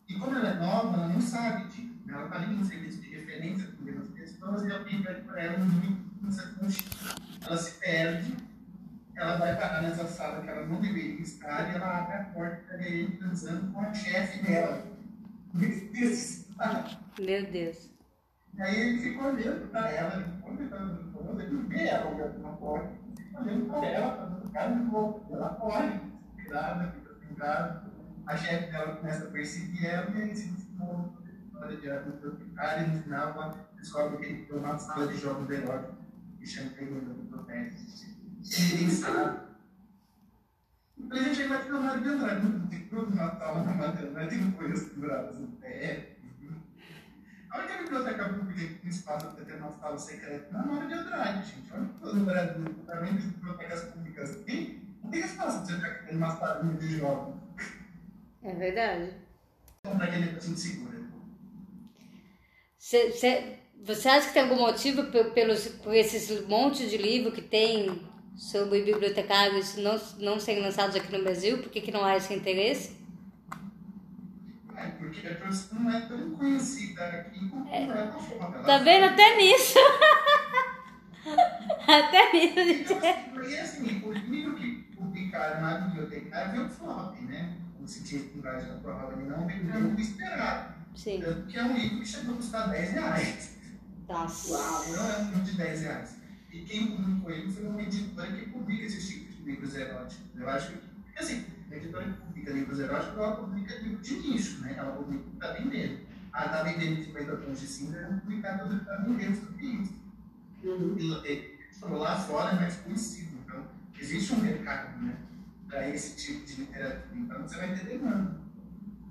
E 0.08 0.14
como 0.20 0.36
ela 0.36 0.50
é 0.50 0.60
nova, 0.60 0.96
ela 0.98 1.08
não 1.10 1.20
sabe 1.20 1.68
disso. 1.68 1.94
né? 2.06 2.14
Ela 2.14 2.26
está 2.26 2.36
ali 2.38 2.56
no 2.56 2.66
serviço 2.66 3.02
de 3.02 3.10
referência 3.10 3.68
com 3.68 4.00
as 4.00 4.08
pessoas 4.10 4.64
e 4.64 4.72
alguém 4.72 5.04
pede 5.04 5.22
para 5.22 5.42
ela 5.42 5.58
um 5.58 5.96
conchita. 6.60 7.16
Ela 7.46 7.58
se 7.58 7.80
perde, 7.80 8.38
ela 9.16 9.38
vai 9.38 9.56
parar 9.56 9.82
nessa 9.82 10.06
sala 10.08 10.42
que 10.42 10.50
ela 10.50 10.66
não 10.66 10.80
deveria 10.80 11.22
estar 11.22 11.70
e 11.72 11.76
ela 11.76 12.00
abre 12.00 12.16
a 12.16 12.24
porta 12.26 12.62
para 12.68 12.88
ele 12.88 13.18
dançando 13.18 13.72
com 13.74 13.82
a 13.82 13.94
chefe 13.94 14.44
dela. 14.44 14.86
Desesperado. 15.54 16.98
Meu 17.20 17.46
Deus. 17.52 17.95
E 18.58 18.62
aí 18.62 18.80
ele 18.80 19.00
fica 19.02 19.28
olhando 19.28 19.70
para 19.70 19.90
ela, 19.90 20.34
ele 21.40 21.68
vê 21.68 21.88
ela 21.88 22.12
olhando 22.12 22.40
na 22.40 22.50
porta, 22.50 22.90
fica 23.18 23.42
olhando 23.42 23.66
para 23.66 23.86
ela, 23.86 24.18
fazendo 24.18 24.52
cara 24.52 24.76
de 24.76 24.92
louco. 24.92 25.36
Ela 25.36 25.50
corre, 25.56 26.00
desesperada, 26.36 26.92
fica 26.92 27.14
pendurada. 27.16 27.84
A 28.26 28.38
chefe 28.38 28.72
dela 28.72 28.96
começa 28.96 29.26
a 29.26 29.32
perseguir 29.32 29.86
ela 29.86 30.10
e 30.12 30.22
aí 30.22 30.36
se 30.36 30.48
desenvolve 30.50 31.10
toda 31.52 31.68
a 31.68 31.74
história 31.74 32.04
de 32.04 32.12
bibliotecária 32.12 32.84
e 32.84 32.90
no 32.92 33.04
final 33.04 33.30
ela 33.32 33.68
descobre 33.76 34.18
que 34.18 34.26
ele 34.26 34.46
tem 34.46 34.58
uma 34.58 34.78
sala 34.78 35.08
de 35.08 35.18
jogos 35.18 35.50
eróticos 35.50 36.06
que 36.40 36.48
chama 36.48 36.70
da 36.70 37.14
Biblioteca. 37.14 37.76
E 37.76 38.62
ninguém 38.62 38.90
sabe. 38.90 39.40
Então 40.98 41.20
a 41.20 41.22
gente 41.22 41.44
vai 41.44 41.64
ter 41.64 41.74
uma 41.74 41.98
de 41.98 42.08
Andrade, 42.08 42.48
não 42.48 42.68
tem 42.68 42.88
tudo 42.88 43.16
na 43.16 43.36
sala 43.36 43.64
da 43.64 43.74
Madre 43.74 44.08
Andrade, 44.08 44.38
tem 44.38 44.52
coisas 44.52 44.90
penduradas 44.90 45.40
no 45.40 45.48
pé. 45.58 46.15
A 47.56 47.60
única 47.60 47.78
biblioteca 47.84 48.30
pública 48.30 48.60
que 48.60 48.74
tem 48.76 48.90
espaço 48.90 49.28
para 49.28 49.46
ter 49.46 49.54
uma 49.56 49.72
sala 49.72 49.98
secreta 49.98 50.48
é 50.50 50.54
na 50.54 50.66
Mário 50.66 50.88
de 50.90 50.94
Andrade, 50.94 51.48
gente. 51.50 51.72
Olha 51.74 51.86
que 51.86 52.00
todo 52.02 52.16
no 52.16 52.26
Brasil, 52.26 52.66
também 52.86 53.12
as 53.14 53.24
bibliotecas 53.24 53.84
públicas 53.86 54.36
tem, 54.46 54.82
não 55.02 55.10
tem 55.10 55.22
espaço 55.22 55.58
para 55.60 55.66
você 55.66 55.74
ficar 55.76 56.06
tendo 56.06 56.18
uma 56.18 56.36
salinha 56.38 56.74
de 56.74 56.98
jogos. 56.98 57.36
É 58.44 58.54
verdade. 58.54 59.12
Para 59.84 60.04
aquele 60.04 60.28
paciente 60.34 60.60
segura. 60.60 61.00
Cê, 62.78 63.12
cê- 63.14 63.60
você 63.86 64.10
acha 64.10 64.28
que 64.28 64.34
tem 64.34 64.44
algum 64.44 64.60
motivo 64.60 65.06
pe- 65.06 65.24
pelos, 65.32 65.68
por 65.68 65.94
esses 65.96 66.46
monte 66.48 66.90
de 66.90 66.98
livro 66.98 67.32
que 67.32 67.42
tem 67.42 68.06
sobre 68.36 68.82
bibliotecários 68.84 69.76
não, 69.78 69.98
não 70.20 70.40
serem 70.42 70.62
lançados 70.62 70.96
aqui 70.96 71.10
no 71.16 71.24
Brasil? 71.24 71.60
Por 71.60 71.70
que, 71.72 71.80
que 71.80 71.92
não 71.92 72.04
há 72.04 72.18
esse 72.18 72.34
interesse? 72.34 72.98
É, 75.16 75.16
porque 75.16 75.28
a 75.28 75.36
profissão 75.36 75.80
não 75.80 75.92
é 75.92 76.02
tão 76.02 76.32
conhecida 76.32 77.06
aqui 77.06 77.48
como 77.50 77.70
é, 77.70 77.86
lá 77.86 78.12
fora. 78.12 78.64
Tá 78.64 78.78
vendo? 78.80 79.06
Até 79.06 79.38
nisso. 79.38 79.80
Até 81.88 82.34
nisso. 82.34 82.94
Então, 82.94 82.98
assim, 82.98 83.30
porque 83.34 83.56
assim, 83.56 84.02
o 84.04 84.12
livro 84.12 84.56
que 84.56 84.72
publicaram 84.96 85.62
na 85.62 85.78
bibliotecária 85.80 86.52
veio 86.52 86.70
flop, 86.70 87.16
né? 87.22 87.58
Como 87.76 87.88
se 87.88 88.04
tinha 88.04 88.22
estimulado 88.22 88.68
na 88.68 88.80
prova, 88.80 89.14
ele 89.14 89.30
não 89.30 89.48
vendeu 89.48 89.82
o 89.82 90.00
esperado. 90.00 90.76
Sim. 90.96 91.22
Tanto 91.22 91.48
que 91.48 91.58
é 91.58 91.64
um 91.64 91.74
livro 91.74 92.00
que 92.00 92.08
chegou 92.08 92.36
a 92.36 92.38
custar 92.38 92.70
10 92.70 92.92
reais. 92.92 93.58
Nossa. 94.08 94.92
Não 94.92 95.10
é 95.10 95.18
um 95.18 95.26
livro 95.30 95.44
de 95.44 95.58
10 95.58 95.82
reais. 95.82 96.16
E 96.52 96.62
quem 96.62 96.88
publicou 96.88 97.32
ele 97.32 97.52
foi 97.52 97.68
uma 97.68 97.82
editora 97.82 98.32
que 98.32 98.50
publica 98.50 98.86
esses 98.86 99.10
tipos 99.10 99.36
de 99.36 99.44
livros 99.44 99.76
eróticos. 99.76 100.26
Eu 100.36 100.50
acho 100.50 100.72
que, 100.72 100.80
assim, 101.18 101.46
editora 101.72 102.06
que 102.06 102.22
publica 102.22 102.52
livros 102.52 102.80
eróticos, 102.80 103.18
ela 103.18 103.36
publica 103.36 103.76
livro 103.80 104.02
de 104.02 104.14
nicho, 104.16 104.62
né? 104.62 104.76
Ela 104.78 104.92
publica 104.92 105.24
o 105.24 105.30
que 105.30 105.36
está 105.36 105.54
vendendo. 105.54 106.00
Ah, 106.32 106.46
está 106.46 106.64
vendendo 106.64 107.04
50 107.04 107.38
tons 107.38 107.60
de 107.60 107.68
cinza, 107.68 107.98
ela 107.98 108.10
vai 108.10 108.20
publicar 108.20 108.60
tudo 108.60 108.76
que 108.76 108.82
está 108.82 108.96
vendendo 108.98 109.36
sobre 109.36 109.66
isso. 109.66 109.94
E, 110.64 110.68
e, 110.68 111.90
lá 111.92 112.20
fora 112.20 112.52
é 112.52 112.56
mais 112.56 112.76
conhecido. 112.78 113.38
Então, 113.46 113.64
existe 113.98 114.34
um 114.34 114.42
mercado, 114.42 115.02
né? 115.02 115.16
Para 115.68 115.90
esse 115.90 116.16
tipo 116.16 116.46
de 116.46 116.62
literatura. 116.62 117.16
Então, 117.16 117.42
você 117.42 117.58
vai 117.58 117.76
ter 117.76 117.86
demanda. 117.86 118.46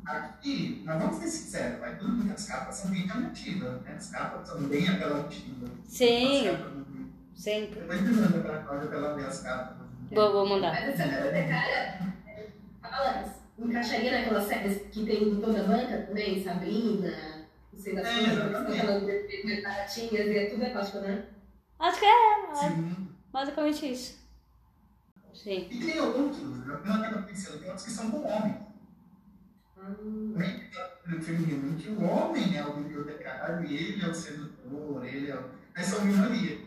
Aqui, 0.05 0.83
nós 0.85 1.01
vamos 1.01 1.17
ser 1.17 1.29
sinceros, 1.29 1.81
vai 1.81 1.97
tudo 1.97 2.23
bem, 2.23 2.31
as 2.31 2.47
capas 2.47 2.75
são 2.75 2.91
bem 2.91 3.09
chamativas, 3.09 3.81
né? 3.83 3.95
As 3.97 4.11
capas 4.11 4.49
são 4.49 4.63
bem 4.65 4.87
apelativas. 4.87 5.71
Sim. 5.87 6.45
Sempre. 7.35 7.81
Depois 7.81 8.03
me 8.03 8.13
manda 8.13 8.39
pra 8.41 8.59
Cláudia 8.59 8.89
pra 8.89 8.99
ela 8.99 9.15
ver 9.15 9.27
as 9.27 9.43
capas. 9.43 9.77
Vou, 10.11 10.33
vou 10.33 10.49
mandar. 10.49 10.73
Mas 10.73 11.01
essa 11.01 11.05
bibliotecária, 11.05 12.14
fala, 12.89 13.25
encaixaria 13.59 14.19
naquelas 14.19 14.45
séries 14.45 14.83
que 14.91 15.05
tem 15.05 15.29
em 15.29 15.41
toda 15.41 15.61
a 15.61 15.65
banca 15.65 16.03
também, 16.07 16.43
Sabrina, 16.43 17.47
não 17.73 17.79
sei 17.79 17.95
das 17.95 18.07
É, 18.07 18.15
coisas, 18.15 18.39
exatamente. 18.39 18.81
aquelas 18.81 19.03
mais 19.45 19.63
baratinhas 19.63 20.27
e 20.27 20.39
é 20.39 20.51
tudo 20.51 20.65
erótico, 20.65 20.99
né? 20.99 21.25
Acho 21.79 21.99
que 21.99 22.07
é, 22.07 22.51
é 22.51 22.55
Sim. 22.55 23.09
basicamente 23.33 23.93
isso. 23.93 24.25
Sim. 25.35 25.69
E 25.71 25.79
tem 25.85 26.01
outros, 26.01 26.39
né? 26.67 26.75
é 26.75 27.15
eu 27.15 27.23
pensei, 27.25 27.59
tem 27.59 27.69
outros 27.69 27.85
que 27.85 27.91
são 27.91 28.11
do 28.11 28.25
homem. 28.25 28.57
Também 29.75 30.59
tem 30.71 30.81
aquela 30.81 31.21
feminino 31.21 31.73
em 31.73 31.77
que 31.77 31.91
o 31.91 32.03
homem 32.05 32.57
é 32.57 32.65
o 32.65 32.75
bibliotecário 32.75 33.67
e 33.67 33.77
ele 33.77 34.05
é 34.05 34.09
o 34.09 34.15
sedutor, 34.15 35.05
ele 35.05 35.31
é 35.31 35.37
o... 35.37 35.51
Mas 35.77 35.87
são 35.87 36.05
minoria. 36.05 36.59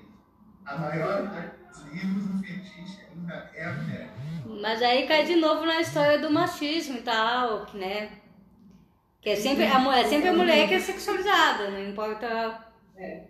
A 0.65 0.77
maior 0.77 1.29
parte 1.31 1.55
dos 1.69 1.85
livros, 1.93 2.29
o 2.29 2.43
fetiche 2.43 3.06
é 3.53 3.65
a 3.65 3.73
mulher. 3.73 4.09
Mas 4.61 4.81
aí 4.81 5.07
cai 5.07 5.25
de 5.25 5.35
novo 5.35 5.65
na 5.65 5.81
história 5.81 6.19
do 6.19 6.31
machismo 6.31 6.97
e 6.97 7.01
tal, 7.01 7.65
que, 7.65 7.77
né? 7.77 8.11
Que 9.21 9.31
é 9.31 9.35
sempre 9.35 9.65
a 9.65 9.79
mulher, 9.79 10.05
é 10.05 10.07
sempre 10.07 10.29
a 10.29 10.33
mulher 10.33 10.67
que 10.67 10.75
é 10.75 10.79
sexualizada, 10.79 11.69
não 11.69 11.89
importa 11.89 12.67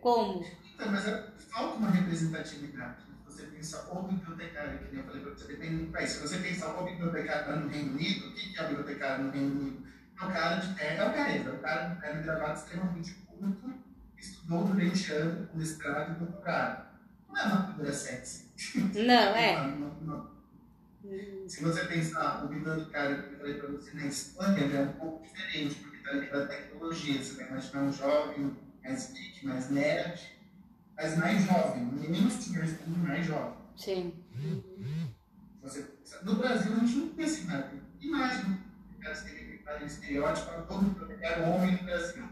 como. 0.02 0.44
Então, 0.76 0.92
mas 0.92 1.08
é, 1.08 1.28
falta 1.52 1.78
uma 1.78 1.90
representatividade. 1.90 3.08
Você 3.26 3.44
pensa 3.48 3.92
o 3.92 4.04
bibliotecário, 4.04 4.80
que 4.80 4.96
nem 4.96 5.00
eu 5.02 5.08
falei 5.08 5.22
para 5.22 5.32
você, 5.32 5.48
depende 5.48 5.86
do 5.86 5.92
país. 5.92 6.10
Se 6.12 6.22
você 6.22 6.38
pensar 6.38 6.80
o 6.80 6.86
bibliotecário 6.86 7.60
no 7.60 7.68
Reino 7.68 7.94
Unido, 7.94 8.28
o 8.28 8.34
que 8.34 8.58
é 8.58 8.64
o 8.64 8.68
bibliotecário 8.68 9.26
no 9.26 9.32
Reino 9.32 9.60
Unido? 9.60 9.88
É 10.20 10.26
o 10.26 10.32
cara 10.32 10.56
de 10.56 10.74
terno, 10.76 11.02
é 11.02 11.08
o 11.08 11.14
careta, 11.14 11.52
o 11.52 11.60
cara 11.60 11.90
de 11.90 12.02
terno 12.02 12.24
gravado 12.24 12.54
extremamente 12.54 13.14
culto, 13.14 13.74
estudou 14.18 14.64
durante 14.66 15.12
anos, 15.12 15.54
mestrado 15.54 16.12
e 16.12 16.26
doutorado. 16.26 16.88
Não 17.38 17.44
é 17.44 17.46
uma 17.46 17.68
figura 17.68 17.94
sexy. 17.94 18.48
Não, 18.96 19.14
é. 19.14 19.68
Não, 19.68 19.78
não, 19.78 19.96
não. 20.02 21.48
Se 21.48 21.64
você 21.64 21.86
pensar 21.86 22.44
o 22.44 22.48
bibliotecário 22.48 23.24
que 23.24 23.34
eu 23.34 23.38
falei 23.38 23.54
para 23.54 23.70
você 23.70 23.94
na 23.94 24.08
Espanha, 24.08 24.60
ele 24.60 24.76
é 24.76 24.82
um 24.82 24.94
pouco 24.94 25.24
diferente, 25.24 25.76
porque 25.76 25.98
está 25.98 26.12
ligado 26.14 26.44
à 26.44 26.48
tecnologia. 26.48 27.24
Você 27.24 27.36
vai 27.36 27.48
imaginar 27.48 27.84
um 27.84 27.94
jovem 27.94 28.58
mais 28.84 29.14
geek, 29.14 29.46
mais 29.46 29.70
nerd, 29.70 30.38
mas 30.96 31.18
mais 31.18 31.46
jovem, 31.46 31.86
menos 31.86 32.34
seniors, 32.34 32.72
mais 32.88 33.26
jovem. 33.26 33.58
Sim. 33.76 34.14
Você, 35.62 35.86
no 36.24 36.36
Brasil, 36.36 36.74
a 36.74 36.80
gente 36.80 36.96
não 36.98 37.10
tem 37.10 37.26
esse 37.26 37.46
nada. 37.46 37.72
Imagina, 38.02 38.60
o 38.98 39.00
cara 39.00 39.86
estereótipo 39.86 40.48
para 40.48 40.62
todo 40.64 40.86
bibliotecário 40.86 41.46
homem 41.46 41.78
no 41.78 41.84
Brasil. 41.84 42.28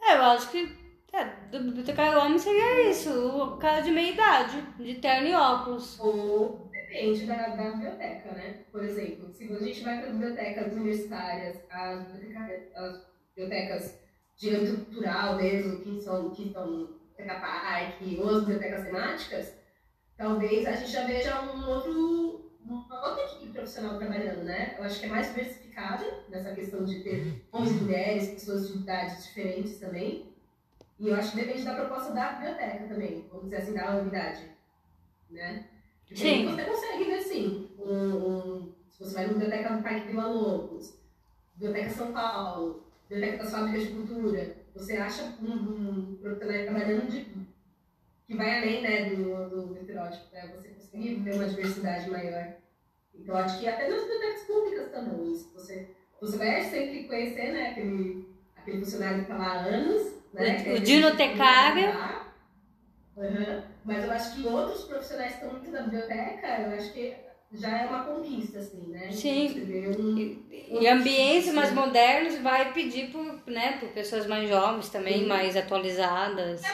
É, 0.00 0.16
eu 0.16 0.22
acho 0.24 0.50
que 0.50 0.85
é, 1.12 1.24
do 1.50 1.64
bibliotecário 1.64 2.18
homem 2.18 2.38
seria 2.38 2.90
isso, 2.90 3.10
o 3.10 3.56
cara 3.56 3.80
de 3.80 3.90
meia 3.90 4.12
idade, 4.12 4.62
de 4.78 4.94
terno 4.96 5.28
e 5.28 5.34
óculos. 5.34 5.98
Ou 6.00 6.70
depende 6.72 7.26
da, 7.26 7.48
da 7.48 7.70
biblioteca, 7.70 8.32
né? 8.32 8.64
Por 8.70 8.82
exemplo, 8.84 9.32
se 9.32 9.52
a 9.52 9.58
gente 9.58 9.82
vai 9.82 10.00
para 10.00 10.10
bibliotecas 10.10 10.72
universitárias, 10.72 11.58
as 11.70 12.12
bibliotecas, 12.12 12.76
as 12.76 13.06
bibliotecas 13.34 14.00
de 14.36 14.54
âmbito 14.54 14.84
cultural 14.84 15.36
mesmo, 15.36 15.80
que 15.80 16.00
são, 16.00 16.30
que 16.30 16.52
são 16.52 16.66
Biblioteca 17.16 17.40
Parque, 17.40 18.18
ou 18.20 18.28
as 18.28 18.40
bibliotecas 18.40 18.84
temáticas, 18.84 19.58
talvez 20.16 20.66
a 20.66 20.72
gente 20.72 20.90
já 20.90 21.06
veja 21.06 21.40
um 21.42 21.66
outro, 21.68 22.52
uma 22.60 23.08
outra 23.08 23.24
equipe 23.24 23.52
profissional 23.52 23.98
trabalhando, 23.98 24.44
né? 24.44 24.74
Eu 24.76 24.84
acho 24.84 25.00
que 25.00 25.06
é 25.06 25.08
mais 25.08 25.28
diversificada 25.28 26.04
nessa 26.28 26.54
questão 26.54 26.84
de 26.84 27.02
ter 27.02 27.46
homens 27.50 27.70
e 27.70 27.74
mulheres, 27.74 28.28
pessoas 28.30 28.68
de 28.68 28.78
idades 28.78 29.24
diferentes 29.24 29.78
também. 29.78 30.35
E 30.98 31.08
eu 31.08 31.14
acho 31.14 31.32
que 31.32 31.36
depende 31.36 31.64
da 31.64 31.74
proposta 31.74 32.12
da 32.12 32.32
biblioteca 32.32 32.88
também, 32.88 33.26
vamos 33.28 33.44
dizer 33.44 33.56
assim, 33.56 33.74
da 33.74 33.96
unidade, 33.96 34.50
né? 35.30 35.66
Porque 36.06 36.16
Sim. 36.16 36.46
Você 36.46 36.64
consegue 36.64 37.04
ver, 37.04 37.20
sim, 37.22 37.70
um, 37.78 38.16
um, 38.16 38.74
se 38.88 39.00
você 39.00 39.14
vai 39.14 39.26
na 39.26 39.32
biblioteca 39.32 39.76
do 39.76 39.82
Parque 39.82 40.06
Vila 40.06 40.26
Lobos, 40.26 40.98
Biblioteca 41.56 41.90
São 41.90 42.12
Paulo, 42.12 42.86
Biblioteca 43.08 43.42
das 43.42 43.52
Fábricas 43.52 43.82
de 43.82 43.94
Cultura, 43.94 44.56
você 44.74 44.96
acha 44.96 45.24
um, 45.42 45.52
um 45.52 46.16
profissional 46.16 46.64
trabalhando 46.64 47.10
de, 47.10 47.24
que 48.26 48.36
vai 48.36 48.58
além 48.58 48.82
né, 48.82 49.10
do, 49.10 49.48
do, 49.48 49.66
do 49.66 49.76
estereótipo, 49.76 50.32
né? 50.32 50.52
Você 50.54 50.68
consegue 50.68 51.14
ver 51.16 51.34
uma 51.34 51.48
diversidade 51.48 52.10
maior. 52.10 52.56
Então, 53.14 53.34
eu 53.34 53.40
acho 53.44 53.58
que 53.58 53.68
até 53.68 53.88
nas 53.88 54.02
bibliotecas 54.02 54.42
públicas 54.44 54.90
também, 54.90 55.32
isso. 55.32 55.52
Você, 55.54 55.90
você 56.20 56.36
vai 56.36 56.62
sempre 56.62 57.04
conhecer 57.04 57.52
né, 57.52 57.70
aquele, 57.70 58.28
aquele 58.56 58.78
funcionário 58.78 59.18
que 59.18 59.22
está 59.22 59.36
lá 59.36 59.46
há 59.46 59.64
anos, 59.64 60.15
né? 60.34 60.64
O- 60.68 60.76
é 60.76 60.80
dinotecário. 60.80 61.92
Uhum. 63.16 63.62
Mas 63.84 64.04
eu 64.04 64.10
acho 64.12 64.34
que 64.34 64.46
outros 64.46 64.84
profissionais 64.84 65.32
que 65.32 65.38
estão 65.38 65.52
muito 65.52 65.70
na 65.70 65.82
biblioteca, 65.82 66.46
eu 66.60 66.76
acho 66.76 66.92
que 66.92 67.14
já 67.52 67.78
é 67.82 67.86
uma 67.86 68.04
conquista, 68.04 68.58
assim, 68.58 68.88
né? 68.88 69.10
Sim. 69.12 69.60
Um, 69.98 70.80
E 70.80 70.86
ambientes 70.88 71.52
mais 71.54 71.72
modernos 71.72 72.38
vai 72.40 72.72
pedir 72.72 73.10
por, 73.12 73.22
né, 73.46 73.78
por 73.78 73.88
pessoas 73.90 74.26
mais 74.26 74.48
jovens 74.48 74.88
também, 74.90 75.20
Sim. 75.20 75.26
mais 75.28 75.56
atualizadas. 75.56 76.66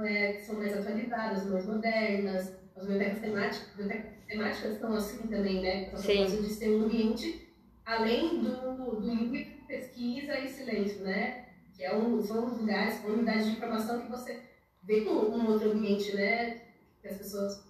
é, 0.00 0.32
que 0.34 0.42
são 0.42 0.56
mais 0.56 0.74
atualizadas, 0.74 1.46
mais 1.50 1.66
modernas. 1.66 2.52
As 2.76 2.82
bibliotecas 2.86 3.20
temáticas, 3.20 3.68
bibliotecas 3.76 4.24
temáticas 4.28 4.72
estão 4.74 4.94
assim 4.94 5.26
também, 5.28 5.62
né? 5.62 5.84
Essa 5.86 5.98
proposta 5.98 6.42
de 6.42 6.48
ser 6.50 6.68
um 6.70 6.84
ambiente 6.84 7.48
além 7.84 8.42
do, 8.42 8.76
do 8.76 9.00
livro, 9.00 9.46
pesquisa 9.66 10.38
e 10.40 10.48
silêncio, 10.48 11.00
né? 11.02 11.45
Que 11.76 11.84
é 11.84 11.94
um, 11.94 12.22
são 12.22 12.46
os 12.46 12.58
lugares, 12.58 13.04
unidades 13.04 13.46
de 13.46 13.52
informação 13.52 14.00
que 14.00 14.10
você 14.10 14.42
vê 14.82 15.02
um, 15.02 15.36
um 15.36 15.46
outro 15.48 15.72
ambiente, 15.72 16.14
né? 16.14 16.62
Que 17.02 17.08
as 17.08 17.18
pessoas 17.18 17.64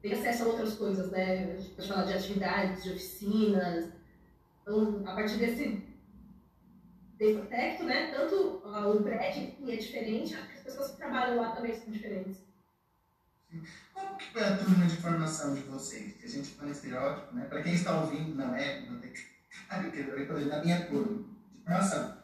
têm 0.00 0.12
acesso 0.12 0.44
a 0.44 0.46
outras 0.46 0.74
coisas, 0.74 1.10
né? 1.10 1.54
A 1.54 1.56
gente 1.60 1.70
pode 1.70 1.88
falar 1.88 2.04
de 2.04 2.12
atividades, 2.14 2.82
de 2.82 2.90
oficinas. 2.90 3.92
Então, 4.62 5.02
a 5.06 5.14
partir 5.14 5.36
desse, 5.36 5.82
desse 7.16 7.38
aspecto, 7.38 7.84
né? 7.84 8.10
Tanto 8.12 8.62
o 8.64 9.02
prédio 9.02 9.52
que 9.52 9.72
é 9.72 9.76
diferente, 9.76 10.34
as 10.34 10.62
pessoas 10.62 10.90
que 10.90 10.96
trabalham 10.96 11.36
lá 11.36 11.52
também 11.52 11.74
são 11.74 11.92
diferentes. 11.92 12.38
Como 13.92 14.16
que 14.16 14.32
foi 14.32 14.42
a 14.42 14.56
turma 14.56 14.86
de 14.86 14.96
formação 14.96 15.54
de 15.54 15.60
vocês? 15.62 16.14
Que 16.14 16.26
a 16.26 16.28
gente 16.28 16.50
fala 16.54 16.70
estereótipo, 16.70 17.34
né? 17.34 17.44
Para 17.44 17.62
quem 17.62 17.74
está 17.74 18.00
ouvindo, 18.00 18.34
não 18.34 18.54
é 18.56 18.82
eu 19.72 20.26
falei 20.26 20.44
na 20.46 20.62
minha 20.62 20.86
turma 20.86 21.24
de 21.52 21.62
formação. 21.62 22.21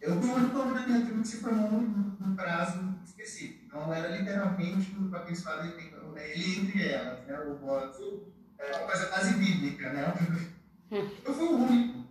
Eu 0.00 0.20
fui 0.20 0.30
o 0.30 0.34
único 0.34 0.58
aluno 0.58 0.74
da 0.74 0.86
minha 0.86 1.04
turma 1.04 1.22
que 1.22 1.28
se 1.28 1.36
formou 1.38 1.70
num, 1.72 2.16
num 2.18 2.34
prazo 2.34 2.98
específico. 3.04 3.64
Então, 3.66 3.92
era 3.92 4.08
literalmente 4.08 4.96
um 4.98 5.14
abençoado 5.14 5.68
ele 5.68 6.60
entre 6.60 6.88
elas, 6.88 7.26
né? 7.26 7.38
O 7.40 7.56
voz. 7.56 7.96
É 8.58 8.76
uma 8.76 8.86
coisa 8.86 9.06
quase 9.06 9.34
bíblica, 9.34 9.92
né? 9.92 10.14
Eu 10.90 11.34
fui 11.34 11.46
o 11.46 11.56
único. 11.56 12.04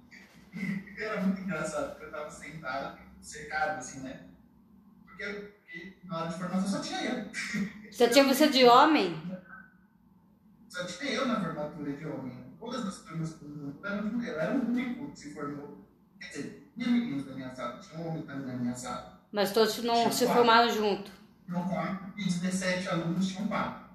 E 0.54 1.02
era 1.02 1.22
muito 1.22 1.42
engraçado, 1.42 1.92
porque 1.92 2.06
eu 2.06 2.10
estava 2.10 2.30
sentado, 2.30 3.00
cercado, 3.22 3.78
assim, 3.78 4.02
né? 4.02 4.28
Porque, 5.06 5.26
porque 5.26 5.98
na 6.04 6.20
hora 6.20 6.30
de 6.30 6.38
formação 6.38 6.68
só 6.68 6.82
tinha 6.82 7.04
eu. 7.04 7.30
Só 7.92 8.08
tinha 8.08 8.24
você 8.24 8.50
de 8.50 8.66
homem? 8.66 9.22
Só 10.68 10.86
tinha 10.86 11.12
eu 11.12 11.28
na 11.28 11.42
formatura 11.42 11.92
de 11.94 12.06
homem. 12.06 12.56
Todas 12.60 12.86
as 12.86 13.00
turmas 13.00 13.36
eram 13.84 14.10
de 14.10 14.16
mulher. 14.16 14.34
Eu 14.34 14.40
era 14.40 14.56
o 14.56 14.68
único 14.70 15.12
que 15.12 15.20
se 15.20 15.34
formou. 15.34 15.88
Quer 16.20 16.28
dizer, 16.28 16.69
tinha 16.80 16.90
meninos 16.90 17.26
tinha 17.26 18.00
um 18.00 18.08
homem 18.10 18.22
também 18.24 18.76
sala. 18.76 19.20
Mas 19.32 19.52
todos 19.52 19.84
não 19.84 20.12
se 20.12 20.26
formaram 20.26 20.70
junto. 20.70 21.12
Tinham 21.46 21.68
quatro 21.68 22.14
e 22.18 22.24
17 22.26 22.90
alunos 22.90 23.28
tinham 23.28 23.48
quatro. 23.48 23.90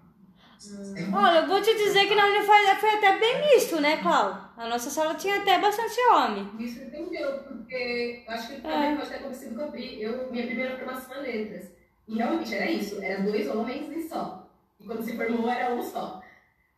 Tem 0.95 1.09
um- 1.09 1.15
Olha, 1.15 1.39
eu 1.41 1.47
vou 1.47 1.61
te 1.61 1.75
dizer 1.75 2.07
que 2.07 2.15
na 2.15 2.27
minha 2.27 2.43
foi, 2.43 2.67
foi 2.77 2.95
até 2.95 3.19
bem 3.19 3.41
misto, 3.55 3.81
né, 3.81 3.99
Cláudio? 3.99 4.45
A 4.57 4.69
nossa 4.69 4.89
sala 4.89 5.15
tinha 5.15 5.41
até 5.43 5.59
bastante 5.61 5.99
homem. 6.13 6.45
Me 6.55 6.69
surpreendeu, 6.69 7.39
porque 7.43 8.25
eu 8.27 8.33
acho 8.33 8.49
que 8.49 8.61
também 8.61 8.97
pode 8.97 9.09
ter 9.09 9.17
acontecido 9.17 9.57
com 9.57 9.65
a 9.65 9.69
Pri. 9.69 10.03
Eu, 10.03 10.31
minha 10.31 10.47
primeira 10.47 10.77
formação 10.79 11.17
é 11.17 11.21
letras. 11.21 11.71
E 12.07 12.17
realmente 12.17 12.55
era 12.55 12.71
isso, 12.71 13.03
era 13.03 13.23
dois 13.23 13.49
homens 13.49 13.91
e 13.97 14.09
só. 14.09 14.49
E 14.81 14.85
quando 14.85 15.03
se 15.03 15.17
formou 15.17 15.49
era 15.51 15.75
um 15.75 15.83
só. 15.83 16.23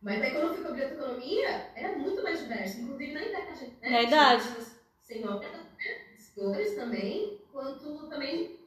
Mas 0.01 0.21
aí 0.21 0.31
quando 0.31 0.47
eu 0.47 0.53
fui 0.55 0.63
com 0.63 0.69
a 0.71 0.75
bioeconomia, 0.75 1.71
era 1.75 1.97
muito 1.97 2.21
mais 2.23 2.39
diverso, 2.39 2.81
inclusive 2.81 3.13
na 3.13 3.21
idade. 3.21 3.73
Né? 3.81 3.89
Na 3.89 4.01
idade. 4.03 4.43
Tinha 5.05 5.31
Senhores 6.37 6.75
também, 6.75 7.39
quanto 7.51 8.07
também 8.07 8.59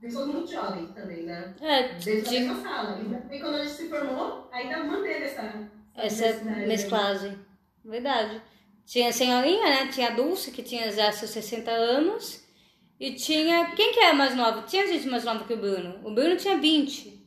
pessoas 0.00 0.28
muito 0.28 0.48
jovens 0.48 0.90
também, 0.94 1.24
né? 1.24 1.56
É, 1.60 1.88
da 1.88 1.98
de, 1.98 2.10
mesma 2.12 2.62
sala. 2.62 3.00
E 3.32 3.40
quando 3.40 3.56
a 3.56 3.64
gente 3.64 3.74
se 3.74 3.88
formou, 3.88 4.48
ainda 4.52 4.84
manteve 4.84 5.24
essa, 5.24 5.68
essa 5.96 6.44
mesclagem. 6.44 7.36
Verdade. 7.84 8.40
Tinha 8.84 9.08
a 9.08 9.12
senhorinha, 9.12 9.64
né? 9.64 9.88
Tinha 9.88 10.10
a 10.10 10.14
Dulce, 10.14 10.52
que 10.52 10.62
tinha 10.62 10.92
já 10.92 11.10
seus 11.10 11.32
60 11.32 11.68
anos. 11.68 12.46
E 13.00 13.12
tinha. 13.14 13.72
Quem 13.74 13.92
que 13.92 13.98
é 13.98 14.12
mais 14.12 14.36
nova? 14.36 14.62
Tinha 14.62 14.86
gente 14.86 15.08
mais 15.08 15.24
nova 15.24 15.44
que 15.44 15.52
o 15.52 15.56
Bruno. 15.56 15.98
O 16.04 16.14
Bruno 16.14 16.36
tinha 16.36 16.56
20. 16.56 17.26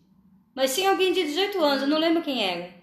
Mas 0.56 0.74
tinha 0.74 0.92
alguém 0.92 1.12
de 1.12 1.24
18 1.26 1.62
anos, 1.62 1.82
eu 1.82 1.90
não 1.90 2.00
lembro 2.00 2.24
quem 2.24 2.42
era. 2.42 2.74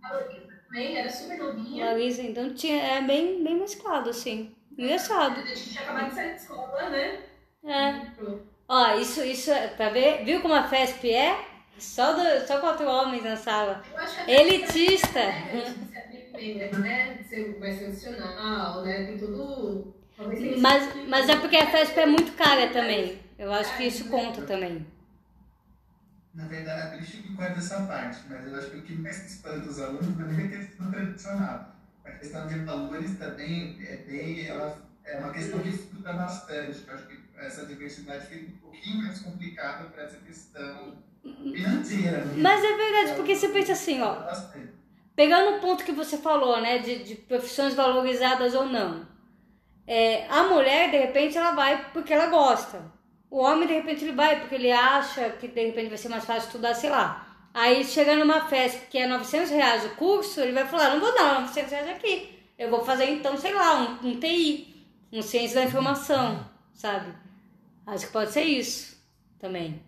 A 0.00 0.12
Larissa 0.12 0.62
também 0.64 0.96
era 0.96 1.10
super 1.10 1.38
novinha. 1.38 1.86
Larissa, 1.86 2.22
então 2.22 2.54
tinha, 2.54 2.80
é 2.80 3.02
bem, 3.02 3.42
bem 3.42 3.56
mesclado, 3.56 4.10
assim. 4.10 4.54
Engraçado. 4.76 5.40
A 5.40 5.54
gente 5.54 5.70
tinha 5.70 5.82
acabado 5.84 6.08
de 6.08 6.14
sair 6.14 6.28
da 6.30 6.34
escola, 6.36 6.90
né? 6.90 7.22
É. 7.64 8.12
Ó, 8.68 8.94
isso, 8.98 9.22
isso, 9.24 9.50
é- 9.50 9.68
tá 9.68 9.88
ver? 9.90 10.24
Viu 10.24 10.40
como 10.40 10.54
a 10.54 10.68
FESP 10.68 11.10
é? 11.12 11.48
Só, 11.78 12.12
do, 12.12 12.46
só 12.46 12.60
quatro 12.60 12.86
homens 12.88 13.24
na 13.24 13.36
sala. 13.36 13.84
Eu 13.92 13.98
acho 13.98 14.16
que 14.16 14.20
até 14.22 14.42
Elitista. 14.42 15.18
É, 15.20 15.62
que 15.78 15.86
se 15.86 15.98
aplica, 15.98 16.78
né? 16.78 17.14
De 17.14 17.24
ser 17.28 17.58
mais 17.60 17.78
tradicional, 17.78 18.84
né? 18.84 19.04
Tem 19.06 19.18
tudo. 19.18 19.94
Mas, 20.56 20.82
esse- 20.88 21.08
mas 21.08 21.28
é 21.28 21.36
porque 21.36 21.56
a 21.56 21.66
FESP 21.70 22.00
é 22.00 22.06
muito 22.06 22.32
cara 22.32 22.68
também. 22.72 23.20
Eu 23.38 23.52
acho 23.52 23.76
que 23.76 23.84
isso 23.84 24.08
conta 24.08 24.42
também. 24.42 24.86
Na 26.34 26.46
verdade, 26.46 26.98
eu 26.98 27.04
fico 27.04 27.34
com 27.36 27.42
essa 27.44 27.82
parte, 27.86 28.20
mas 28.28 28.46
eu 28.46 28.56
acho 28.56 28.70
que 28.70 28.76
o 28.78 28.82
que 28.82 28.94
mais 28.94 29.30
espanta 29.32 29.68
os 29.68 29.78
alunos 29.80 30.16
não 30.16 30.30
é 30.30 30.44
a 30.46 30.48
questão 30.48 30.90
tradicional. 30.90 31.76
A 32.04 32.10
questão 32.12 32.46
de 32.46 32.58
valores 32.60 33.18
também 33.18 33.78
é 33.86 33.96
bem, 33.98 34.46
ela 34.46 34.76
é 35.04 35.18
uma 35.18 35.32
questão 35.32 35.60
que 35.60 35.68
estuda 35.68 36.12
bastante. 36.12 36.84
Eu 36.86 36.94
acho 36.94 37.06
que 37.06 37.18
essa 37.36 37.66
diversidade 37.66 38.26
fica 38.26 38.46
um 38.46 38.58
pouquinho 38.58 39.02
mais 39.02 39.20
complicada 39.20 39.84
para 39.90 40.04
essa 40.04 40.16
questão 40.18 40.98
financeira. 41.22 42.24
né? 42.24 42.34
Mas 42.38 42.64
é 42.64 42.76
verdade, 42.76 43.16
porque 43.16 43.34
você 43.34 43.48
pensa 43.48 43.72
assim, 43.72 44.00
ó. 44.00 44.16
Pegando 45.14 45.56
o 45.56 45.60
ponto 45.60 45.84
que 45.84 45.92
você 45.92 46.16
falou, 46.18 46.60
né, 46.60 46.78
de, 46.78 47.04
de 47.04 47.14
profissões 47.16 47.74
valorizadas 47.74 48.54
ou 48.54 48.66
não. 48.66 49.06
É, 49.86 50.26
a 50.28 50.44
mulher, 50.44 50.90
de 50.90 50.96
repente, 50.98 51.36
ela 51.36 51.52
vai 51.52 51.90
porque 51.92 52.12
ela 52.12 52.26
gosta. 52.26 52.82
O 53.30 53.38
homem, 53.38 53.66
de 53.66 53.74
repente, 53.74 54.04
ele 54.04 54.12
vai 54.12 54.40
porque 54.40 54.54
ele 54.54 54.70
acha 54.72 55.30
que 55.30 55.48
de 55.48 55.66
repente 55.66 55.88
vai 55.88 55.98
ser 55.98 56.08
mais 56.08 56.24
fácil 56.24 56.46
estudar, 56.48 56.74
sei 56.74 56.90
lá. 56.90 57.31
Aí 57.54 57.84
chega 57.84 58.16
numa 58.16 58.48
festa 58.48 58.86
que 58.86 58.96
é 58.98 59.06
900 59.06 59.50
reais 59.50 59.84
o 59.84 59.90
curso, 59.96 60.40
ele 60.40 60.52
vai 60.52 60.66
falar: 60.66 60.94
não 60.94 61.00
vou 61.00 61.14
dar 61.14 61.40
900 61.42 61.70
reais 61.70 61.88
aqui. 61.88 62.38
Eu 62.58 62.70
vou 62.70 62.84
fazer 62.84 63.10
então, 63.10 63.36
sei 63.36 63.52
lá, 63.52 63.98
um, 64.02 64.08
um 64.08 64.20
TI, 64.20 64.86
um 65.12 65.20
Ciência 65.20 65.60
da 65.60 65.66
Informação, 65.66 66.48
sabe? 66.72 67.12
Acho 67.86 68.06
que 68.06 68.12
pode 68.12 68.30
ser 68.30 68.44
isso 68.44 68.96
também. 69.38 69.82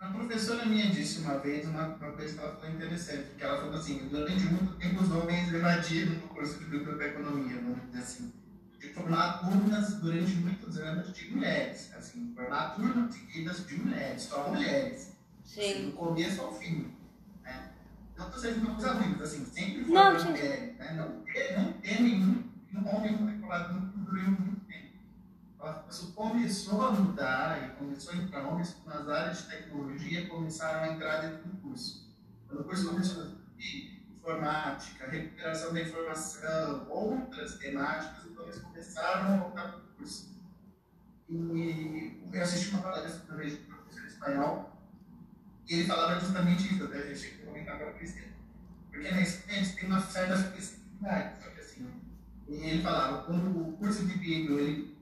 Uma 0.00 0.12
professora 0.12 0.64
minha 0.64 0.90
disse 0.90 1.20
uma 1.20 1.38
vez 1.38 1.66
uma, 1.66 1.86
uma 1.88 2.12
coisa 2.12 2.34
que 2.34 2.40
ela 2.40 2.54
falou 2.56 2.70
interessante, 2.70 3.34
que 3.36 3.42
ela 3.42 3.58
falou 3.58 3.74
assim, 3.74 4.08
durante 4.08 4.44
muito 4.44 4.76
tempo 4.76 5.02
os 5.02 5.10
homens 5.10 5.52
evadiram 5.52 6.12
no 6.12 6.20
curso 6.28 6.58
de 6.58 6.64
biblioteconomia, 6.66 7.56
vamos 7.56 7.82
dizer 7.86 7.98
assim, 7.98 8.32
de 8.78 8.88
formar 8.92 9.40
turmas 9.40 9.94
durante 9.94 10.32
muitos 10.34 10.76
anos 10.78 11.12
de 11.12 11.30
mulheres, 11.30 11.92
assim, 11.96 12.32
formar 12.34 12.76
turmas 12.76 13.12
seguidas 13.12 13.66
de 13.66 13.74
mulheres, 13.74 14.22
só 14.22 14.48
mulheres, 14.48 15.16
Sim. 15.44 15.60
assim, 15.60 15.86
do 15.86 15.92
começo 15.96 16.42
ao 16.42 16.54
fim. 16.54 16.97
Não 18.18 18.26
estou 18.26 18.40
sendo 18.40 18.66
uma 18.66 18.74
coisa 18.74 18.94
mas 18.94 19.22
assim, 19.22 19.44
sempre 19.44 19.84
foi 19.84 19.94
Não, 19.94 20.18
sim. 20.18 20.30
mulher, 20.30 20.74
né? 20.76 20.92
não, 20.94 21.20
ter, 21.20 21.56
não 21.56 21.72
ter 21.74 22.02
nenhum, 22.02 22.50
nenhum 22.72 22.88
homem 22.88 23.22
matriculado 23.22 23.74
no 23.74 24.04
durante 24.04 24.40
muito 24.40 24.60
tempo. 24.66 24.88
Isso 25.88 26.12
começou 26.12 26.84
a 26.84 26.92
mudar 26.92 27.64
e 27.64 27.76
começou 27.76 28.12
a 28.12 28.16
entrar 28.16 28.44
homens 28.48 28.76
nas 28.84 29.08
áreas 29.08 29.38
de 29.38 29.48
tecnologia 29.48 30.28
começaram 30.28 30.80
a 30.80 30.94
entrar 30.94 31.20
dentro 31.20 31.48
do 31.48 31.56
curso. 31.58 32.08
Quando 32.48 32.60
o 32.60 32.64
curso 32.64 32.88
começou 32.88 33.22
a 33.22 33.26
informática, 34.10 35.08
recuperação 35.08 35.72
da 35.72 35.80
informação, 35.80 36.86
outras 36.90 37.56
temáticas, 37.58 38.26
então 38.26 38.44
eles 38.44 38.58
começaram 38.58 39.34
a 39.34 39.36
voltar 39.38 39.68
para 39.68 39.78
o 39.78 39.82
curso. 39.96 40.36
E 41.28 42.20
eu 42.32 42.42
assisti 42.42 42.70
uma 42.74 42.82
palestra 42.82 43.36
vez 43.36 43.52
de 43.52 43.62
um 43.62 43.66
professor 43.66 44.06
espanhol 44.06 44.77
e 45.68 45.74
ele 45.74 45.86
falava 45.86 46.18
justamente 46.18 46.72
isso, 46.72 46.84
até 46.84 46.98
achei 46.98 47.30
que 47.30 47.44
comentar 47.44 47.76
para 47.76 47.90
a 47.90 47.92
Cristina. 47.92 48.28
Porque 48.90 49.10
na 49.10 49.18
eles 49.18 49.74
têm 49.74 49.86
uma 49.86 50.00
certa 50.00 50.36
flexibilidade, 50.36 51.42
só 51.42 51.50
que 51.50 51.60
assim, 51.60 51.86
e 52.48 52.54
ele 52.54 52.82
falava, 52.82 53.24
quando 53.24 53.60
o 53.60 53.72
curso 53.74 54.06
de 54.06 54.16
Bíblia 54.16 54.60
ele 54.60 54.96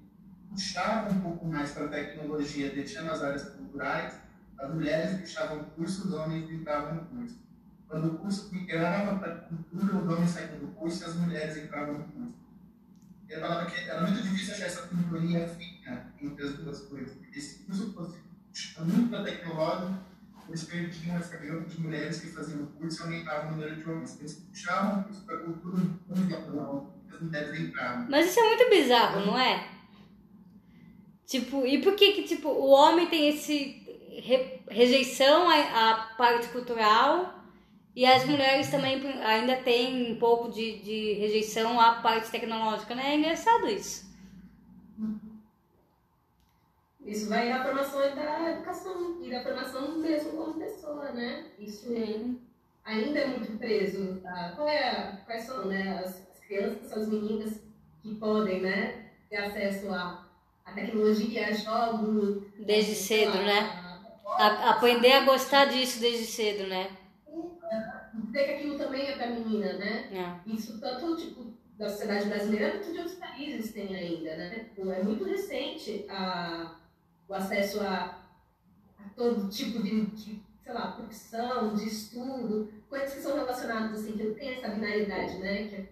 puxava 0.51 1.11
um 1.11 1.21
pouco 1.21 1.47
mais 1.47 1.71
para 1.71 1.85
a 1.85 1.89
tecnologia, 1.89 2.71
deixando 2.71 3.11
as 3.11 3.23
áreas 3.23 3.45
culturais, 3.51 4.15
as 4.59 4.75
mulheres 4.75 5.21
puxavam 5.21 5.61
o 5.61 5.65
curso, 5.67 6.09
os 6.09 6.15
homens 6.15 6.51
entravam 6.51 6.95
no 6.95 7.05
curso. 7.05 7.39
Quando 7.87 8.15
o 8.15 8.19
curso 8.19 8.53
migrava 8.53 9.19
para 9.19 9.33
a 9.33 9.37
cultura, 9.37 9.97
os 9.97 10.13
homens 10.13 10.31
saíam 10.31 10.59
do 10.59 10.67
curso 10.69 11.03
e 11.03 11.07
as 11.07 11.15
mulheres 11.15 11.57
entravam 11.57 11.99
no 11.99 12.05
curso. 12.05 12.35
Ele 13.29 13.41
falava 13.41 13.71
que 13.71 13.89
era 13.89 14.01
muito 14.01 14.23
difícil 14.23 14.55
achar 14.55 14.67
essa 14.67 14.89
sintonia 14.89 15.47
fina 15.47 16.13
entre 16.21 16.45
as 16.45 16.55
duas 16.55 16.81
coisas, 16.83 17.15
porque 17.15 17.41
se 17.41 17.63
o 17.63 17.67
curso 17.67 17.93
fosse 17.93 18.19
muito 18.81 19.11
para 19.11 19.25
tecnológico, 19.25 19.95
eles 20.49 20.65
perdiam 20.65 21.17
essa 21.17 21.37
grupo 21.37 21.69
de 21.69 21.81
mulheres 21.81 22.21
que 22.21 22.29
faziam 22.29 22.63
o 22.63 22.67
curso 22.69 23.01
e 23.01 23.05
aumentavam 23.05 23.49
o 23.49 23.53
número 23.53 23.77
de 23.77 23.89
homens. 23.89 24.19
Eles 24.21 24.35
puxavam 24.35 25.01
o 25.01 25.05
curso 25.05 25.25
para 25.25 25.37
a 25.37 25.41
cultura, 25.41 25.83
não 26.09 26.97
as 27.11 27.21
mulheres 27.21 27.61
entravam. 27.61 28.07
Mas 28.09 28.27
isso 28.29 28.41
é 28.41 28.43
muito 28.45 28.71
bizarro, 28.71 29.27
não 29.27 29.39
é? 29.39 29.69
Tipo, 31.27 31.67
e 31.67 31.81
por 31.83 31.95
que 31.97 32.13
que, 32.13 32.23
tipo, 32.23 32.49
o 32.49 32.69
homem 32.71 33.07
tem 33.09 33.29
esse 33.29 33.85
re- 34.23 34.61
rejeição 34.71 35.49
à, 35.51 35.91
à 35.91 35.95
parte 36.17 36.49
cultural 36.49 37.35
e 37.97 38.07
as 38.07 38.25
mulheres 38.27 38.71
também 38.71 39.03
ainda 39.23 39.57
têm 39.57 40.13
um 40.13 40.19
pouco 40.19 40.51
de, 40.53 40.79
de 40.83 41.15
rejeição 41.15 41.81
à 41.81 41.95
parte 42.01 42.31
tecnológica, 42.31 42.95
né? 42.95 43.15
É 43.15 43.17
engraçado 43.17 43.67
isso. 43.69 44.07
Isso 47.07 47.29
vai 47.29 47.49
da 47.49 47.63
formação 47.65 48.01
da 48.01 48.51
educação 48.51 49.19
e 49.23 49.31
da 49.31 49.43
formação 49.43 49.99
mesmo 49.99 50.33
como 50.33 50.55
pessoa, 50.59 51.13
né? 51.13 51.47
Isso 51.59 51.87
ainda 52.85 53.19
é 53.21 53.27
muito 53.29 53.57
preso. 53.59 54.17
Tá? 54.23 54.53
Qual 54.57 54.69
é 54.69 54.89
a- 54.89 55.17
quais 55.25 55.45
são 55.45 55.67
né, 55.67 55.99
as, 56.05 56.29
as 56.31 56.41
crianças, 56.47 56.93
as 56.93 57.09
meninas 57.09 57.61
que 58.03 58.15
podem 58.17 58.61
né, 58.61 59.11
ter 59.31 59.37
acesso 59.37 59.89
à, 59.93 60.27
à 60.65 60.73
tecnologia, 60.73 61.47
a 61.49 61.53
jogos. 61.53 62.43
Desde 62.59 62.95
sei 62.95 63.25
cedo, 63.27 63.39
lá, 63.39 63.45
né? 63.45 63.61
a- 64.27 64.47
A- 64.47 64.71
aprender 64.71 65.13
a 65.13 65.25
gostar 65.25 65.67
disso 65.67 66.01
desde 66.01 66.27
cedo, 66.27 66.67
né? 66.69 66.91
Dizer 68.15 68.45
que 68.45 68.51
aquilo 68.55 68.79
também 68.79 69.07
é 69.09 69.17
para 69.17 69.29
menina, 69.29 69.75
né? 69.75 70.09
É. 70.47 70.51
Isso 70.51 70.81
tanto 70.81 71.17
tipo 71.17 71.47
da 71.79 71.89
sociedade 71.89 72.29
brasileira 72.29 72.71
quanto 72.73 72.93
de 72.93 72.99
outros 72.99 73.17
países 73.17 73.73
tem 73.73 73.95
ainda, 73.95 74.37
né? 74.37 74.67
Então, 74.73 74.91
é 74.93 75.03
muito 75.03 75.25
recente 75.25 76.07
a, 76.09 76.75
o 77.29 77.35
acesso 77.35 77.81
a, 77.81 78.19
a 78.99 79.09
todo 79.17 79.49
tipo 79.49 79.83
de, 79.83 80.07
de, 80.07 80.43
sei 80.63 80.73
lá, 80.73 80.93
profissão, 80.93 81.75
de 81.75 81.87
estudo, 81.89 82.73
coisas 82.89 83.15
que 83.15 83.21
são 83.21 83.37
relacionadas 83.37 84.01
assim, 84.01 84.13
que 84.17 84.23
não 84.25 84.35
tem 84.35 84.55
essa 84.55 84.69
binaridade, 84.69 85.39
né? 85.39 85.67
Que 85.69 85.75
é. 85.77 85.89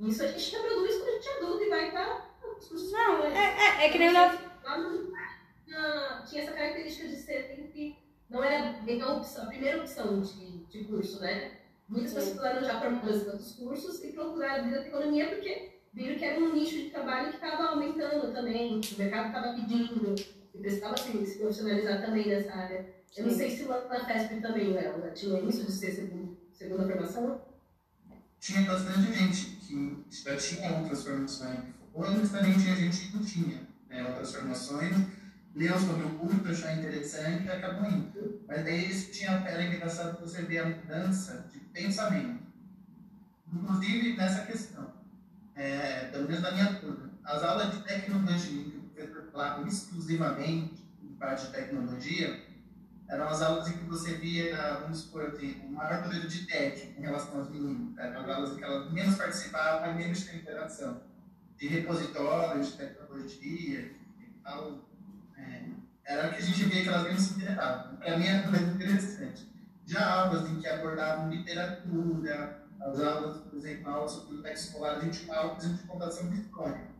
E 0.00 0.08
isso 0.08 0.22
a 0.24 0.26
gente 0.26 0.56
reproduz 0.56 0.96
quando 0.96 1.08
a 1.08 1.12
gente 1.12 1.28
é 1.28 1.36
adulto 1.38 1.62
e 1.62 1.68
vai 1.68 1.90
para 1.92 2.20
cursos 2.42 2.90
Não, 2.92 3.24
é, 3.24 3.82
é, 3.82 3.86
é 3.86 3.88
que 3.90 3.98
nem 3.98 4.08
o 4.08 4.12
Léo 4.12 4.38
Lá 4.64 4.78
no- 4.78 5.10
na- 5.66 6.22
tinha 6.28 6.42
essa 6.42 6.52
característica 6.52 7.08
de 7.08 7.16
ser 7.16 7.46
sempre. 7.48 7.96
Não 8.28 8.42
era 8.42 8.72
bem 8.82 9.00
a, 9.02 9.12
opção, 9.12 9.44
a 9.44 9.46
primeira 9.46 9.78
opção 9.80 10.20
de, 10.20 10.64
de 10.66 10.84
curso, 10.84 11.20
né? 11.20 11.58
Muitas 11.88 12.14
pessoas 12.14 12.66
já 12.66 12.80
formadas 12.80 13.22
em 13.26 13.30
outros 13.30 13.52
cursos 13.52 14.02
e 14.04 14.12
procuraram 14.12 14.64
vir 14.64 14.70
da 14.74 14.86
economia 14.86 15.28
porque 15.28 15.71
viram 15.92 16.18
que 16.18 16.24
era 16.24 16.40
um 16.40 16.54
nicho 16.54 16.76
de 16.76 16.90
trabalho 16.90 17.30
que 17.30 17.36
estava 17.36 17.68
aumentando 17.68 18.32
também, 18.32 18.80
o 18.80 18.98
mercado 18.98 19.26
estava 19.26 19.54
pedindo, 19.54 20.14
e 20.54 20.58
precisava 20.58 20.94
assim, 20.94 21.24
se 21.24 21.38
profissionalizar 21.38 22.00
também 22.04 22.28
nessa 22.28 22.52
área. 22.52 22.86
Eu 23.16 23.26
não 23.26 23.34
sei 23.34 23.50
se 23.50 23.64
lá 23.64 23.86
na 23.88 24.04
FESP 24.04 24.40
também, 24.40 24.72
Léo, 24.72 24.98
né? 24.98 25.10
tinha 25.10 25.40
isso 25.42 25.66
de 25.66 25.72
ser 25.72 25.92
segundo, 25.92 26.38
segunda 26.52 26.86
formação. 26.86 27.42
tinha 28.40 28.62
bastante 28.62 29.12
gente 29.12 29.56
que 29.56 30.04
já 30.10 30.36
tinha 30.36 30.78
outras 30.78 31.04
formações, 31.04 31.60
ou 31.92 32.04
também 32.04 32.56
tinha 32.58 32.74
gente 32.74 33.08
que 33.08 33.16
não 33.16 33.24
tinha 33.24 33.68
né, 33.88 34.08
outras 34.08 34.34
formações, 34.34 34.96
leu 35.54 35.78
sobre 35.78 36.06
o 36.06 36.18
curso, 36.18 36.48
achou 36.48 36.70
interessante 36.70 37.44
e 37.44 37.50
acabou 37.50 37.90
indo. 37.90 38.40
Mas 38.48 38.64
daí 38.64 38.90
isso 38.90 39.12
tinha, 39.12 39.32
era 39.46 39.62
engraçado 39.62 40.18
você 40.18 40.42
ver 40.42 40.58
a 40.58 40.68
mudança 40.70 41.46
de 41.52 41.60
pensamento. 41.60 42.42
Inclusive 43.52 44.16
nessa 44.16 44.46
questão, 44.46 45.01
é, 45.54 46.06
pelo 46.06 46.26
menos 46.26 46.42
da 46.42 46.52
minha 46.52 46.74
turma, 46.74 47.10
as 47.24 47.42
aulas 47.42 47.72
de 47.72 47.82
tecnologia, 47.82 48.64
que 48.64 48.80
professor 48.90 49.30
falava 49.30 49.68
exclusivamente 49.68 50.82
em 51.02 51.14
parte 51.14 51.46
de 51.46 51.52
tecnologia, 51.52 52.42
eram 53.08 53.28
as 53.28 53.42
aulas 53.42 53.68
em 53.68 53.76
que 53.76 53.84
você 53.84 54.14
via, 54.14 54.56
vamos 54.80 55.00
supor, 55.00 55.26
assim, 55.26 55.60
o 55.66 55.72
maior 55.72 56.02
número 56.02 56.26
de 56.26 56.46
TED 56.46 56.94
em 56.96 57.02
relação 57.02 57.40
aos 57.40 57.50
meninos. 57.50 57.98
Eram 57.98 58.22
as 58.22 58.28
aulas 58.28 58.52
em 58.52 58.56
que 58.56 58.64
elas 58.64 58.90
menos 58.90 59.16
participavam 59.16 59.90
e 59.90 59.94
menos 59.96 60.24
tinham 60.24 60.36
interação. 60.36 61.02
De 61.58 61.68
repositórios, 61.68 62.72
de 62.72 62.78
tecnologia 62.78 63.92
e 64.18 64.26
tal. 64.42 64.88
É, 65.36 65.62
era 66.06 66.28
o 66.28 66.30
que 66.30 66.38
a 66.38 66.40
gente 66.40 66.64
via 66.64 66.82
que 66.82 66.88
elas 66.88 67.02
menos 67.02 67.22
se 67.22 67.34
interessavam. 67.34 67.96
Para 67.96 68.18
mim 68.18 68.26
era 68.26 68.50
mais 68.50 68.62
interessante. 68.62 69.46
Já 69.84 70.10
aulas 70.10 70.48
em 70.48 70.58
que 70.58 70.66
abordavam 70.66 71.28
literatura, 71.28 72.61
as 72.84 73.00
aulas, 73.00 73.36
por 73.38 73.56
exemplo, 73.56 73.90
aulas 73.90 74.12
sobre 74.12 74.26
biblioteca 74.28 74.54
escolar, 74.54 74.96
a 74.96 75.00
gente 75.00 75.24
uma 75.24 75.36
aula, 75.36 75.54
por 75.54 75.64
exemplo, 75.64 76.30
de 76.30 76.36
de 76.36 76.40
história. 76.42 76.92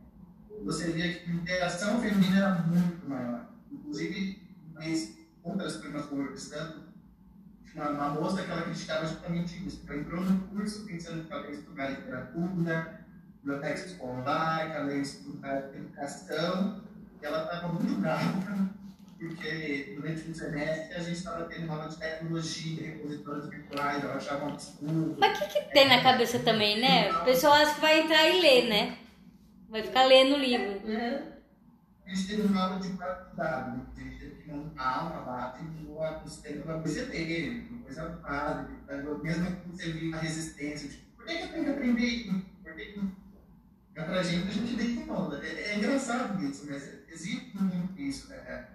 Você 0.63 0.91
via 0.91 1.13
que 1.13 1.29
a 1.29 1.33
interação 1.33 2.01
feminina 2.01 2.37
era 2.37 2.55
muito 2.61 3.09
maior. 3.09 3.49
Inclusive, 3.71 4.41
mas 4.73 5.17
outras 5.43 5.77
turmas 5.77 6.05
conversando, 6.05 6.83
uma, 7.75 7.89
uma 7.89 8.09
moça 8.09 8.43
que 8.43 8.51
ela 8.51 8.61
criticava 8.61 9.05
justamente 9.05 9.67
isso. 9.67 9.83
Ela 9.87 9.99
entrou 9.99 10.21
no 10.21 10.39
curso 10.47 10.85
pensando 10.85 11.25
que 11.25 11.33
ela 11.33 11.47
ia 11.47 11.53
estudar 11.53 11.89
literatura, 11.89 13.05
biblioteca 13.41 13.85
escolar, 13.85 14.71
que 14.71 14.77
ela 14.77 14.93
ia 14.93 15.01
estudar 15.01 15.75
educação, 15.75 16.81
e 17.21 17.25
ela 17.25 17.43
estava 17.43 17.73
muito 17.73 17.99
brava, 17.99 18.69
porque 19.27 19.93
durante 19.95 20.29
o 20.29 20.35
semestre 20.35 20.95
a 20.95 20.99
gente 20.99 21.17
estava 21.17 21.45
tendo 21.45 21.71
aula 21.71 21.87
de 21.87 21.97
tecnologia, 21.97 22.87
repositórios 22.87 23.47
virtuais, 23.47 24.03
ela 24.03 24.15
achava 24.15 24.45
um 24.45 24.49
absurdo. 24.49 25.15
Mas 25.17 25.37
o 25.37 25.41
que, 25.41 25.61
que 25.61 25.73
tem 25.73 25.87
na 25.87 26.03
cabeça 26.03 26.39
também, 26.39 26.81
né? 26.81 27.11
O 27.11 27.23
pessoal 27.23 27.53
acha 27.53 27.75
que 27.75 27.81
vai 27.81 28.01
entrar 28.01 28.27
e 28.27 28.41
ler, 28.41 28.67
né? 28.67 28.97
Vai 29.69 29.81
ficar 29.81 30.05
lendo 30.05 30.35
o 30.35 30.39
livro. 30.39 30.85
Né? 30.85 31.23
A 32.05 32.13
gente 32.13 32.27
teve 32.27 32.41
uma 32.41 32.63
aula 32.63 32.79
de 32.79 32.89
qualidade, 32.89 33.77
né? 33.77 33.85
a 33.95 33.99
gente 33.99 34.19
teve 34.19 34.35
que 34.41 34.51
montar 34.51 35.05
uma 35.05 35.21
base 35.21 35.63
no 35.63 36.29
sistema 36.29 36.65
da 36.65 36.77
BCT, 36.79 37.67
uma 37.69 37.83
coisa 37.83 38.09
básica, 38.09 39.17
mesmo 39.23 39.55
que 39.55 39.69
você 39.69 39.91
viu 39.91 40.09
uma 40.09 40.17
resistência, 40.17 40.89
tipo, 40.89 41.15
por 41.15 41.25
que, 41.25 41.37
que 41.37 41.43
eu 41.43 41.47
tenho 41.49 41.63
que 41.63 41.71
aprender 41.71 42.05
isso? 42.05 42.45
Por 42.61 42.75
que 42.75 42.85
que... 42.85 43.23
Pra 43.93 44.23
gente, 44.23 44.47
a 44.47 44.51
gente 44.51 44.75
vê 44.75 44.83
que 44.85 45.05
não. 45.05 45.33
É, 45.35 45.47
é 45.47 45.77
engraçado 45.77 46.43
isso, 46.43 46.65
mas 46.67 47.07
existe 47.07 47.55
muito 47.55 48.01
isso, 48.01 48.27
né? 48.27 48.73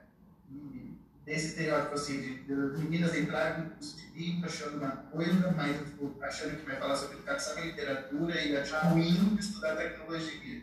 Desse 1.24 1.49
estereótipo 1.49 1.94
assim, 1.94 2.22
de, 2.22 2.44
de 2.44 2.82
meninas 2.82 3.14
entrarem 3.14 3.64
no 3.64 3.70
curso 3.72 3.96
de 3.99 4.18
livro 4.18 4.46
achando 4.46 4.78
uma 4.78 4.90
coisa, 4.90 5.53
mas 5.55 5.76
tipo, 5.76 6.16
achando 6.22 6.57
que 6.57 6.64
vai 6.64 6.76
falar 6.76 6.96
sobre 6.96 7.16
educação 7.18 7.59
e 7.59 7.66
literatura 7.66 8.40
e 8.42 8.57
achar 8.57 8.80
ruim 8.88 9.36
estudar 9.38 9.76
tecnologia. 9.76 10.62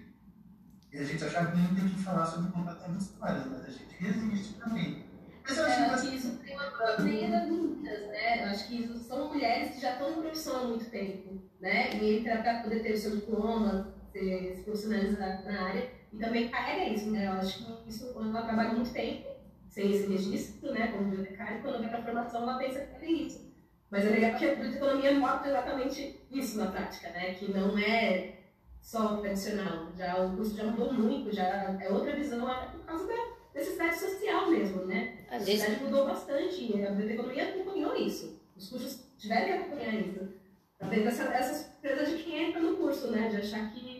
E 0.91 0.97
a 0.97 1.03
gente 1.03 1.23
que 1.51 1.57
não 1.57 1.75
tem 1.75 1.89
que 1.89 2.01
falar 2.01 2.25
sobre 2.25 2.49
de 2.97 3.03
histórias, 3.03 3.45
mas 3.45 3.63
a 3.65 3.69
gente 3.69 3.95
resiste 3.99 4.53
também. 4.55 5.05
Mas 5.43 5.57
eu 5.57 5.65
É, 5.65 5.71
acho 5.71 5.81
eu 5.83 5.89
que 5.89 6.09
que 6.09 6.15
isso 6.15 6.37
tem 6.37 6.55
uma 6.55 6.71
proteína 6.71 7.39
das 7.41 7.49
muitas, 7.49 8.07
né? 8.07 8.41
Eu 8.43 8.49
acho 8.49 8.67
que 8.67 8.81
isso 8.81 8.97
são 8.97 9.27
mulheres 9.27 9.75
que 9.75 9.81
já 9.81 9.91
estão 9.91 10.15
na 10.15 10.21
profissão 10.23 10.63
há 10.63 10.67
muito 10.67 10.89
tempo, 10.89 11.43
né? 11.59 11.95
E 12.01 12.23
para 12.23 12.63
poder 12.63 12.79
ter 12.81 12.93
o 12.93 12.97
seu 12.97 13.15
diploma, 13.17 13.93
ser, 14.11 14.55
se 14.55 14.63
profissionalizar 14.63 15.43
na 15.45 15.61
área, 15.67 15.91
e 16.11 16.17
também 16.17 16.49
carrega 16.49 16.91
isso, 16.91 17.11
né? 17.11 17.27
Eu 17.27 17.33
acho 17.33 17.63
que 17.83 17.89
isso, 17.89 18.13
quando 18.13 18.29
ela 18.29 18.47
trabalha 18.47 18.73
muito 18.73 18.91
tempo, 18.91 19.34
sem 19.75 19.91
esse 19.91 20.07
registro, 20.07 20.71
né, 20.71 20.87
como 20.87 21.09
bibliotecária, 21.09 21.59
quando 21.61 21.79
vai 21.79 21.89
para 21.89 21.99
a 21.99 22.03
formação, 22.03 22.43
ela 22.43 22.57
pensa 22.57 22.79
que 22.79 23.05
é 23.05 23.11
isso. 23.11 23.53
Mas 23.91 24.05
é 24.05 24.09
legal 24.09 24.31
porque 24.31 24.45
a 24.45 24.55
biblioteconomia 24.55 25.19
mostra 25.19 25.49
exatamente 25.49 26.25
isso 26.31 26.57
na 26.57 26.71
prática, 26.71 27.09
né? 27.09 27.33
Que 27.33 27.51
não 27.51 27.77
é 27.77 28.35
só 28.81 29.17
tradicional. 29.17 29.91
Já, 29.93 30.23
o 30.23 30.35
curso 30.35 30.55
já 30.55 30.63
mudou 30.63 30.93
muito, 30.93 31.35
já 31.35 31.77
é 31.79 31.89
outra 31.91 32.15
visão 32.15 32.47
até 32.47 32.67
por 32.67 32.85
causa 32.85 33.05
da 33.05 33.15
necessidade 33.53 33.99
social 33.99 34.49
mesmo, 34.49 34.85
né? 34.85 35.25
A 35.29 35.39
sociedade 35.39 35.83
mudou 35.83 36.05
bastante 36.05 36.71
e 36.71 36.85
a 36.85 36.91
biblioteconomia 36.91 37.49
acompanhou 37.49 37.95
isso. 37.97 38.41
Os 38.55 38.69
cursos 38.69 39.05
tiveram 39.17 39.45
que 39.45 39.51
acompanhar 39.51 39.93
isso. 39.95 40.33
Tá 40.79 40.87
vendo 40.87 41.07
essa, 41.07 41.23
essa 41.23 41.53
surpresa 41.53 42.05
de 42.05 42.23
quem 42.23 42.49
entra 42.49 42.61
no 42.61 42.77
curso, 42.77 43.11
né? 43.11 43.27
De 43.27 43.37
achar 43.37 43.73
que 43.73 43.94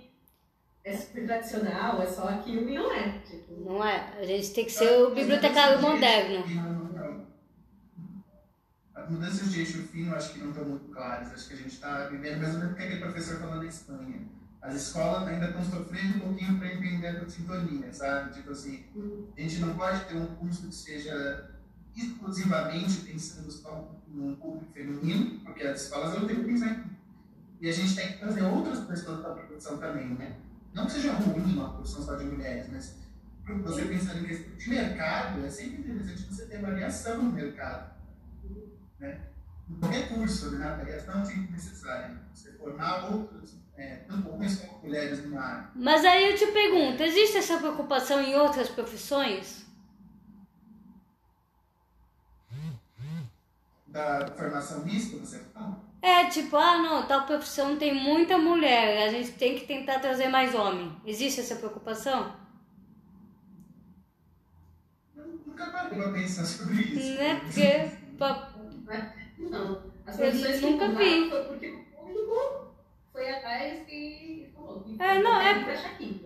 é 0.86 0.96
super 0.96 1.26
tradicional, 1.26 2.00
é 2.00 2.06
só 2.06 2.30
aquilo 2.30 2.70
e 2.70 2.76
não 2.76 2.94
é. 2.94 3.18
Tipo, 3.20 3.60
não 3.60 3.84
é? 3.84 4.14
A 4.20 4.24
gente 4.24 4.54
tem 4.54 4.66
que 4.66 4.72
ser 4.72 5.02
o 5.02 5.16
bibliotecário 5.16 5.82
moderno. 5.82 6.46
As 8.94 9.10
mudanças 9.10 9.52
de 9.52 9.62
eixo 9.62 9.82
fino 9.88 10.14
acho 10.16 10.34
que 10.34 10.40
não 10.40 10.52
estão 10.52 10.64
muito 10.64 10.92
claras. 10.92 11.34
Acho 11.34 11.48
que 11.48 11.54
a 11.56 11.58
gente 11.58 11.74
está 11.74 12.06
vivendo 12.08 12.40
mesmo 12.40 12.60
do 12.60 12.76
que 12.76 12.84
aquele 12.84 13.02
professor 13.02 13.40
falou 13.40 13.56
na 13.56 13.66
Espanha. 13.66 14.28
As 14.62 14.76
escolas 14.76 15.28
ainda 15.28 15.48
estão 15.48 15.64
sofrendo 15.64 16.18
um 16.18 16.20
pouquinho 16.20 16.60
para 16.60 16.74
entender 16.74 17.08
a 17.08 17.30
sintonia, 17.30 17.92
sabe? 17.92 18.34
Tipo 18.34 18.52
assim, 18.52 18.86
a 19.36 19.42
gente 19.42 19.60
não 19.60 19.76
pode 19.76 20.06
ter 20.06 20.16
um 20.16 20.28
curso 20.36 20.68
que 20.68 20.76
seja 20.76 21.52
exclusivamente 21.96 23.02
pensando 23.02 23.52
só 23.52 23.92
num 24.08 24.36
público 24.36 24.72
feminino, 24.72 25.40
porque 25.40 25.64
as 25.64 25.84
escolas 25.84 26.14
não 26.20 26.28
têm 26.28 26.38
que 26.38 26.44
pensar 26.44 26.68
em. 26.68 26.96
E 27.62 27.70
a 27.70 27.72
gente 27.72 27.96
tem 27.96 28.12
que 28.12 28.20
trazer 28.20 28.44
outras 28.44 28.80
pessoas 28.82 29.22
para 29.22 29.32
a 29.32 29.36
produção 29.36 29.78
também, 29.78 30.10
né? 30.10 30.36
Não 30.76 30.86
que 30.86 30.92
seja 30.92 31.14
ruim 31.14 31.54
uma 31.54 31.70
produção 31.70 32.04
só 32.04 32.16
de 32.16 32.26
mulheres, 32.26 32.68
mas 32.70 32.98
você 33.64 33.86
pensando 33.86 34.20
em 34.20 34.26
questão 34.26 34.56
de 34.58 34.70
mercado, 34.70 35.46
é 35.46 35.50
sempre 35.50 35.82
interessante 35.82 36.24
você 36.24 36.46
ter 36.48 36.62
variação 36.62 37.24
no 37.24 37.32
mercado. 37.32 37.96
Né? 39.00 39.22
Qualquer 39.80 40.10
curso, 40.10 40.52
né? 40.52 40.68
a 40.68 40.76
variação 40.76 41.22
é 41.22 41.26
sempre 41.26 41.52
necessária. 41.54 42.20
Você 42.34 42.52
formar 42.52 43.06
outros, 43.06 43.56
é, 43.78 43.96
tanto 44.08 44.30
homens 44.30 44.60
como 44.60 44.82
mulheres 44.82 45.24
numa 45.24 45.42
área. 45.42 45.70
Mas 45.76 46.04
aí 46.04 46.32
eu 46.32 46.36
te 46.36 46.48
pergunto, 46.48 47.02
existe 47.02 47.38
essa 47.38 47.58
preocupação 47.58 48.20
em 48.20 48.36
outras 48.36 48.68
profissões? 48.68 49.66
Da 53.88 54.28
formação 54.36 54.84
mista, 54.84 55.18
você 55.18 55.40
fala? 55.54 55.82
É, 56.06 56.26
tipo, 56.26 56.56
ah, 56.56 56.78
não, 56.78 57.08
tal 57.08 57.24
profissão 57.26 57.78
tem 57.78 57.92
muita 57.92 58.38
mulher, 58.38 59.08
a 59.08 59.10
gente 59.10 59.32
tem 59.32 59.56
que 59.58 59.66
tentar 59.66 59.98
trazer 59.98 60.28
mais 60.28 60.54
homem. 60.54 60.96
Existe 61.04 61.40
essa 61.42 61.56
preocupação? 61.56 62.32
Eu 65.18 65.26
nunca 65.48 65.66
parei 65.72 65.98
para 66.00 66.12
pensar 66.14 66.46
sobre 66.46 66.80
isso. 66.84 67.18
Né? 67.18 67.40
Porque 67.44 67.92
pa- 68.20 68.54
não. 69.40 69.82
As 70.06 70.16
que 70.16 70.60
nunca 70.62 70.90
vi. 70.90 71.28
foi 71.32 71.44
porque 71.46 71.70
o 71.72 71.84
público 71.96 72.76
foi 73.12 73.28
atrás 73.32 73.80
e 73.90 74.52
falou. 74.54 74.84
que 74.84 75.02
É, 75.02 75.20
não, 75.24 75.42
é- 75.42 75.86
aqui, 75.88 76.22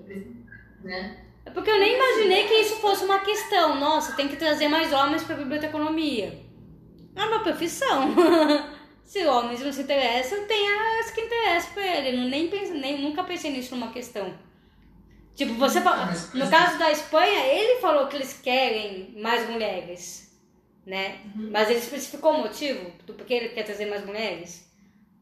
né? 0.84 1.26
É 1.46 1.52
porque 1.52 1.70
eu 1.70 1.80
nem 1.80 1.96
imaginei 1.96 2.48
que 2.50 2.54
isso 2.56 2.76
fosse 2.82 3.06
uma 3.06 3.20
questão. 3.20 3.80
Nossa, 3.80 4.14
tem 4.18 4.28
que 4.28 4.36
trazer 4.36 4.68
mais 4.68 4.92
homens 4.92 5.24
para 5.24 5.36
a 5.36 5.38
biblioteconomia. 5.38 6.46
É 7.16 7.24
uma 7.24 7.40
profissão. 7.44 8.14
se 9.10 9.26
homens 9.26 9.60
não 9.62 9.74
se 9.74 9.82
interessam, 9.82 10.45
tem 10.45 10.70
as 10.99 11.10
que 11.10 11.22
interessam 11.22 11.72
para 11.74 11.84
ele. 11.84 12.16
Eu 12.16 12.30
nem 12.30 12.47
pense, 12.47 12.72
nem, 12.74 13.01
nunca 13.01 13.24
pensei 13.24 13.51
nisso 13.51 13.74
numa 13.74 13.91
questão. 13.91 14.38
Tipo, 15.34 15.55
você 15.55 15.82
fala, 15.82 16.05
Mas, 16.05 16.32
no 16.32 16.47
caso 16.47 16.78
da 16.78 16.91
Espanha, 16.91 17.47
ele 17.47 17.82
falou 17.82 18.05
que 18.07 18.18
eles 18.18 18.34
querem 18.34 19.20
mais 19.20 19.49
mulheres, 19.49 20.32
né? 20.86 21.22
Uhum. 21.36 21.49
Mas 21.51 21.72
ele 21.72 21.80
especificou 21.80 22.36
o 22.36 22.41
motivo 22.41 22.91
do 23.07 23.16
porquê 23.16 23.34
ele 23.34 23.49
quer 23.49 23.64
trazer 23.64 23.88
mais 23.88 24.05
mulheres. 24.05 24.70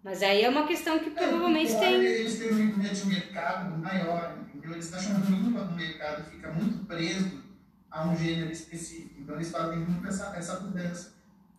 Mas 0.03 0.21
aí 0.21 0.43
é 0.43 0.49
uma 0.49 0.67
questão 0.67 0.99
que 0.99 1.09
provavelmente 1.09 1.71
É, 1.71 1.79
tem. 1.79 1.93
Eles 1.93 2.39
têm 2.39 2.51
um 2.51 2.77
médio 2.77 2.93
de 2.93 3.05
mercado 3.05 3.77
maior, 3.77 4.37
entendeu? 4.49 4.73
Eles 4.73 4.93
acham 4.93 5.15
ruim 5.21 5.53
quando 5.53 5.71
o 5.71 5.75
mercado 5.77 6.29
fica 6.29 6.51
muito 6.51 6.85
preso 6.85 7.41
a 7.89 8.05
um 8.05 8.17
gênero 8.17 8.51
específico. 8.51 9.21
Então 9.21 9.35
eles 9.35 9.49
fazem 9.49 9.79
muito 9.79 10.05
essa, 10.05 10.35
essa 10.35 10.59
mudança. 10.59 11.16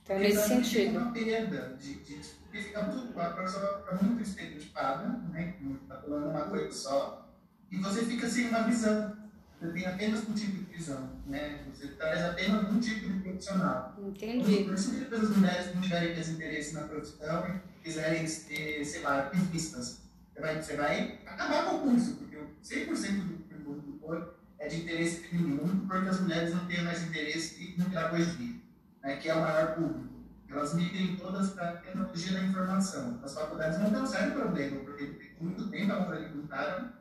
Então, 0.08 0.18
nesse 0.20 0.48
também 0.48 0.64
sentido. 0.64 0.98
Uma 0.98 1.12
perda 1.12 1.76
de, 1.78 1.94
de, 1.96 2.14
porque 2.44 2.62
fica 2.62 2.82
muito, 2.82 3.20
a 3.20 3.28
professora 3.28 3.78
fica 3.80 4.02
muito 4.02 4.22
estereotipada, 4.22 5.06
né? 5.30 5.54
Está 5.82 5.96
falando 6.00 6.30
uma 6.30 6.44
coisa 6.46 6.72
só, 6.72 7.30
e 7.70 7.76
você 7.76 8.06
fica 8.06 8.26
sem 8.26 8.48
uma 8.48 8.62
visão. 8.62 9.18
Você 9.60 9.72
tem 9.72 9.86
apenas 9.86 10.26
um 10.26 10.32
tipo 10.32 10.52
de 10.52 10.76
visão, 10.76 11.10
né? 11.26 11.60
Você 11.74 11.88
traz 11.88 12.22
apenas 12.22 12.72
um 12.72 12.80
tipo 12.80 13.06
de 13.06 13.20
profissional. 13.20 13.94
Entendi. 13.98 14.64
Por 14.64 14.74
isso 14.74 14.94
que 14.94 15.14
as 15.14 15.36
mulheres 15.36 15.74
não 15.74 15.82
tiverem 15.82 16.14
mais 16.14 16.28
interesse 16.30 16.74
na 16.74 16.82
profissão 16.82 17.46
e 17.46 17.82
quiserem 17.84 18.26
ser, 18.26 18.84
sei 18.84 19.02
lá, 19.02 19.30
artistas, 19.30 20.00
você 20.32 20.40
vai, 20.40 20.62
você 20.62 20.76
vai 20.76 21.18
acabar 21.26 21.64
com 21.66 21.76
o 21.76 21.80
curso, 21.80 22.14
porque 22.14 22.36
o 22.36 22.48
100% 22.64 22.86
do 23.26 23.64
curso 23.64 23.80
do 23.82 23.92
curso 23.98 24.28
é 24.58 24.68
de 24.68 24.76
interesse 24.82 25.20
feminino, 25.20 25.86
porque 25.86 26.08
as 26.08 26.20
mulheres 26.20 26.54
não 26.54 26.64
têm 26.66 26.82
mais 26.82 27.02
interesse 27.02 27.74
em 27.76 27.82
pedagogia, 27.82 28.57
né, 29.02 29.16
que 29.16 29.28
é 29.28 29.34
o 29.34 29.40
maior 29.40 29.74
público. 29.74 30.08
Elas 30.48 30.74
migrem 30.74 31.16
todas 31.16 31.50
para 31.50 31.70
a 31.70 31.76
tecnologia 31.76 32.32
da 32.32 32.44
informação. 32.44 33.20
As 33.22 33.34
faculdades 33.34 33.78
não 33.78 33.90
têm 33.90 34.00
um 34.00 34.06
sério 34.06 34.32
problema, 34.32 34.80
porque 34.80 35.04
por 35.04 35.44
muito 35.44 35.68
tempo 35.68 35.92
elas 35.92 36.10
alimentaram 36.10 36.92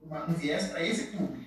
uma, 0.00 0.24
um 0.24 0.32
viés 0.32 0.68
para 0.68 0.82
esse 0.82 1.08
público. 1.08 1.44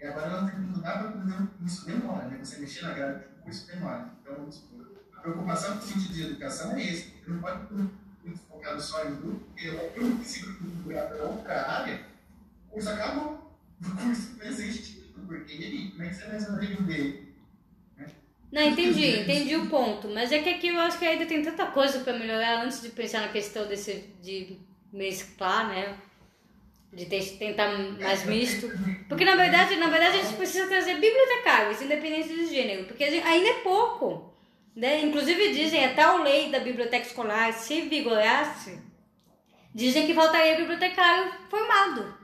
E 0.00 0.06
agora 0.06 0.26
elas 0.26 0.50
têm 0.50 0.60
que 0.60 0.66
mudar 0.66 0.98
para 0.98 1.10
poder 1.10 1.48
isso 1.64 1.86
demora, 1.86 2.26
né? 2.28 2.38
Você 2.38 2.58
mexer 2.58 2.82
na 2.82 2.92
grade 2.92 3.24
do 3.24 3.42
curso 3.42 3.66
demora. 3.66 4.10
Então, 4.22 4.48
a 5.16 5.20
preocupação 5.20 5.78
com 5.78 5.84
o 5.84 5.88
sentido 5.88 6.14
de 6.14 6.22
educação 6.22 6.72
é 6.72 6.82
esse. 6.84 7.14
Você 7.24 7.30
não 7.30 7.40
pode 7.40 7.72
muito 8.24 8.40
focado 8.48 8.80
só 8.80 9.04
em 9.04 9.16
grupo, 9.16 9.40
porque 9.46 9.68
eu 9.68 10.16
consigo 10.16 10.54
procurar 10.54 11.08
para 11.08 11.24
outra 11.24 11.70
área, 11.70 12.06
o 12.68 12.72
curso 12.72 12.88
acabou. 12.90 13.58
O 13.82 13.90
curso 13.96 14.36
não 14.38 14.46
existe, 14.46 15.12
porque 15.26 15.52
ele, 15.52 15.90
como 15.90 16.04
é 16.04 16.08
que 16.08 16.14
você 16.14 16.26
vai 16.26 16.40
sobreviver? 16.40 17.23
Não, 18.54 18.62
entendi, 18.62 19.18
entendi 19.20 19.56
o 19.56 19.66
ponto. 19.68 20.08
Mas 20.08 20.30
é 20.30 20.38
que 20.38 20.48
aqui 20.48 20.68
eu 20.68 20.78
acho 20.78 20.96
que 20.98 21.04
ainda 21.04 21.26
tem 21.26 21.42
tanta 21.42 21.66
coisa 21.66 21.98
para 22.00 22.12
melhorar 22.12 22.62
antes 22.64 22.80
de 22.80 22.90
pensar 22.90 23.20
na 23.22 23.28
questão 23.28 23.66
desse 23.66 24.04
de 24.22 24.58
mesclar, 24.92 25.68
né? 25.68 25.96
De 26.92 27.04
tentar 27.06 27.68
mais 28.00 28.24
misto. 28.24 28.70
Porque 29.08 29.24
na 29.24 29.34
verdade, 29.34 29.74
na 29.74 29.88
verdade 29.88 30.18
a 30.18 30.22
gente 30.22 30.36
precisa 30.36 30.68
trazer 30.68 30.94
bibliotecários, 31.00 31.82
independente 31.82 32.28
de 32.28 32.46
gênero, 32.46 32.84
porque 32.84 33.10
gente- 33.10 33.26
ainda 33.26 33.48
é 33.48 33.54
pouco. 33.54 34.32
Né? 34.76 35.00
Inclusive 35.02 35.52
dizem, 35.52 35.84
a 35.84 35.94
tal 35.94 36.22
lei 36.22 36.50
da 36.50 36.60
biblioteca 36.60 37.06
escolar, 37.06 37.52
se 37.52 37.82
vigorasse, 37.82 38.78
dizem 39.74 40.06
que 40.06 40.14
faltaria 40.14 40.56
bibliotecário 40.56 41.32
formado. 41.50 42.14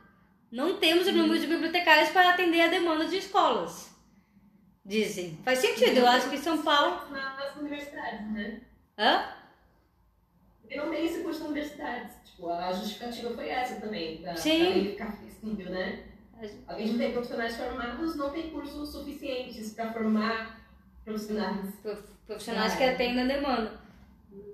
Não 0.52 0.76
temos 0.78 1.06
o 1.08 1.12
número 1.12 1.40
de 1.40 1.46
bibliotecários 1.48 2.10
para 2.10 2.30
atender 2.30 2.60
a 2.60 2.66
demanda 2.68 3.06
de 3.06 3.16
escolas. 3.18 3.89
Dizem. 4.84 5.38
Faz 5.44 5.58
sentido, 5.58 5.98
eu 5.98 6.06
acho 6.06 6.30
que 6.30 6.38
São 6.38 6.62
Paulo. 6.62 7.10
Nas 7.10 7.56
universidades, 7.56 8.26
né? 8.32 8.60
Hã? 8.98 9.24
Porque 10.62 10.76
não 10.76 10.90
tem 10.90 11.04
esse 11.06 11.22
curso 11.22 11.40
nas 11.40 11.50
universidades. 11.50 12.12
Tipo, 12.24 12.50
a 12.50 12.72
justificativa 12.72 13.34
foi 13.34 13.48
essa 13.48 13.80
também, 13.80 14.22
da, 14.22 14.34
Sim. 14.36 14.64
da 14.64 14.70
lei 14.70 14.90
ficar 14.92 15.12
flexível, 15.12 15.70
né? 15.70 16.04
A 16.66 16.78
gente 16.78 16.92
não 16.92 16.98
tem 16.98 17.12
profissionais 17.12 17.54
formados, 17.56 18.16
não 18.16 18.30
tem 18.30 18.48
cursos 18.50 18.90
suficientes 18.92 19.74
para 19.74 19.92
formar 19.92 20.58
profissionais. 21.04 21.74
Prof- 21.82 22.08
Profissionais 22.26 22.74
que 22.76 22.84
atendem 22.84 23.24
a 23.24 23.26
demanda. 23.26 23.80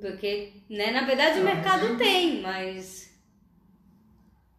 Porque, 0.01 0.55
né, 0.71 0.91
na 0.91 1.03
verdade 1.05 1.39
o 1.41 1.45
mercado 1.45 1.97
tem, 1.99 2.41
mas. 2.43 3.06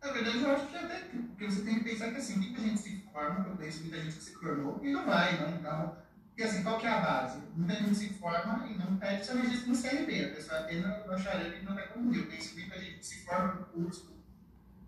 Na 0.02 0.12
verdade, 0.12 0.44
eu 0.44 0.52
acho 0.52 0.68
que 0.68 0.78
até 0.78 1.00
porque 1.00 1.46
você 1.46 1.62
tem 1.64 1.80
que 1.80 1.90
pensar 1.90 2.12
que 2.12 2.18
assim, 2.18 2.38
muita 2.38 2.62
gente 2.62 2.80
se 2.80 2.98
forma, 3.12 3.48
eu 3.48 3.56
conheço 3.56 3.82
muita 3.82 4.02
gente 4.02 4.16
que 4.16 4.24
se 4.24 4.34
formou 4.36 4.80
e 4.84 4.92
não 4.92 5.06
vai, 5.06 5.40
não, 5.40 5.62
não. 5.62 5.98
Porque 6.28 6.44
assim, 6.44 6.64
qual 6.64 6.80
que 6.80 6.86
é 6.86 6.90
a 6.90 7.00
base? 7.00 7.40
Muita 7.56 7.76
gente 7.76 7.96
se 7.96 8.10
forma 8.10 8.68
e 8.68 8.78
não 8.78 8.98
pede 8.98 9.26
seu 9.26 9.38
registro 9.38 9.70
no 9.70 9.82
CRB, 9.82 10.26
a 10.26 10.36
pessoa 10.36 10.60
apenas 10.60 11.06
bacharel 11.06 11.58
e 11.58 11.64
não 11.64 11.74
vai 11.74 11.88
concluir. 11.88 12.20
Eu 12.20 12.28
conheço 12.28 12.54
muita 12.56 12.80
gente 12.80 13.00
que 13.00 13.06
se 13.06 13.26
forma 13.26 13.54
no 13.56 13.66
curso 13.66 14.18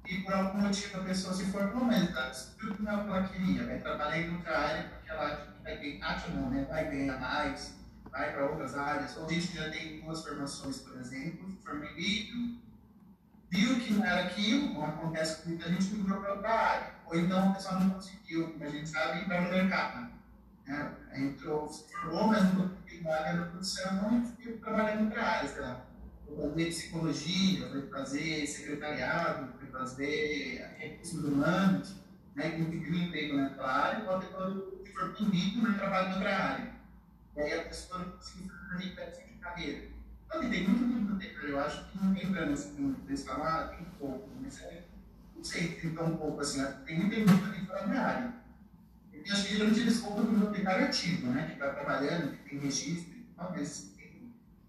e 0.07 0.23
por 0.23 0.33
algum 0.33 0.61
motivo 0.61 1.01
a 1.01 1.03
pessoa 1.03 1.33
se 1.33 1.45
formou, 1.45 1.85
mas 1.85 2.03
está 2.03 2.31
tudo 2.59 2.81
não 2.81 2.91
é 2.91 2.95
o 2.97 3.03
que 3.03 3.09
ela 3.09 3.27
queria, 3.27 3.65
vai 3.65 3.79
trabalhar 3.79 4.17
em 4.19 4.35
outra 4.35 4.59
área 4.59 4.89
porque 4.89 5.11
ela 5.11 5.25
acha 5.25 5.51
que 5.51 5.63
vai 5.63 5.77
ganhar, 5.77 6.07
acha 6.07 6.27
não, 6.29 6.49
né? 6.49 6.65
Vai 6.69 6.89
ganhar 6.89 7.19
mais, 7.19 7.75
vai 8.09 8.31
para 8.31 8.45
outras 8.45 8.75
áreas. 8.75 9.17
Ou 9.17 9.29
gente 9.29 9.47
que 9.47 9.57
já 9.57 9.69
tem 9.69 10.01
duas 10.01 10.23
formações, 10.23 10.77
por 10.79 10.99
exemplo, 10.99 11.57
forma 11.63 11.85
em 11.85 12.59
viu 13.49 13.79
que 13.79 13.93
não 13.93 14.05
era 14.05 14.25
aquilo, 14.25 14.73
como 14.73 14.85
acontece 14.85 15.41
com 15.41 15.49
muita 15.49 15.69
gente, 15.69 15.95
migrou 15.95 16.21
para 16.21 16.33
outra 16.33 16.49
área. 16.49 16.93
Ou 17.05 17.19
então 17.19 17.49
a 17.49 17.53
pessoa 17.53 17.79
não 17.79 17.89
conseguiu, 17.91 18.51
como 18.51 18.63
a 18.63 18.69
gente 18.69 18.89
sabe, 18.89 19.21
entrar 19.21 19.41
no 19.41 19.49
mercado. 19.49 20.11
Né? 20.67 20.95
Entrou, 21.15 21.67
formou, 21.67 22.27
mas 22.27 22.43
não 22.43 22.69
conseguiu 22.69 23.03
vaga 23.03 23.33
na 23.33 23.45
produção 23.47 24.23
e 24.39 24.43
ficou 24.43 24.59
trabalhando 24.59 25.01
em 25.01 25.05
outra 25.05 25.23
área, 25.23 25.49
sei 25.49 25.61
lá. 25.61 25.85
Foi 26.25 26.49
fazer 26.49 26.65
psicologia, 26.65 27.69
foi 27.69 27.89
fazer 27.89 28.47
secretariado, 28.47 29.53
foi 29.57 29.67
fazer 29.69 30.75
recursos 30.77 31.23
humanos, 31.23 31.95
né? 32.35 32.51
conseguiu 32.51 32.93
um 32.93 33.03
emprego 33.03 33.37
naquela 33.37 33.71
área, 33.71 34.05
pode 34.05 34.27
ter 34.27 34.33
quando 34.33 34.79
for 34.93 35.13
punido, 35.13 35.61
mas 35.61 35.77
trabalha 35.77 36.09
em 36.09 36.13
outra 36.13 36.37
área. 36.37 36.71
E 37.35 37.41
aí 37.41 37.59
a 37.59 37.63
pessoa 37.63 37.99
não 37.99 38.11
conseguiu 38.11 38.51
fazer 38.95 39.25
de 39.25 39.33
carreira. 39.39 39.98
Então, 40.29 40.47
tem 40.47 40.67
muito 40.67 40.85
bibliotecário, 40.85 41.49
eu 41.49 41.59
acho 41.59 41.85
que 41.85 41.97
não 41.97 42.15
entra 42.15 42.45
nesse, 42.45 42.79
nesse 43.07 43.25
falar, 43.25 43.69
tem 43.69 43.83
pouco, 43.97 44.29
mas 44.39 44.61
é, 44.61 44.83
não 45.35 45.43
sei, 45.43 45.69
tem 45.69 45.95
tão 45.95 46.15
pouco 46.17 46.39
assim, 46.39 46.63
tem 46.85 46.99
muita 46.99 47.15
biblioteca 47.15 47.65
fora 47.65 47.79
da 47.79 47.87
minha 47.87 48.01
área. 48.01 48.33
Eu 49.11 49.33
acho 49.33 49.47
que 49.47 49.53
geralmente 49.53 49.79
eles 49.79 49.99
compram 49.99 50.25
bibliotecário 50.25 50.85
ativo, 50.85 51.27
né, 51.31 51.47
que 51.47 51.53
está 51.53 51.73
trabalhando, 51.73 52.37
que 52.37 52.49
tem 52.49 52.59
registro 52.59 53.19
tal, 53.35 53.51
mas 53.51 53.95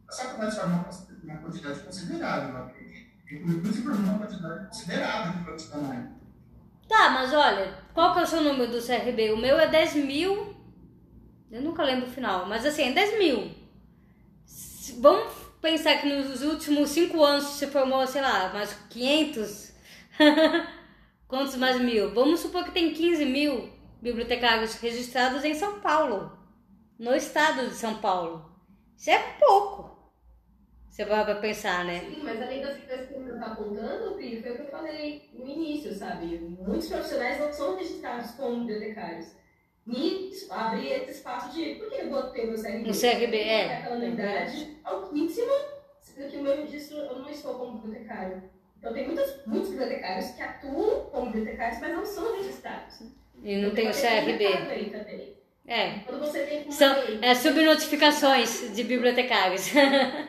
a 0.08 0.12
só 0.12 0.28
começa 0.30 0.60
a 0.60 0.60
formar 0.62 0.90
uma 1.24 1.36
quantidade 1.38 1.80
considerável, 1.80 2.56
eu 2.56 2.64
acredito. 2.64 3.10
Uma 3.44 4.18
quantidade 4.18 4.66
considerável 4.66 5.32
de 5.32 5.44
profissionais. 5.44 6.10
Tá, 6.88 7.10
mas 7.10 7.32
olha, 7.32 7.78
qual 7.92 8.14
que 8.14 8.20
é 8.20 8.22
o 8.22 8.26
seu 8.26 8.40
número 8.40 8.72
do 8.72 8.84
CRB? 8.84 9.32
O 9.32 9.36
meu 9.36 9.58
é 9.60 9.68
10 9.68 9.94
mil. 9.96 10.56
Eu 11.50 11.62
nunca 11.62 11.84
lembro 11.84 12.06
o 12.06 12.10
final, 12.10 12.48
mas 12.48 12.64
assim, 12.64 12.90
é 12.90 12.92
10 12.92 13.18
mil. 13.18 13.54
Vamos 15.00 15.39
pensar 15.60 16.00
que 16.00 16.08
nos 16.08 16.42
últimos 16.42 16.90
5 16.90 17.22
anos 17.22 17.44
você 17.44 17.66
formou, 17.66 18.06
sei 18.06 18.22
lá, 18.22 18.52
mais 18.52 18.72
500. 18.90 19.72
Quantos 21.28 21.56
mais 21.56 21.80
mil? 21.80 22.12
Vamos 22.12 22.40
supor 22.40 22.64
que 22.64 22.72
tem 22.72 22.92
15 22.92 23.24
mil 23.24 23.70
bibliotecários 24.02 24.74
registrados 24.74 25.44
em 25.44 25.54
São 25.54 25.80
Paulo, 25.80 26.36
no 26.98 27.14
estado 27.14 27.68
de 27.68 27.74
São 27.74 27.98
Paulo. 27.98 28.50
Isso 28.96 29.10
é 29.10 29.18
pouco. 29.38 29.90
Você 30.88 31.04
vai 31.04 31.24
para 31.24 31.36
pensar, 31.36 31.84
né? 31.84 32.00
Sim, 32.00 32.20
mas 32.22 32.42
além 32.42 32.60
das 32.60 32.76
coisas 32.78 33.08
que 33.08 33.14
você 33.14 33.32
está 33.32 33.46
apontando, 33.46 34.14
Pri, 34.16 34.42
foi 34.42 34.50
o 34.50 34.56
que 34.56 34.62
eu 34.62 34.70
falei 34.70 35.30
no 35.32 35.46
início, 35.46 35.94
sabe? 35.94 36.38
Muitos 36.38 36.88
profissionais 36.88 37.38
não 37.38 37.52
são 37.52 37.76
registrados 37.76 38.32
como 38.32 38.64
bibliotecários. 38.66 39.39
E 39.86 40.30
abre 40.50 40.88
esse 40.88 41.10
espaço 41.12 41.52
de. 41.52 41.76
Por 41.76 41.90
que 41.90 42.02
eu 42.02 42.10
botei 42.10 42.46
meu 42.46 42.60
CRB? 42.60 42.78
No 42.78 42.92
CRB, 42.92 43.36
é. 43.36 43.78
Aquela 43.78 43.96
unidade 43.96 44.78
altíssima, 44.84 45.52
que 46.14 46.36
o 46.36 46.42
meu 46.42 46.56
registro 46.56 46.98
eu 46.98 47.18
não 47.18 47.30
estou 47.30 47.54
como 47.54 47.78
bibliotecário. 47.78 48.42
Então, 48.78 48.94
tem 48.94 49.06
muitos, 49.06 49.46
muitos 49.46 49.70
bibliotecários 49.70 50.30
que 50.30 50.42
atuam 50.42 51.06
como 51.10 51.30
bibliotecários, 51.30 51.80
mas 51.80 51.92
não 51.92 52.04
são 52.04 52.36
registrados. 52.36 53.02
E 53.42 53.56
não 53.56 53.74
tem 53.74 53.88
o 53.88 53.92
CRB. 53.92 55.36
É. 55.66 56.00
Quando 56.00 56.20
você 56.20 56.44
tem 56.44 56.70
São 56.70 56.94
é, 57.22 57.34
subnotificações 57.34 58.74
de 58.74 58.84
bibliotecários. 58.84 59.74
é, 59.76 60.26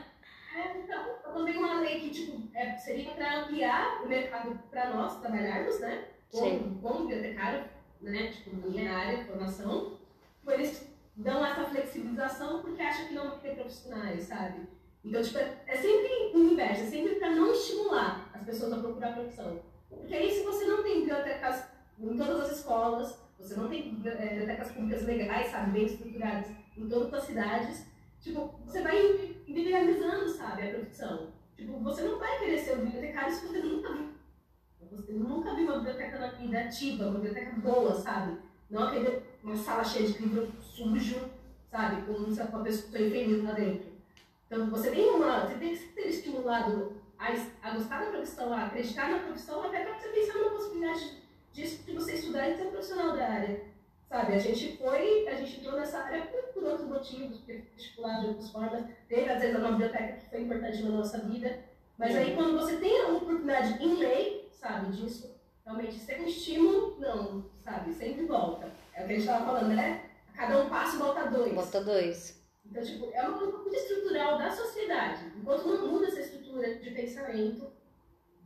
então, 0.83 1.03
quando 1.23 1.45
tem 1.45 1.57
uma 1.57 1.79
lei 1.81 1.99
que 1.99 2.09
tipo, 2.09 2.49
é, 2.53 2.75
seria 2.75 3.11
para 3.11 3.39
ampliar 3.39 4.03
o 4.03 4.07
mercado 4.07 4.59
para 4.69 4.91
nós 4.91 5.19
trabalharmos, 5.19 5.79
né? 5.79 6.05
Como, 6.31 6.79
como 6.81 7.07
bibliotecário, 7.07 7.65
né? 8.01 8.31
Tipo, 8.31 8.69
de 8.69 9.25
formação, 9.25 9.97
eles 10.47 10.87
dão 11.15 11.45
essa 11.45 11.65
flexibilização 11.65 12.61
porque 12.61 12.81
acham 12.81 13.07
que 13.07 13.13
não 13.13 13.29
vai 13.29 13.39
ter 13.39 13.55
profissionais, 13.55 14.23
sabe? 14.23 14.67
Então, 15.03 15.21
tipo, 15.21 15.37
é, 15.37 15.63
é 15.67 15.75
sempre 15.77 16.31
o 16.33 16.37
inverso, 16.37 16.83
é 16.83 16.85
sempre 16.85 17.15
para 17.15 17.31
não 17.31 17.51
estimular 17.51 18.29
as 18.33 18.43
pessoas 18.43 18.73
a 18.73 18.79
procurar 18.79 19.13
profissão. 19.13 19.61
Porque 19.89 20.13
aí, 20.13 20.31
se 20.31 20.43
você 20.43 20.65
não 20.65 20.83
tem 20.83 21.01
bibliotecas 21.01 21.65
em 21.99 22.17
todas 22.17 22.41
as 22.41 22.57
escolas, 22.57 23.19
você 23.39 23.55
não 23.55 23.67
tem 23.67 24.01
é, 24.05 24.27
bibliotecas 24.27 24.71
públicas 24.71 25.03
legais, 25.05 25.47
sabe, 25.47 25.71
bem 25.71 25.85
estruturadas 25.85 26.47
em 26.77 26.87
todas 26.87 27.13
as 27.13 27.23
cidades, 27.23 27.85
tipo, 28.19 28.53
você 28.65 28.81
vai 28.81 29.35
individualizando, 29.47 30.29
sabe, 30.29 30.69
a 30.69 30.73
profissão. 30.73 31.33
Tipo, 31.55 31.79
você 31.79 32.03
não 32.03 32.19
vai 32.19 32.39
querer 32.39 32.57
ser 32.59 32.77
um 32.77 32.85
bibliotecário 32.85 33.33
se 33.33 33.47
você 33.47 33.59
nunca 33.59 33.89
Você 34.91 35.13
nunca 35.13 35.55
viu 35.55 35.65
uma 35.65 35.77
biblioteca 35.77 36.19
na 36.19 36.27
vida 36.27 36.59
ativa, 36.59 37.05
uma 37.05 37.19
biblioteca 37.19 37.55
boa, 37.61 37.95
sabe? 37.95 38.37
Não 38.69 38.83
aquele, 38.83 39.21
uma 39.41 39.55
sala 39.55 39.83
cheia 39.83 40.07
de 40.11 40.19
livro 40.19 40.51
sujo, 40.59 41.29
sabe? 41.69 42.01
Com 42.01 42.13
uma 42.13 42.63
pessoa 42.63 43.01
infeliz 43.01 43.41
lá 43.43 43.53
dentro. 43.53 43.89
Então, 44.47 44.69
você 44.69 44.91
tem, 44.91 45.09
uma, 45.09 45.45
você 45.45 45.55
tem 45.55 45.69
que 45.69 45.77
ser 45.77 46.07
estimulado 46.09 46.93
a, 47.17 47.27
a 47.61 47.71
gostar 47.71 48.03
da 48.03 48.11
profissão, 48.11 48.53
a 48.53 48.65
acreditar 48.65 49.09
na 49.09 49.19
profissão, 49.19 49.63
até 49.63 49.85
para 49.85 49.97
você 49.97 50.09
pensar 50.09 50.33
numa 50.39 50.51
possibilidade 50.51 51.21
disso 51.53 51.83
de 51.83 51.93
você 51.93 52.13
estudar 52.15 52.49
e 52.49 52.57
ser 52.57 52.65
profissional 52.65 53.15
da 53.15 53.29
área. 53.29 53.61
Sabe, 54.09 54.33
a 54.33 54.39
gente 54.39 54.77
foi, 54.77 55.25
a 55.29 55.35
gente 55.35 55.57
entrou 55.57 55.79
nessa 55.79 55.99
área 55.99 56.25
por, 56.25 56.41
por 56.53 56.63
outros 56.63 56.89
motivos, 56.89 57.37
porque 57.37 57.63
vestibular 57.77 58.19
de 58.19 58.27
outras 58.27 58.49
formas, 58.49 58.83
teve 59.07 59.29
às 59.29 59.39
vezes 59.39 59.57
uma 59.57 59.71
biblioteca 59.71 60.17
que 60.17 60.29
foi 60.29 60.41
importante 60.41 60.83
na 60.83 60.89
nossa 60.89 61.17
vida, 61.19 61.59
mas 61.97 62.13
aí 62.17 62.35
quando 62.35 62.59
você 62.59 62.75
tem 62.75 63.03
a 63.03 63.07
oportunidade 63.07 63.81
em 63.81 63.95
lei, 63.95 64.40
sabe, 64.61 64.91
disso, 64.91 65.35
realmente 65.65 65.99
ser 65.99 66.21
um 66.21 66.25
estímulo, 66.25 66.99
não, 66.99 67.49
sabe, 67.59 67.91
sempre 67.93 68.25
volta. 68.25 68.71
É 68.93 69.03
o 69.03 69.07
que 69.07 69.13
a 69.13 69.15
gente 69.15 69.27
estava 69.27 69.45
falando, 69.45 69.75
né? 69.75 70.09
A 70.29 70.37
cada 70.37 70.63
um 70.63 70.69
passo 70.69 70.99
volta 70.99 71.29
dois. 71.29 71.53
Volta 71.53 71.83
dois. 71.83 72.41
Então, 72.63 72.83
tipo, 72.83 73.09
é 73.11 73.27
uma 73.27 73.51
coisa 73.51 73.75
estrutural 73.75 74.37
da 74.37 74.51
sociedade. 74.51 75.33
Enquanto 75.35 75.67
não 75.67 75.91
muda 75.91 76.07
essa 76.07 76.21
estrutura 76.21 76.75
de 76.75 76.91
pensamento, 76.91 77.71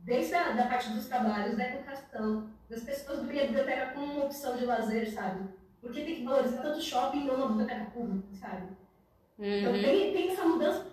desde 0.02 0.34
a 0.34 0.52
da 0.52 0.66
parte 0.66 0.88
dos 0.90 1.06
trabalhos, 1.06 1.56
da 1.56 1.68
educação, 1.68 2.50
das 2.68 2.82
pessoas 2.82 3.20
a 3.20 3.22
biblioteca 3.22 3.92
como 3.92 4.14
uma 4.14 4.24
opção 4.24 4.56
de 4.56 4.64
lazer, 4.64 5.12
sabe? 5.12 5.48
Porque 5.80 6.02
tem 6.02 6.16
que 6.16 6.24
valorizar 6.24 6.62
tanto 6.62 6.80
shopping 6.80 7.20
e 7.20 7.24
não 7.24 7.36
uma 7.36 7.48
biblioteca 7.48 7.90
pública, 7.90 8.26
sabe? 8.34 8.68
Então, 9.38 9.72
uhum. 9.72 9.76
Então 9.78 9.90
tem, 9.90 10.12
tem 10.12 10.30
essa 10.30 10.44
mudança 10.44 10.86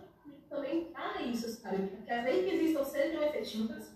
também 0.50 0.86
para 0.86 1.22
isso, 1.22 1.50
sabe? 1.50 1.88
Que 2.06 2.12
as 2.12 2.24
leis 2.26 2.46
que 2.46 2.56
existam 2.56 2.84
sejam 2.84 3.24
efetivas, 3.24 3.93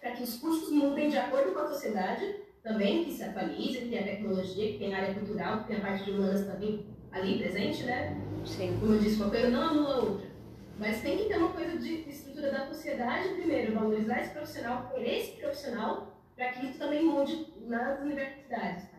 para 0.00 0.12
que 0.12 0.22
os 0.22 0.36
cursos 0.38 0.70
mudem 0.72 1.10
de 1.10 1.18
acordo 1.18 1.52
com 1.52 1.60
a 1.60 1.68
sociedade, 1.68 2.36
também 2.62 3.04
que 3.04 3.12
se 3.12 3.22
atualizem, 3.22 3.82
que 3.82 3.88
tem 3.90 3.98
a 3.98 4.04
tecnologia, 4.04 4.72
que 4.72 4.78
tem 4.78 4.94
a 4.94 4.98
área 4.98 5.14
cultural, 5.14 5.60
que 5.60 5.68
tem 5.68 5.76
a 5.76 5.80
parte 5.80 6.04
de 6.04 6.10
humanas 6.12 6.46
também 6.46 6.86
ali 7.12 7.38
presente, 7.38 7.82
né? 7.84 8.18
Sim. 8.46 8.78
Como 8.80 8.94
eu 8.94 9.00
disse, 9.00 9.16
uma 9.16 9.30
coisa 9.30 9.50
não 9.50 9.62
anula 9.62 9.94
a 9.94 9.98
outra. 9.98 10.30
Mas 10.78 11.02
tem 11.02 11.18
que 11.18 11.24
ter 11.24 11.36
uma 11.36 11.52
coisa 11.52 11.78
de 11.78 12.08
estrutura 12.08 12.50
da 12.50 12.66
sociedade 12.66 13.28
primeiro, 13.34 13.74
valorizar 13.74 14.20
esse 14.20 14.32
profissional, 14.32 14.88
querer 14.88 15.18
esse 15.18 15.32
profissional, 15.32 16.22
para 16.34 16.52
que 16.52 16.66
isso 16.66 16.78
também 16.78 17.04
mude 17.04 17.52
nas 17.66 18.00
universidades, 18.00 18.84
tá? 18.90 18.98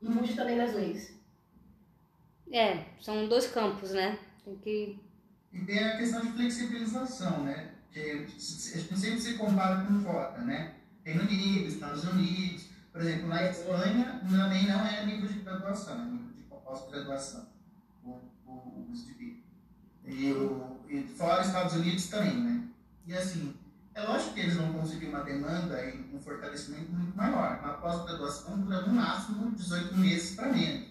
E 0.00 0.08
mude 0.08 0.34
também 0.34 0.56
nas 0.56 0.74
leis. 0.74 1.18
É, 2.52 2.84
são 3.00 3.28
dois 3.28 3.48
campos, 3.48 3.92
né? 3.92 4.18
Tem 4.44 4.56
que... 4.56 4.98
E 5.52 5.64
tem 5.64 5.78
a 5.78 5.96
questão 5.96 6.20
de 6.20 6.32
flexibilização, 6.32 7.42
né? 7.44 7.72
Que 7.92 8.26
sempre 8.38 9.20
se 9.20 9.34
compara 9.34 9.84
com 9.84 10.00
fora, 10.00 10.38
né? 10.38 10.74
Reino 11.04 11.22
Unido, 11.22 11.68
Estados 11.68 12.04
Unidos, 12.04 12.66
por 12.92 13.00
exemplo, 13.00 13.28
na 13.28 13.44
Espanha 13.44 14.20
também 14.28 14.66
não 14.66 14.86
é 14.86 15.06
nível 15.06 15.28
de 15.28 15.40
graduação, 15.40 16.00
é 16.00 16.04
nível 16.04 16.32
de 16.36 16.42
pós-graduação 16.42 17.46
o, 18.04 18.20
o 18.46 18.92
de 18.92 19.42
E, 20.04 20.32
o, 20.32 20.80
e 20.88 21.02
fora 21.02 21.42
Estados 21.42 21.74
Unidos 21.74 22.08
também, 22.08 22.36
né? 22.42 22.68
E 23.06 23.14
assim, 23.14 23.54
é 23.94 24.02
lógico 24.02 24.34
que 24.34 24.40
eles 24.40 24.56
vão 24.56 24.72
conseguir 24.72 25.06
uma 25.06 25.20
demanda 25.20 25.84
e 25.84 26.14
um 26.14 26.20
fortalecimento 26.20 26.90
muito 26.92 27.16
maior. 27.16 27.58
Uma 27.60 27.74
pós-graduação 27.74 28.58
dura 28.60 28.82
no 28.82 28.94
máximo 28.94 29.50
18 29.52 29.96
meses 29.96 30.34
para 30.34 30.52
menos. 30.52 30.87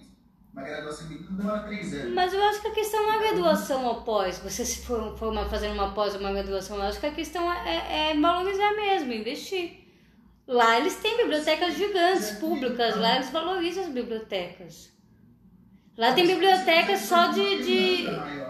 Uma 0.58 0.66
graduação 0.66 1.08
bíblica 1.08 1.34
demora 1.34 1.60
3 1.60 1.94
anos. 1.94 2.14
Mas 2.16 2.34
eu 2.34 2.44
acho 2.44 2.62
que 2.62 2.68
a 2.68 2.72
questão 2.72 3.04
não 3.04 3.14
é 3.14 3.16
a 3.16 3.20
graduação 3.20 3.86
ou 3.86 4.02
pós. 4.02 4.40
Você 4.40 4.66
se 4.66 4.84
for, 4.84 5.16
for 5.16 5.32
uma, 5.32 5.48
fazendo 5.48 5.74
uma 5.74 5.94
pós 5.94 6.16
ou 6.16 6.20
uma 6.20 6.32
graduação, 6.32 6.78
eu 6.78 6.84
acho 6.84 7.00
que 7.00 7.06
a 7.06 7.12
questão 7.12 7.52
é, 7.54 8.10
é 8.10 8.20
valorizar 8.20 8.74
mesmo, 8.74 9.14
investir. 9.14 9.86
Lá 10.48 10.80
eles 10.80 10.96
têm 10.96 11.16
bibliotecas 11.16 11.76
gigantes, 11.76 12.32
públicas, 12.40 12.96
lá 12.96 13.18
eles 13.18 13.30
valorizam 13.30 13.84
as 13.84 13.92
bibliotecas. 13.92 14.92
Lá 15.96 16.14
tem 16.14 16.26
bibliotecas 16.26 17.02
só 17.02 17.28
de, 17.28 17.64
de, 17.64 18.06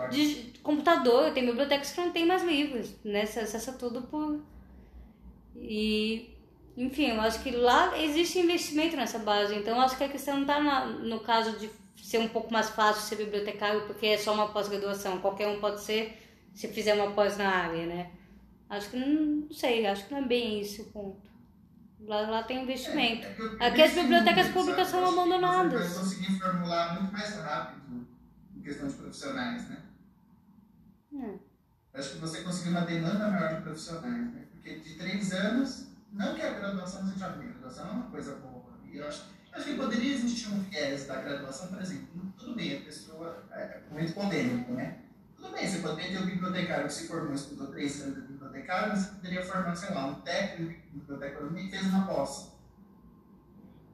de 0.09 0.59
computador, 0.63 1.31
tem 1.31 1.45
bibliotecas 1.45 1.91
que 1.91 1.99
não 1.99 2.11
tem 2.11 2.25
mais 2.25 2.41
livros, 2.41 2.95
né? 3.03 3.25
Você 3.25 3.41
acessa 3.41 3.73
tudo 3.73 4.03
por. 4.03 4.39
E, 5.57 6.37
enfim, 6.77 7.07
eu 7.07 7.19
acho 7.19 7.43
que 7.43 7.51
lá 7.51 7.99
existe 8.01 8.39
investimento 8.39 8.95
nessa 8.95 9.19
base, 9.19 9.55
então 9.55 9.75
eu 9.75 9.81
acho 9.81 9.97
que 9.97 10.05
a 10.05 10.09
questão 10.09 10.35
não 10.35 10.43
está 10.43 10.85
no 10.85 11.19
caso 11.19 11.57
de 11.57 11.69
ser 12.07 12.19
um 12.19 12.29
pouco 12.29 12.53
mais 12.53 12.69
fácil 12.69 13.01
ser 13.01 13.17
bibliotecário, 13.17 13.85
porque 13.85 14.05
é 14.05 14.17
só 14.17 14.33
uma 14.33 14.47
pós-graduação, 14.47 15.19
qualquer 15.19 15.49
um 15.49 15.59
pode 15.59 15.81
ser 15.81 16.17
se 16.53 16.69
fizer 16.69 16.93
uma 16.93 17.11
pós 17.11 17.35
na 17.37 17.49
área, 17.49 17.85
né? 17.85 18.11
Acho 18.69 18.91
que 18.91 18.97
não, 18.97 19.23
não 19.41 19.51
sei, 19.51 19.85
acho 19.85 20.05
que 20.05 20.13
não 20.13 20.21
é 20.21 20.25
bem 20.25 20.61
isso 20.61 20.83
o 20.83 20.85
ponto. 20.85 21.29
Lá, 21.99 22.21
lá 22.21 22.43
tem 22.43 22.63
investimento. 22.63 23.27
É, 23.59 23.65
é 23.65 23.67
Aqui 23.67 23.81
as 23.81 23.93
bibliotecas 23.93 24.47
públicas 24.53 24.87
são 24.87 25.05
abandonadas. 25.05 25.85
Você 25.85 25.95
vai 25.95 26.03
conseguir 26.05 26.39
formular 26.39 27.01
muito 27.01 27.11
mais 27.11 27.35
rápido 27.41 28.07
em 28.55 28.61
questão 28.61 28.87
de 28.87 28.93
profissionais, 28.93 29.67
né? 29.67 29.83
É. 31.13 31.99
acho 31.99 32.13
que 32.13 32.19
você 32.19 32.41
conseguiu 32.41 32.71
uma 32.71 32.85
demanda 32.85 33.29
maior 33.29 33.53
de 33.53 33.63
profissionais, 33.63 34.33
né? 34.33 34.45
Porque 34.53 34.79
de 34.79 34.95
três 34.95 35.33
anos, 35.33 35.87
não 36.13 36.33
que 36.33 36.41
a 36.41 36.53
graduação 36.53 37.05
seja 37.05 37.27
ruim, 37.31 37.49
a 37.49 37.51
graduação 37.51 37.89
é 37.89 37.91
uma 37.91 38.09
coisa 38.09 38.35
boa. 38.35 38.79
E 38.85 38.95
eu 38.95 39.05
acho, 39.05 39.23
acho 39.57 39.65
que 39.65 39.75
poderia 39.75 40.13
existir 40.13 40.49
um 40.49 40.59
viés 40.61 41.07
da 41.07 41.15
graduação, 41.15 41.67
por 41.67 41.81
exemplo, 41.81 42.07
tudo 42.37 42.55
bem, 42.55 42.77
a 42.77 42.81
pessoa 42.81 43.43
é, 43.51 43.61
é 43.61 43.81
muito 43.91 44.13
polêmico, 44.13 44.71
né? 44.73 44.99
Tudo 45.35 45.51
bem, 45.51 45.67
você 45.67 45.79
poderia 45.79 46.11
ter 46.11 46.23
um 46.23 46.25
bibliotecário 46.27 46.85
que 46.85 46.93
se 46.93 47.07
formou, 47.07 47.33
estudou 47.33 47.67
três 47.67 48.01
anos 48.01 48.15
de 48.15 48.21
bibliotecário, 48.21 48.95
você 48.95 49.11
poderia 49.11 49.45
formar, 49.45 49.75
sei 49.75 49.93
lá, 49.93 50.05
um 50.05 50.15
técnico 50.21 50.81
de 50.81 50.99
biblioteconomia 50.99 51.63
e 51.63 51.69
fez 51.69 51.85
uma 51.87 52.07
pós. 52.07 52.53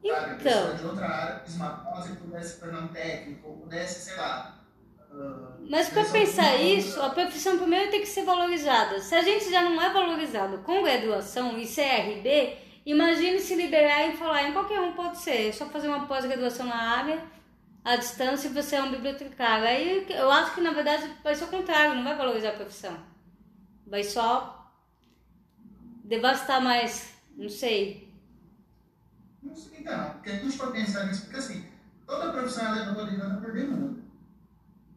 Então. 0.03 0.16
Sabe? 0.16 0.32
A 0.32 0.36
pessoa 0.36 0.74
de 0.76 0.86
outra 0.86 1.07
área 1.07 1.39
fez 1.39 1.55
uma 1.55 1.70
pós 1.70 2.09
e 2.09 2.16
pudesse 2.16 2.53
se 2.53 2.59
tornar 2.59 2.82
um 2.82 2.88
técnico, 2.89 3.47
ou 3.47 3.57
pudesse, 3.57 4.01
sei 4.01 4.18
lá, 4.18 4.59
mas 5.70 5.89
para 5.89 6.05
pensar 6.05 6.55
isso, 6.55 6.99
a 6.99 7.11
profissão 7.11 7.55
primeiro 7.57 7.91
tem 7.91 8.01
que 8.01 8.07
ser 8.07 8.24
valorizada. 8.24 8.99
Se 8.99 9.14
a 9.14 9.22
gente 9.22 9.49
já 9.51 9.61
não 9.61 9.80
é 9.80 9.93
valorizado 9.93 10.57
com 10.59 10.82
graduação 10.82 11.55
e 11.57 11.68
CRB, 11.68 12.57
imagine 12.86 13.40
se 13.40 13.56
liberar 13.56 14.08
e 14.08 14.18
falar 14.18 14.44
em 14.44 14.54
qualquer 14.54 14.80
um 14.80 14.94
pode 14.94 15.20
ser, 15.20 15.50
é 15.50 15.52
só 15.52 15.66
fazer 15.68 15.88
uma 15.88 16.06
pós-graduação 16.06 16.66
na 16.66 16.76
área, 16.76 17.24
à 17.84 17.96
distância 17.96 18.48
e 18.48 18.54
você 18.54 18.76
é 18.76 18.84
um 18.84 18.92
bibliotecário. 18.92 19.66
Aí 19.66 20.06
eu 20.10 20.32
acho 20.32 20.56
que 20.56 20.62
na 20.62 20.72
verdade 20.72 21.10
vai 21.24 21.36
ser 21.36 21.46
o 21.46 21.48
contrário, 21.48 21.96
não 21.96 22.04
vai 22.04 22.16
valorizar 22.16 22.50
a 22.50 22.54
profissão. 22.54 22.98
Vai 23.86 24.04
só 24.04 24.72
devastar 26.04 26.62
mais, 26.62 27.16
não 27.36 27.50
sei. 27.50 28.12
Então, 29.78 30.12
porque 30.12 30.30
a 30.30 30.36
gente 30.40 30.58
pode 30.58 30.72
pensar 30.72 31.06
nisso, 31.06 31.24
porque 31.24 31.38
assim, 31.38 31.66
toda 32.06 32.32
profissão 32.32 32.76
é 32.76 32.86
valorizada 32.86 33.42
por 33.42 33.52
demanda. 33.52 34.02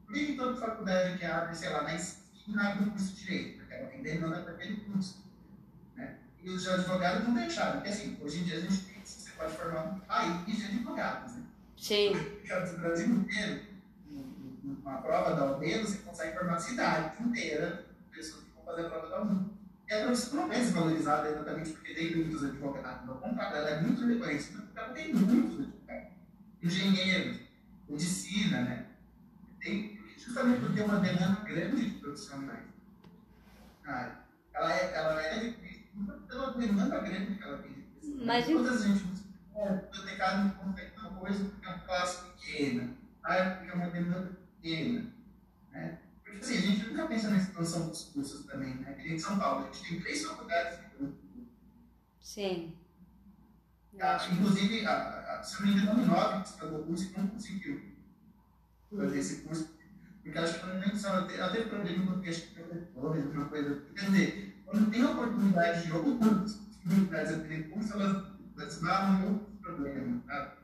Por 0.07 0.15
que 0.15 0.37
toda 0.37 0.61
faculdade 0.61 1.19
que 1.19 1.25
abre, 1.25 1.55
sei 1.55 1.71
lá, 1.71 1.83
na 1.83 1.95
esquina 1.95 2.71
abre 2.71 2.85
um 2.85 2.91
curso 2.91 3.15
de 3.15 3.25
direito? 3.25 3.59
Porque 3.59 3.75
ela 3.75 3.89
tem 3.89 4.03
demanda 4.03 4.43
para 4.43 4.53
aquele 4.53 4.77
curso. 4.77 5.26
E 6.47 6.51
os 6.51 6.69
advogados 6.69 7.27
não 7.27 7.35
deixaram, 7.35 7.73
porque 7.73 7.89
assim, 7.89 8.17
hoje 8.23 8.39
em 8.39 8.45
dia 8.45 8.59
a 8.59 8.61
gente 8.61 8.85
tem, 8.85 9.05
você 9.05 9.31
pode 9.33 9.53
formar 9.57 9.83
um 9.83 9.99
país 9.99 10.57
de 10.57 10.65
advogados. 10.65 11.35
Né? 11.35 11.43
Sim. 11.77 12.13
No 12.15 12.79
Brasil 12.79 13.07
inteiro, 13.09 13.63
uma 14.63 14.99
prova 14.99 15.35
da 15.35 15.45
OAB, 15.45 15.65
você 15.81 15.99
consegue 15.99 16.39
formar 16.39 16.55
a 16.55 16.61
cidade 16.61 17.21
inteira 17.21 17.85
de 17.99 18.17
pessoas 18.17 18.45
que 18.45 18.51
vão 18.55 18.65
fazer 18.65 18.87
a 18.87 18.91
prova 18.91 19.09
da 19.09 19.23
OAB. 19.23 19.51
E 19.89 19.93
a 19.93 20.05
profissão 20.05 20.47
não 20.47 20.53
é 20.53 20.59
desvalorizada 20.61 21.29
exatamente 21.31 21.71
porque 21.73 21.95
tem 21.95 22.15
muitos 22.15 22.45
advogados. 22.45 23.09
Ao 23.09 23.17
contrário, 23.17 23.57
ela 23.57 23.71
é 23.71 23.81
muito 23.81 24.07
reconhecida 24.07 24.63
porque 24.63 24.79
ela 24.79 24.89
tem 24.91 25.15
muitos 25.15 25.59
advogados. 25.59 26.13
Engenheiros, 26.63 27.41
medicina, 27.89 28.61
né? 28.61 28.87
Tem 29.61 30.01
justamente 30.17 30.61
porque 30.61 30.79
é 30.79 30.85
uma 30.85 31.01
demanda 31.01 31.41
grande 31.41 31.91
de 31.91 31.99
profissionais. 31.99 32.67
Ah, 33.85 34.13
ela 34.55 34.73
é, 34.73 34.95
ela 34.95 35.23
é 35.23 35.66
pela 36.29 36.53
demanda 36.53 37.01
grande 37.01 37.35
que 37.35 37.43
ela 37.43 37.59
tem. 37.59 37.85
Mas 38.25 38.47
Quantas 38.47 38.83
gente 38.85 39.05
é, 39.55 39.75
bibliotecário 39.75 40.45
não 40.45 40.51
consegue 40.51 40.99
uma 40.99 41.11
coisa 41.21 41.45
porque 41.45 41.67
é 41.67 41.69
uma 41.69 41.79
classe 41.81 42.25
pequena, 42.25 42.97
porque 43.23 43.71
é 43.71 43.75
uma 43.75 43.91
demanda 43.91 44.39
pequena. 44.61 45.13
Né? 45.73 45.99
Porque 46.23 46.39
assim, 46.39 46.59
a 46.59 46.61
gente 46.61 46.87
nunca 46.89 47.07
pensa 47.07 47.31
na 47.31 47.37
expansão 47.37 47.89
dos 47.89 48.05
cursos 48.05 48.45
também, 48.47 48.75
né? 48.75 48.91
Aqui 48.91 49.15
em 49.15 49.19
São 49.19 49.39
Paulo, 49.39 49.67
a 49.67 49.73
gente 49.73 49.89
tem 49.89 50.01
três 50.01 50.25
faculdades 50.25 50.79
de 50.79 50.87
Sim. 52.21 52.77
Ah, 54.01 54.19
inclusive, 54.31 54.85
a, 54.85 55.39
a, 55.39 55.43
se 55.43 55.61
eu 55.63 55.67
não 55.67 55.75
me 55.75 55.81
engano, 55.81 56.07
nove 56.07 56.43
que 56.43 56.49
estudou 56.49 56.81
o 56.81 56.85
curso 56.85 57.11
e 57.11 57.19
não 57.19 57.29
conseguiu 57.29 57.97
fazer 58.91 59.19
esse 59.19 59.43
curso 59.43 59.77
porque 60.27 60.39
acho 60.41 60.59
que 60.59 60.67
nem 60.67 60.97
só 60.97 61.11
ela 61.31 61.51
teve 61.51 61.71
problema 61.71 62.13
com 62.15 62.21
questão 62.21 62.65
de 62.65 62.99
alguma 62.99 63.45
coisa. 63.45 63.81
Quer 63.95 64.11
dizer, 64.11 64.46
quando 64.67 64.91
tem 64.91 65.05
oportunidade 65.05 65.87
de 65.87 65.93
outras 65.93 66.61
oportunidades 66.85 67.43
de 67.43 67.49
recurso, 67.49 67.93
elas, 67.95 68.27
elas 68.59 68.79
barram 68.81 69.25
outros 69.27 69.61
problemas. 69.61 70.25
Tá? 70.25 70.57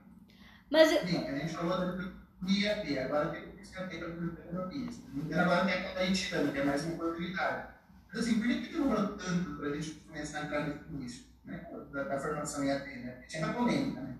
Mas. 0.70 0.90
Sim, 0.90 1.26
a 1.26 1.38
gente 1.38 1.54
falou 1.54 1.78
da 1.78 2.22
IAP, 2.48 2.98
agora 2.98 3.28
tem 3.30 3.44
o 3.44 3.52
curso 3.52 3.74
IAP 3.74 3.98
para 3.98 4.08
biblioterapia. 4.08 5.42
Agora 5.42 5.64
tem 5.64 5.74
a 5.74 5.88
conta 5.88 6.04
italiana, 6.04 6.52
que 6.52 6.58
é 6.58 6.64
mais 6.64 6.84
uma 6.84 6.94
oportunidade. 6.94 7.68
Mas 8.08 8.20
assim, 8.20 8.38
por 8.40 8.48
que 8.48 8.72
demorou 8.72 9.16
tanto 9.16 9.56
para 9.56 9.68
a 9.68 9.74
gente 9.74 9.90
começar 9.90 10.40
a 10.40 10.44
entrar 10.44 10.68
nesse 10.68 10.92
nicho? 10.92 11.32
Né? 11.44 11.66
Da, 11.92 12.02
da 12.04 12.20
formação 12.20 12.64
IAP, 12.64 12.86
né? 12.86 13.12
Porque 13.12 13.26
tinha 13.28 13.46
uma 13.46 13.54
polêmica, 13.54 14.00
né? 14.00 14.16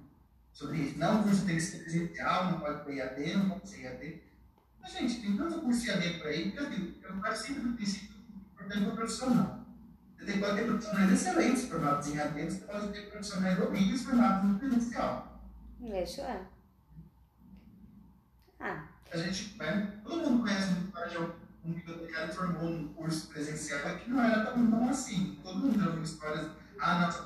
Sobre 0.52 0.78
isso. 0.78 0.98
Não, 0.98 1.20
o 1.20 1.22
curso 1.24 1.46
tem 1.46 1.56
que 1.56 1.62
ser 1.62 1.78
presencial, 1.78 2.52
não 2.52 2.60
pode 2.60 2.84
ter 2.84 2.94
IAD, 2.96 3.36
não 3.36 3.50
pode 3.50 3.68
ser 3.68 3.82
IAD. 3.82 4.22
Mas, 4.80 4.92
gente, 4.92 5.20
tem 5.20 5.36
tanto 5.36 5.60
curso 5.60 5.86
IAD 5.86 6.18
por 6.18 6.26
aí, 6.26 6.52
que 6.52 6.58
eu 6.58 6.70
digo, 6.70 6.94
eu 7.02 7.20
faço 7.20 7.46
sempre 7.46 7.62
do 7.62 7.72
princípio 7.74 8.16
importante 8.52 8.84
para 8.84 8.92
o 8.92 8.96
profissional. 8.96 9.61
Você 10.24 10.38
pode 10.38 10.56
ter 10.56 10.66
profissionais 10.66 11.12
excelentes 11.12 11.64
formados 11.64 12.08
em 12.08 12.14
IAD, 12.14 12.44
você 12.44 12.60
pode 12.60 12.88
ter 12.92 13.10
profissionais 13.10 13.58
horríveis 13.58 14.04
formados 14.04 14.50
no 14.50 14.58
presencial. 14.58 15.42
Isso 15.80 16.20
é. 16.20 16.40
Ah. 18.60 18.84
A 19.12 19.16
gente, 19.16 19.58
né, 19.58 20.00
todo 20.04 20.22
mundo 20.22 20.42
conhece 20.42 20.72
um 20.72 20.84
história 20.84 21.34
um 21.64 21.72
bibliotecário 21.72 22.34
formou 22.34 22.68
um 22.68 22.88
curso 22.94 23.28
presencial 23.28 23.96
que 23.96 24.10
não 24.10 24.22
era 24.22 24.46
tão 24.46 24.64
bom 24.66 24.88
assim. 24.88 25.38
Todo 25.42 25.58
mundo 25.58 25.86
ouviu 25.86 26.02
histórias, 26.02 26.48
ah, 26.80 27.00
nossa, 27.00 27.22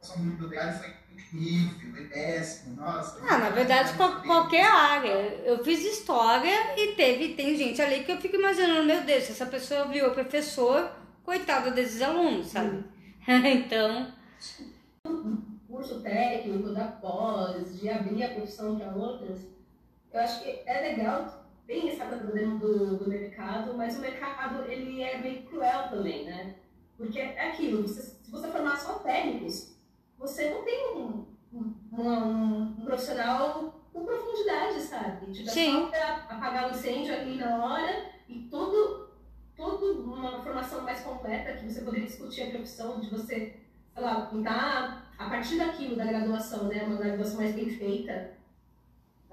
passou 0.00 0.18
um 0.18 0.30
bibliotecário 0.30 0.78
foi 0.78 0.94
incrível, 1.12 1.92
foi 1.92 2.04
péssimo, 2.06 2.76
nossa. 2.76 3.20
Ah, 3.28 3.38
na 3.38 3.50
verdade, 3.50 3.92
qual, 3.94 4.22
qualquer 4.22 4.66
área. 4.66 5.12
Eu 5.44 5.64
fiz 5.64 5.80
história 5.80 6.74
e 6.76 6.94
teve, 6.94 7.34
tem 7.34 7.56
gente 7.56 7.80
ali 7.82 8.04
que 8.04 8.12
eu 8.12 8.20
fico 8.20 8.36
imaginando, 8.36 8.84
meu 8.84 9.02
Deus, 9.02 9.24
se 9.24 9.32
essa 9.32 9.46
pessoa 9.46 9.88
virou 9.88 10.12
professor, 10.12 10.99
coitada 11.24 11.70
desses 11.70 12.02
alunos, 12.02 12.46
sabe? 12.48 12.84
então. 13.26 14.12
Curso 15.68 16.00
técnico, 16.00 16.70
da 16.70 16.86
pós, 16.86 17.80
de 17.80 17.88
abrir 17.88 18.24
a 18.24 18.34
profissão 18.34 18.78
para 18.78 18.94
outras, 18.94 19.40
eu 20.12 20.20
acho 20.20 20.42
que 20.42 20.62
é 20.66 20.80
legal, 20.80 21.46
tem 21.66 21.90
essa 21.90 22.06
coisa 22.06 22.26
dentro 22.32 22.58
do, 22.58 22.96
do 22.98 23.08
mercado, 23.08 23.74
mas 23.74 23.96
o 23.96 24.00
mercado 24.00 24.64
ele 24.64 25.02
é 25.02 25.18
meio 25.18 25.42
cruel 25.44 25.88
também, 25.88 26.24
né? 26.24 26.56
Porque 26.96 27.18
é 27.20 27.48
aquilo, 27.48 27.82
você, 27.82 28.02
se 28.02 28.30
você 28.30 28.48
formar 28.48 28.76
só 28.76 28.94
técnicos, 28.98 29.76
você 30.18 30.50
não 30.50 30.64
tem 30.64 30.96
um, 30.96 31.26
um, 31.52 31.74
um, 31.92 32.62
um 32.62 32.84
profissional 32.84 33.80
com 33.92 34.04
profundidade, 34.04 34.80
sabe? 34.80 35.32
Tipo, 35.32 35.48
é 35.48 35.52
só 35.52 35.86
pra 35.86 36.14
apagar 36.28 36.68
o 36.68 36.74
incêndio 36.74 37.14
ali 37.14 37.36
na 37.36 37.64
hora 37.64 38.10
e 38.28 38.40
todo, 38.50 39.09
todo 39.60 40.02
uma 40.02 40.42
formação 40.42 40.82
mais 40.82 41.00
completa 41.00 41.52
que 41.52 41.70
você 41.70 41.82
poderia 41.82 42.06
discutir 42.06 42.42
a 42.42 42.50
profissão 42.50 42.98
de 42.98 43.10
você, 43.10 43.56
sei 43.92 44.02
lá, 44.02 44.26
pintar 44.26 45.12
a 45.18 45.28
partir 45.28 45.58
daquilo 45.58 45.96
da 45.96 46.06
graduação, 46.06 46.64
né? 46.64 46.82
Uma 46.82 46.96
graduação 46.96 47.36
mais 47.36 47.54
bem 47.54 47.68
feita, 47.68 48.32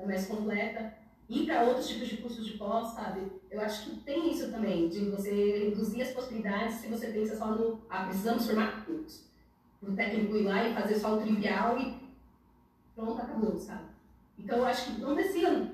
mais 0.06 0.28
completa 0.28 0.94
ir 1.30 1.46
para 1.46 1.64
outros 1.64 1.88
tipos 1.88 2.08
de 2.08 2.18
cursos 2.18 2.46
de 2.46 2.58
pós, 2.58 2.90
sabe? 2.90 3.32
Eu 3.50 3.60
acho 3.62 3.90
que 3.90 3.98
tem 4.02 4.32
isso 4.32 4.52
também, 4.52 4.88
de 4.88 5.10
você 5.10 5.70
reduzir 5.70 6.02
as 6.02 6.12
possibilidades 6.12 6.76
se 6.76 6.88
você 6.88 7.08
pensa 7.08 7.38
só 7.38 7.48
no, 7.48 7.82
ah, 7.90 8.06
precisamos 8.06 8.46
formar 8.46 8.86
cursos 8.86 9.28
o 9.82 9.92
técnico 9.94 10.36
ir 10.36 10.44
lá 10.44 10.68
e 10.68 10.74
fazer 10.74 10.96
só 10.96 11.16
o 11.16 11.22
trivial 11.22 11.80
e 11.80 11.98
pronto, 12.96 13.22
acabou, 13.22 13.58
sabe? 13.58 13.86
Então 14.38 14.58
eu 14.58 14.66
acho 14.66 14.94
que 14.94 15.02
não 15.02 15.16
precisa 15.16 15.72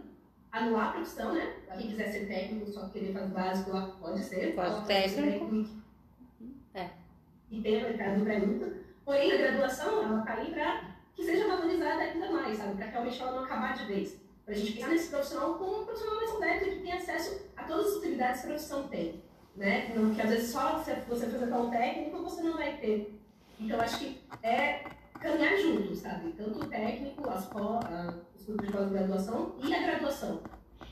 anular 0.53 0.89
a 0.89 0.91
profissão, 0.91 1.33
né? 1.33 1.53
Quem 1.77 1.89
quiser 1.89 2.11
ser 2.11 2.27
técnico, 2.27 2.71
só 2.71 2.87
querer 2.87 3.11
fazer 3.11 3.27
básico 3.27 3.71
lá, 3.71 3.87
pode 3.99 4.23
ser. 4.23 4.55
Pode 4.55 4.85
técnico. 4.85 5.67
É. 6.73 6.89
E 7.51 7.61
tem 7.61 7.81
a 7.81 7.89
mercado 7.89 8.23
para 8.23 8.39
muito. 8.39 8.83
Porém, 9.03 9.31
a 9.33 9.37
graduação, 9.37 10.03
ela 10.03 10.19
está 10.19 10.33
aí 10.35 10.51
para 10.51 10.95
que 11.13 11.25
seja 11.25 11.47
valorizada 11.47 12.01
ainda 12.01 12.31
mais, 12.31 12.57
sabe? 12.57 12.77
Para 12.77 12.85
realmente 12.85 13.21
ela 13.21 13.31
não 13.31 13.43
acabar 13.43 13.73
de 13.73 13.85
vez. 13.85 14.21
Para 14.45 14.53
a 14.53 14.57
gente 14.57 14.73
pensar 14.73 14.89
nesse 14.89 15.09
profissional 15.09 15.55
como 15.55 15.81
um 15.81 15.85
profissional 15.85 16.15
mais 16.15 16.31
completo 16.31 16.65
que 16.65 16.79
tem 16.79 16.93
acesso 16.93 17.41
a 17.57 17.63
todas 17.63 17.87
as 17.87 17.97
utilidades 17.97 18.41
que 18.41 18.47
a 18.47 18.49
profissão 18.49 18.87
tem. 18.87 19.23
Né? 19.55 19.91
Porque 19.91 20.21
às 20.21 20.29
vezes 20.29 20.51
só 20.51 20.79
você 20.79 20.95
fazer 20.95 21.47
tão 21.47 21.69
técnico 21.69 22.23
você 22.23 22.41
não 22.41 22.53
vai 22.53 22.77
ter 22.77 23.19
então, 23.59 23.79
acho 23.79 23.99
que 23.99 24.19
é 24.41 24.83
caminhar 25.19 25.57
juntos, 25.57 25.99
sabe? 25.99 26.33
Tanto 26.33 26.59
o 26.59 26.65
técnico, 26.67 27.29
as 27.29 27.49
a, 27.55 28.13
grupos 28.45 28.67
de 28.67 28.73
pós-graduação 28.73 29.55
e 29.63 29.73
a 29.73 29.81
graduação. 29.81 30.41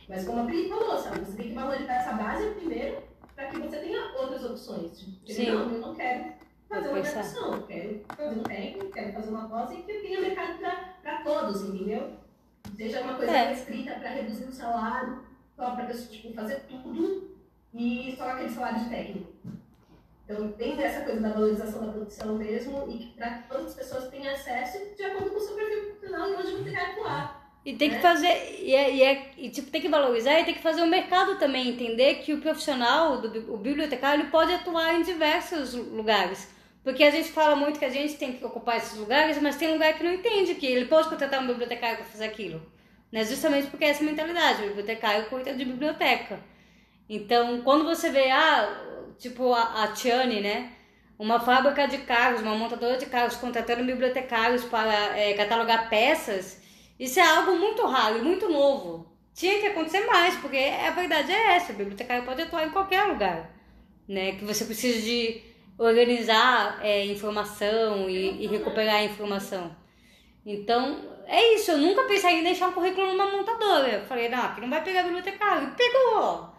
Mas 0.08 0.26
como 0.26 0.42
a 0.42 0.46
Pri 0.46 0.70
falou, 0.70 0.98
sabe? 0.98 1.20
Você 1.20 1.38
tem 1.38 1.50
que 1.50 1.54
valorizar 1.54 1.94
essa 1.94 2.14
base 2.14 2.50
primeiro 2.52 3.04
para 3.36 3.48
que 3.48 3.60
você 3.60 3.78
tenha 3.78 4.14
outras 4.18 4.44
opções. 4.44 5.00
Tipo, 5.00 5.32
Sim. 5.32 5.52
não, 5.52 5.72
eu 5.72 5.80
não 5.80 5.96
quero 5.96 6.34
fazer 6.68 6.90
uma 6.90 7.00
graduação, 7.00 7.54
eu 7.54 7.64
quero 7.64 8.02
fazer 8.16 8.40
um 8.40 8.44
técnico, 8.44 8.92
quero 8.92 9.14
fazer 9.14 9.30
uma 9.30 9.50
pós 9.50 9.72
e 9.72 9.76
que 9.78 9.94
tenha 9.94 10.22
mercado 10.22 10.60
para 11.02 11.24
todos, 11.24 11.62
entendeu? 11.64 12.14
Seja 12.76 13.02
uma 13.02 13.16
coisa 13.16 13.38
é. 13.38 13.54
escrita 13.54 13.94
para 13.96 14.10
reduzir 14.10 14.46
o 14.46 14.52
salário, 14.52 15.24
só 15.56 15.72
para 15.76 15.88
tipo, 15.88 16.34
fazer 16.34 16.62
tudo 16.68 17.32
e 17.74 18.16
só 18.18 18.30
aquele 18.30 18.50
salário 18.50 18.80
de 18.80 18.90
técnico. 18.90 19.32
Então, 20.26 20.52
tem 20.54 20.82
essa 20.82 21.04
coisa 21.04 21.20
da 21.20 21.30
valorização 21.30 21.86
da 21.86 21.92
produção 21.92 22.36
mesmo 22.38 22.90
e 22.90 23.08
para 23.18 23.40
que 23.40 23.50
todas 23.50 23.68
as 23.68 23.76
pessoas 23.76 24.08
tenham 24.10 24.34
acesso 24.34 24.96
de 24.96 25.04
acordo 25.04 25.30
com 25.30 25.38
o 25.38 25.40
seu 25.42 25.56
perfil 25.56 25.90
profissional 25.90 26.30
e 26.30 26.36
onde 26.36 26.52
você 26.52 26.72
quer 26.72 26.92
atuar. 26.92 27.41
E 27.64 27.74
tem 27.76 27.92
que 27.92 28.00
fazer, 28.00 28.60
e, 28.60 28.74
é, 28.76 28.92
e, 28.96 29.04
é- 29.04 29.32
e, 29.38 29.50
tipo, 29.50 29.70
tem 29.70 29.82
que 29.82 29.88
valorizar 29.88 30.40
e 30.40 30.46
tem 30.46 30.54
que 30.56 30.62
fazer 30.62 30.82
o 30.82 30.88
mercado 30.88 31.38
também 31.38 31.70
entender 31.70 32.16
que 32.16 32.34
o 32.34 32.42
profissional, 32.42 33.22
do, 33.22 33.54
o 33.54 33.58
bibliotecário, 33.58 34.24
ele 34.24 34.32
pode 34.32 34.52
atuar 34.54 34.96
em 34.96 35.04
diversos 35.04 35.74
lugares. 35.74 36.50
Porque 36.84 37.04
a 37.04 37.12
gente 37.12 37.32
fala 37.32 37.56
muito 37.56 37.78
que 37.78 37.86
a 37.86 37.90
gente 37.90 38.16
tem 38.16 38.34
que 38.34 38.44
ocupar 38.44 38.78
esses 38.78 38.98
lugares, 38.98 39.40
mas 39.40 39.56
tem 39.58 39.72
lugar 39.72 39.94
que 39.94 40.04
não 40.04 40.14
entende 40.14 40.56
que 40.56 40.66
ele 40.66 40.86
pode 40.86 41.10
contratar 41.10 41.40
um 41.42 41.46
bibliotecário 41.48 41.98
para 41.98 42.06
fazer 42.06 42.26
aquilo. 42.26 42.62
Né? 43.12 43.24
Justamente 43.26 43.68
porque 43.68 43.86
é 43.86 43.90
essa 43.90 44.04
mentalidade, 44.04 44.64
o 44.64 44.68
bibliotecário 44.68 45.26
cuida 45.30 45.54
de 45.54 45.64
biblioteca. 45.66 46.40
Então, 47.08 47.62
quando 47.62 47.84
você 47.86 48.10
vê, 48.10 48.32
ah, 48.32 49.14
tipo 49.20 49.54
a, 49.54 49.84
a 49.84 49.88
Tiane, 49.90 50.42
né? 50.42 50.72
Uma 51.20 51.40
fábrica 51.40 51.88
de 51.88 52.00
carros, 52.00 52.42
uma 52.42 52.56
montadora 52.56 52.98
de 52.98 53.06
carros 53.06 53.36
contratando 53.36 53.84
bibliotecários 53.84 54.64
para 54.66 55.16
é, 55.18 55.34
catalogar 55.34 55.88
peças, 55.90 56.60
isso 57.02 57.20
é 57.20 57.24
algo 57.24 57.58
muito 57.58 57.84
raro 57.88 58.20
e 58.20 58.22
muito 58.22 58.48
novo. 58.48 59.12
Tinha 59.34 59.60
que 59.60 59.66
acontecer 59.66 60.06
mais, 60.06 60.36
porque 60.36 60.56
a 60.58 60.92
verdade 60.92 61.32
é 61.32 61.56
essa, 61.56 61.74
o 61.74 61.76
bibliotecário 61.76 62.24
pode 62.24 62.44
atuar 62.44 62.68
em 62.68 62.70
qualquer 62.70 63.06
lugar, 63.06 63.50
né? 64.08 64.34
Que 64.34 64.46
você 64.46 64.66
precisa 64.66 65.02
de 65.02 65.42
organizar 65.80 66.78
é, 66.80 67.04
informação 67.08 68.08
e, 68.08 68.44
e 68.44 68.46
recuperar 68.46 68.98
a 68.98 69.04
informação. 69.04 69.76
Então, 70.46 71.02
é 71.26 71.56
isso, 71.56 71.72
eu 71.72 71.80
nunca 71.80 72.04
pensei 72.04 72.40
em 72.40 72.44
deixar 72.44 72.68
um 72.68 72.74
currículo 72.74 73.08
numa 73.08 73.32
montadora. 73.32 73.90
Eu 73.90 74.06
falei, 74.06 74.30
não, 74.30 74.44
aqui 74.44 74.62
não 74.62 74.70
vai 74.70 74.84
pegar 74.84 75.02
bibliotecário. 75.02 75.70
E 75.70 75.72
pegou! 75.72 76.52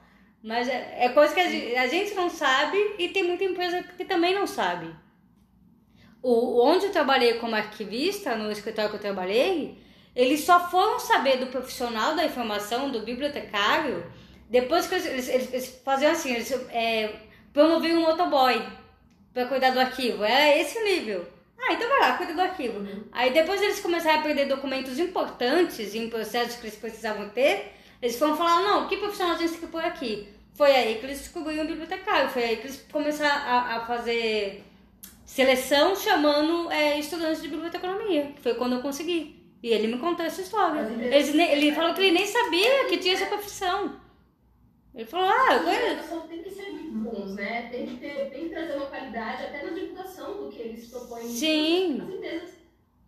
Mas 0.43 0.69
é, 0.69 1.05
é 1.05 1.09
coisa 1.11 1.33
que 1.33 1.41
a 1.41 1.49
gente, 1.49 1.77
a 1.77 1.87
gente 1.87 2.15
não 2.15 2.29
sabe 2.29 2.97
e 2.99 3.11
tem 3.11 3.23
muita 3.23 3.45
empresa 3.45 3.81
que 3.97 4.05
também 4.05 4.35
não 4.35 4.49
sabe. 4.49 4.93
O, 6.21 6.65
onde 6.65 6.87
eu 6.87 6.93
trabalhei 6.93 7.35
como 7.35 7.55
arquivista, 7.55 8.35
no 8.35 8.51
escritório 8.51 8.91
que 8.91 8.97
eu 8.97 9.01
trabalhei, 9.01 9.82
eles 10.15 10.41
só 10.45 10.69
foram 10.71 10.99
saber 10.99 11.39
do 11.39 11.47
profissional 11.47 12.15
da 12.15 12.25
informação, 12.25 12.91
do 12.91 13.01
bibliotecário, 13.01 14.05
depois 14.49 14.87
que 14.87 14.95
eles, 14.95 15.07
eles, 15.29 15.29
eles- 15.53 15.81
faziam 15.85 16.13
assim, 16.13 16.35
eles 16.35 16.51
é, 16.71 17.15
promoviam 17.53 17.99
um 18.01 18.03
motoboy 18.03 18.63
para 19.33 19.47
cuidar 19.47 19.71
do 19.71 19.81
arquivo. 19.81 20.23
Era 20.25 20.57
esse 20.59 20.79
o 20.79 20.85
nível. 20.85 21.27
Ah, 21.59 21.73
então 21.75 21.89
vai 21.89 22.01
lá, 22.01 22.17
cuida 22.17 22.35
do 22.35 22.41
arquivo. 22.41 22.81
Aí 23.13 23.33
depois 23.33 23.63
eles 23.63 23.81
começaram 23.81 24.21
a 24.21 24.23
perder 24.23 24.47
documentos 24.47 24.99
importantes 24.99 25.95
em 25.95 26.11
processos 26.11 26.57
que 26.57 26.67
eles 26.67 26.77
precisavam 26.79 27.29
ter, 27.31 27.73
eles 28.01 28.19
foram 28.19 28.37
falar, 28.37 28.61
não, 28.63 28.89
que 28.89 28.97
profissional 28.97 29.37
a 29.37 29.39
gente 29.39 29.53
tem 29.53 29.61
que 29.61 29.67
pôr 29.69 29.85
aqui? 29.85 30.29
Foi 30.55 30.71
aí 30.73 30.97
que 30.99 31.07
eles 31.07 31.19
descobriram 31.21 31.65
o 31.65 31.67
bibliotecário, 31.69 32.29
foi 32.31 32.45
aí 32.45 32.57
que 32.57 32.67
eles 32.67 32.85
começaram 32.91 33.49
a, 33.49 33.77
a 33.77 33.87
fazer 33.87 34.63
seleção 35.25 35.97
chamando 35.97 36.71
é, 36.71 36.99
estudantes 36.99 37.41
de 37.43 37.49
biblioteconomia, 37.49 38.33
que 38.35 38.43
foi 38.43 38.55
quando 38.55 38.75
eu 38.77 38.83
consegui. 38.83 39.42
E 39.63 39.69
ele 39.69 39.87
me 39.87 39.99
contou 39.99 40.25
essa 40.27 40.41
história. 40.41 40.83
As 40.83 40.91
Eles 40.91 41.35
nem- 41.35 41.51
ele 41.53 41.73
falou 41.73 41.95
que 41.95 42.01
ele 42.01 42.13
nem 42.13 42.27
sabia 42.27 42.87
que 42.89 42.99
tinha 42.99 43.15
essa 43.15 43.27
profissão. 43.27 44.01
Ele 44.95 45.07
falou, 45.07 45.27
ah, 45.29 45.53
eu 45.55 45.59
Os 45.61 45.65
conheço. 45.65 45.87
educação 45.87 46.21
tem 46.29 46.43
que 46.43 46.51
ser 46.51 46.73
bons, 46.91 47.35
né? 47.37 47.69
Tem 47.71 47.87
que, 47.87 47.97
ter, 47.97 48.31
tem 48.31 48.43
que 48.45 48.49
trazer 48.51 48.75
uma 48.77 48.87
qualidade 48.87 49.45
até 49.45 49.63
na 49.65 49.71
divulgação 49.71 50.37
do 50.45 50.51
que 50.51 50.61
eles 50.61 50.87
propõem. 50.89 51.29
Sim. 51.29 52.01
As 52.03 52.15
empresas 52.15 52.51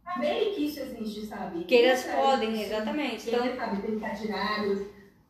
saberem 0.02 0.54
que 0.54 0.64
isso 0.66 0.80
existe, 0.80 1.26
sabe? 1.26 1.64
Que 1.64 1.76
atrás 1.86 2.04
podem, 2.14 2.62
exatamente. 2.62 3.28
Então, 3.28 3.44
Então, 3.44 3.56
sabe, 3.56 3.82
tem 3.82 3.94
estagiários, 3.96 4.86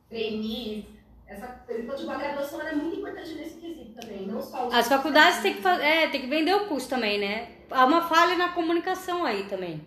trainees. 0.09 0.85
Essa, 1.27 1.65
então, 1.71 1.97
tipo, 1.97 2.11
a 2.11 2.17
graduação 2.17 2.61
é 2.61 2.75
muito 2.75 2.99
importante 3.01 3.35
nesse 3.35 3.55
quesito 3.59 3.93
também. 3.99 4.27
Não 4.27 4.41
só 4.43 4.69
as 4.71 4.87
faculdades 4.87 5.41
têm 5.41 5.55
que, 5.55 5.67
é, 5.67 6.07
tem 6.09 6.21
que 6.21 6.27
vender 6.27 6.55
o 6.55 6.67
curso 6.69 6.89
também, 6.89 7.19
né? 7.19 7.49
Há 7.71 7.85
uma 7.87 8.03
falha 8.03 8.37
na 8.37 8.51
comunicação 8.51 9.25
aí 9.25 9.45
também. 9.45 9.85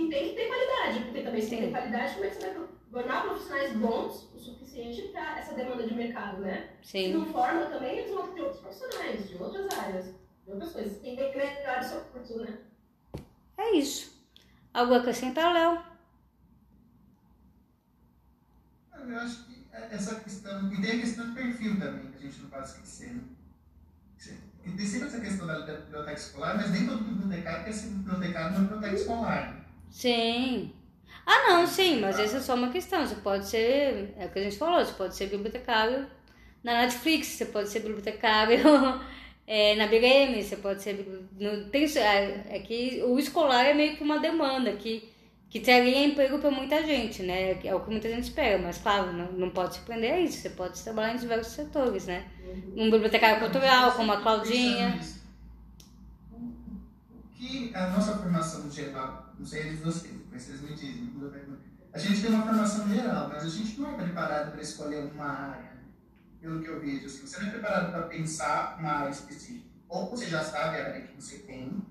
E 0.00 0.08
tem 0.08 0.30
que 0.30 0.34
ter 0.34 0.48
qualidade, 0.48 1.04
porque 1.04 1.22
também 1.22 1.42
se 1.42 1.50
tem 1.50 1.70
qualidade, 1.70 2.14
como 2.14 2.24
é 2.24 2.30
que 2.30 2.36
você 2.36 2.50
vai 2.50 2.68
formar 2.90 3.22
profissionais 3.22 3.76
bons 3.76 4.30
o 4.34 4.38
suficiente 4.38 5.02
para 5.08 5.38
essa 5.38 5.54
demanda 5.54 5.86
de 5.86 5.94
mercado, 5.94 6.40
né? 6.40 6.70
Se 6.82 6.92
Sim. 6.92 7.12
não 7.12 7.26
forma 7.26 7.66
também, 7.66 7.98
eles 7.98 8.10
vão 8.10 8.32
ter 8.32 8.40
outros 8.40 8.60
profissionais, 8.62 9.28
de 9.28 9.36
outras 9.36 9.78
áreas, 9.78 10.06
de 10.06 10.50
outras 10.50 10.72
coisas. 10.72 10.98
Tem 11.00 11.16
que 11.16 11.36
melhorar 11.36 11.80
o 11.80 11.84
seu 11.84 12.00
curso, 12.00 12.38
né? 12.38 12.60
É 13.58 13.76
isso. 13.76 14.18
Algo 14.72 14.94
a 14.94 14.96
acrescentar, 14.96 15.52
Léo? 15.52 15.82
Eu 19.06 19.18
acho 19.18 19.44
que 19.44 19.66
essa 19.70 20.20
questão, 20.20 20.72
e 20.72 20.80
tem 20.80 20.92
a 20.92 21.00
questão 21.00 21.28
do 21.28 21.34
perfil 21.34 21.78
também, 21.78 22.10
que 22.12 22.16
a 22.16 22.20
gente 22.22 22.40
não 22.40 22.48
pode 22.48 22.68
esquecer. 22.68 23.12
né? 23.12 23.22
Tem 24.64 24.86
sempre 24.86 25.08
essa 25.08 25.20
questão 25.20 25.46
da 25.46 25.60
biblioteca 25.60 26.18
escolar, 26.18 26.56
mas 26.56 26.70
nem 26.70 26.86
todo 26.86 27.04
bibliotecário 27.04 27.64
quer 27.64 27.72
ser 27.72 27.88
bibliotecário 27.88 28.52
na 28.52 28.58
biblioteca 28.60 28.94
escolar. 28.94 29.59
Sim. 29.90 30.72
Ah, 31.26 31.48
não, 31.50 31.66
sim, 31.66 32.00
mas 32.00 32.18
essa 32.18 32.38
é 32.38 32.40
só 32.40 32.54
uma 32.54 32.70
questão. 32.70 33.06
Você 33.06 33.16
pode 33.16 33.48
ser, 33.48 34.14
é 34.18 34.26
o 34.26 34.30
que 34.32 34.38
a 34.38 34.42
gente 34.44 34.58
falou, 34.58 34.84
você 34.84 34.92
pode 34.94 35.16
ser 35.16 35.26
bibliotecário 35.28 36.06
na 36.64 36.74
Netflix, 36.82 37.28
você 37.28 37.46
pode 37.46 37.68
ser 37.70 37.80
bibliotecário 37.80 38.60
é, 39.46 39.76
na 39.76 39.86
BM, 39.86 40.42
você 40.42 40.56
pode 40.56 40.82
ser. 40.82 41.28
No, 41.38 41.70
tem, 41.70 41.84
é, 41.98 42.56
é 42.56 42.60
que 42.60 43.02
o 43.04 43.18
escolar 43.18 43.64
é 43.66 43.74
meio 43.74 43.96
que 43.96 44.02
uma 44.02 44.18
demanda 44.20 44.72
que, 44.74 45.08
que 45.50 45.60
traria 45.60 46.04
emprego 46.06 46.38
para 46.38 46.50
muita 46.50 46.84
gente, 46.86 47.22
né? 47.22 47.58
É 47.64 47.74
o 47.74 47.80
que 47.80 47.90
muita 47.90 48.08
gente 48.08 48.24
espera, 48.24 48.58
mas 48.58 48.78
claro, 48.78 49.12
não, 49.12 49.32
não 49.32 49.50
pode 49.50 49.74
se 49.76 49.80
prender 49.80 50.12
a 50.14 50.20
isso, 50.20 50.38
você 50.38 50.50
pode 50.50 50.82
trabalhar 50.82 51.14
em 51.14 51.18
diversos 51.18 51.54
setores, 51.54 52.06
né? 52.06 52.26
Um 52.76 52.90
bibliotecário 52.90 53.40
cultural, 53.40 53.92
como 53.92 54.12
a 54.12 54.20
Claudinha. 54.22 54.96
Nisso, 54.96 55.20
O 56.32 57.28
que 57.36 57.72
a 57.74 57.88
nossa 57.90 58.16
formação 58.18 58.70
geral, 58.70 59.29
não 59.40 59.46
sei 59.46 59.70
de 59.70 59.76
vocês, 59.76 60.14
mas 60.30 60.42
vocês 60.42 60.60
me 60.60 60.74
dizem, 60.74 61.06
biblioteca- 61.06 61.58
a 61.94 61.98
gente 61.98 62.20
tem 62.20 62.30
uma 62.30 62.44
formação 62.44 62.86
geral, 62.88 63.28
mas 63.28 63.42
a 63.42 63.48
gente 63.48 63.80
não 63.80 63.90
é 63.94 63.96
preparado 64.04 64.52
para 64.52 64.60
escolher 64.60 65.10
uma 65.12 65.24
área. 65.24 65.70
Pelo 66.40 66.60
que 66.60 66.68
eu 66.68 66.78
vejo, 66.78 67.06
assim, 67.06 67.26
você 67.26 67.40
não 67.40 67.48
é 67.48 67.50
preparado 67.52 67.90
para 67.90 68.02
pensar 68.02 68.76
uma 68.78 68.90
área 68.92 69.10
específica. 69.10 69.66
Ou 69.88 70.10
você 70.10 70.26
já 70.26 70.44
sabe 70.44 70.78
a 70.78 70.84
área 70.84 71.00
que 71.00 71.20
você 71.20 71.38
tem, 71.38 71.82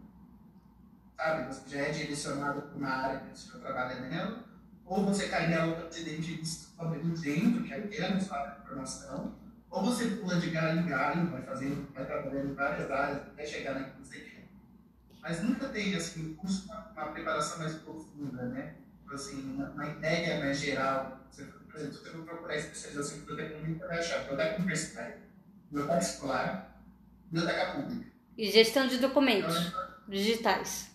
sabe? 1.17 1.53
Você 1.53 1.69
já 1.69 1.79
é 1.81 1.89
direcionado 1.91 2.61
para 2.61 2.77
uma 2.77 2.87
área 2.89 3.19
que 3.19 3.37
você 3.37 3.57
trabalha 3.57 3.99
nela, 4.01 4.43
ou 4.85 5.05
você 5.05 5.27
cai 5.27 5.47
nela 5.49 5.75
para 5.75 5.91
se 5.91 6.03
descobrindo 6.03 7.19
dentro, 7.19 7.63
que 7.63 7.73
é 7.73 7.77
aquela 7.77 8.19
sua 8.19 8.63
formação, 8.65 9.35
ou 9.71 9.85
você 9.85 10.05
pula 10.17 10.39
de 10.39 10.51
galho 10.51 10.81
em 10.81 10.87
galho, 10.87 11.29
vai 11.31 11.41
fazendo, 11.41 11.91
vai 11.93 12.05
trabalhando 12.05 12.51
em 12.51 12.53
várias 12.53 12.89
áreas 12.89 13.17
até 13.17 13.45
chegar 13.45 13.73
na 13.73 13.89
que 13.89 13.99
você 13.99 14.19
quer. 14.19 14.38
Mas 15.21 15.43
nunca 15.43 15.67
tem 15.69 15.95
assim, 15.95 16.31
um 16.31 16.35
curso, 16.35 16.65
uma, 16.65 16.91
uma 16.91 17.11
preparação 17.11 17.59
mais 17.59 17.75
profunda, 17.75 18.43
né? 18.47 18.75
Tipo 19.01 19.13
Assim, 19.13 19.53
uma, 19.53 19.69
uma 19.71 19.87
ideia 19.87 20.39
mais 20.39 20.59
geral. 20.59 21.19
Você, 21.29 21.43
por 21.43 21.75
exemplo, 21.75 21.95
se 21.97 22.03
você 22.03 22.09
for 22.11 22.25
procurar 22.25 22.55
especialização 22.55 23.17
em 23.17 23.19
biblioteca, 23.21 23.59
você 23.59 23.87
vai 23.87 23.99
achar 23.99 24.19
biblioteca 24.19 24.55
universitária, 24.57 25.17
biblioteca 25.69 25.99
escolar, 25.99 26.81
biblioteca 27.31 27.71
pública. 27.73 28.11
E 28.37 28.49
gestão 28.51 28.87
de 28.87 28.95
Então, 28.95 29.09
documentos 29.09 29.73
digitais. 30.07 30.91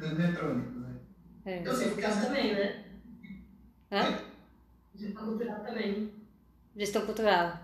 eletrônicos, 0.00 0.76
né? 0.76 0.96
É. 1.44 1.66
Eu 1.66 1.74
sei, 1.74 1.88
porque 1.90 2.02
também, 2.02 2.54
né? 2.54 2.84
Hã? 3.90 4.18
De 4.94 5.12
cultural 5.12 5.60
também. 5.60 6.12
Gestão 6.76 7.06
cultural. 7.06 7.60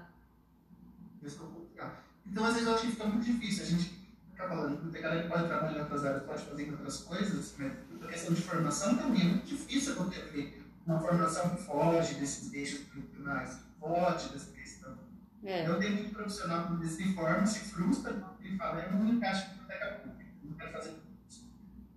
Eu 1.22 1.30
vou 1.30 1.66
ficar. 1.66 2.04
Então, 2.26 2.44
às 2.44 2.54
vezes, 2.54 2.68
eu 2.68 2.74
acho 2.74 2.86
que 2.86 2.92
fica 2.92 3.06
muito 3.06 3.24
difícil. 3.24 3.64
A 3.64 3.66
gente 3.66 4.01
fica 4.42 4.48
falando, 4.48 4.76
bibliotecário 4.76 5.28
pode 5.28 5.46
trabalhar 5.46 5.76
em 5.76 5.80
outras 5.80 6.04
áreas, 6.04 6.22
pode 6.24 6.42
fazer 6.44 6.68
em 6.68 6.70
outras 6.72 6.98
coisas, 6.98 7.54
mas 7.58 7.72
a 8.02 8.06
questão 8.08 8.34
de 8.34 8.42
formação 8.42 8.96
também 8.96 9.20
é 9.20 9.24
muito 9.24 9.46
difícil 9.46 9.92
acontecer 9.92 10.62
uma 10.86 10.98
formação 10.98 11.50
que 11.50 11.62
foge 11.62 12.14
desses 12.14 12.52
eixos 12.52 12.88
culturais, 12.88 13.54
que 13.54 13.80
foge 13.80 14.28
dessa 14.30 14.52
questão. 14.52 14.98
É. 15.44 15.66
Eu 15.66 15.78
tenho 15.78 15.94
muito 15.96 16.14
profissional 16.14 16.76
que 16.76 16.86
se 16.86 17.14
forma, 17.14 17.46
se 17.46 17.60
frustra 17.60 18.14
e 18.40 18.56
fala, 18.56 18.80
eu 18.80 18.92
não 18.92 19.08
encaixo 19.08 19.46
em 19.46 19.50
biblioteca 19.50 20.00
pública, 20.00 20.30
não 20.44 20.56
quero 20.56 20.72
fazer 20.72 20.90
isso. 21.28 21.50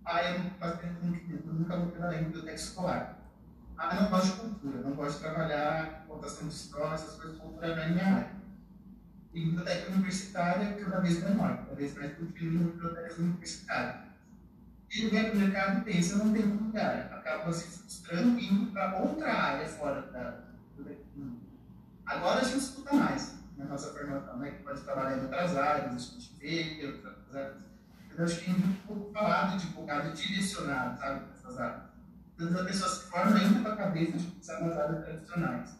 Ah, 0.04 0.22
eu, 0.22 0.40
eu 0.40 1.52
nunca 1.52 1.76
vou 1.76 1.90
trabalhar 1.90 2.20
em 2.20 2.24
biblioteca 2.24 2.54
escolar. 2.54 3.18
Ah, 3.76 3.94
eu 3.94 4.02
não 4.02 4.10
gosto 4.10 4.26
de 4.26 4.40
cultura, 4.40 4.78
não 4.82 4.92
gosto 4.92 5.16
de 5.16 5.24
trabalhar 5.24 6.06
com 6.06 6.14
contação 6.14 6.48
de 6.48 6.54
história, 6.54 6.94
essas 6.94 7.16
coisas, 7.16 7.38
cultura 7.38 7.74
não 7.74 7.82
é 7.82 7.88
minha 7.90 8.06
área. 8.06 8.35
E 9.36 9.40
biblioteca 9.40 9.90
universitária 9.92 10.82
cada 10.82 11.00
vez 11.00 11.22
menor, 11.22 11.58
cada 11.58 11.74
vez 11.74 11.94
mais 11.94 12.10
prefiro 12.12 12.58
bibliotecas 12.58 13.18
universitárias. 13.18 14.06
Ele 14.90 15.10
vem 15.10 15.24
para 15.24 15.34
o 15.34 15.36
mercado 15.36 15.78
e 15.78 15.92
pensa, 15.92 16.16
não 16.16 16.26
um 16.28 16.66
lugar, 16.68 17.12
acaba 17.12 17.52
se 17.52 17.78
frustrando 17.78 18.38
e 18.38 18.46
indo 18.46 18.72
para 18.72 18.98
outra 18.98 19.30
área 19.30 19.68
fora 19.68 20.00
da. 20.10 20.40
Agora 22.06 22.40
a 22.40 22.44
gente 22.44 22.60
escuta 22.60 22.94
mais 22.94 23.36
na 23.58 23.66
nossa 23.66 23.92
formação, 23.92 24.38
né? 24.38 24.52
Que 24.52 24.62
pode 24.62 24.80
trabalhar 24.80 25.18
em 25.18 25.24
outras 25.24 25.54
áreas, 25.54 25.92
a 25.92 25.98
gente 25.98 26.34
vê 26.38 26.86
outras 26.86 27.36
áreas. 27.36 27.56
Mas 28.08 28.20
acho 28.20 28.40
que 28.40 28.50
é 28.50 28.54
muito 28.54 28.86
pouco 28.86 29.12
falado, 29.12 29.58
divulgado, 29.58 30.12
direcionado, 30.14 30.98
sabe, 30.98 31.26
para 31.26 31.34
essas 31.34 31.60
áreas. 31.60 31.82
Então, 32.34 32.58
as 32.58 32.66
pessoas 32.66 32.92
se 32.92 33.10
formam 33.10 33.36
ainda 33.36 33.60
com 33.60 33.68
a 33.68 33.76
cabeça 33.76 34.12
de 34.12 34.26
pensar 34.28 34.60
nas 34.62 34.78
áreas 34.78 35.04
tradicionais. 35.04 35.76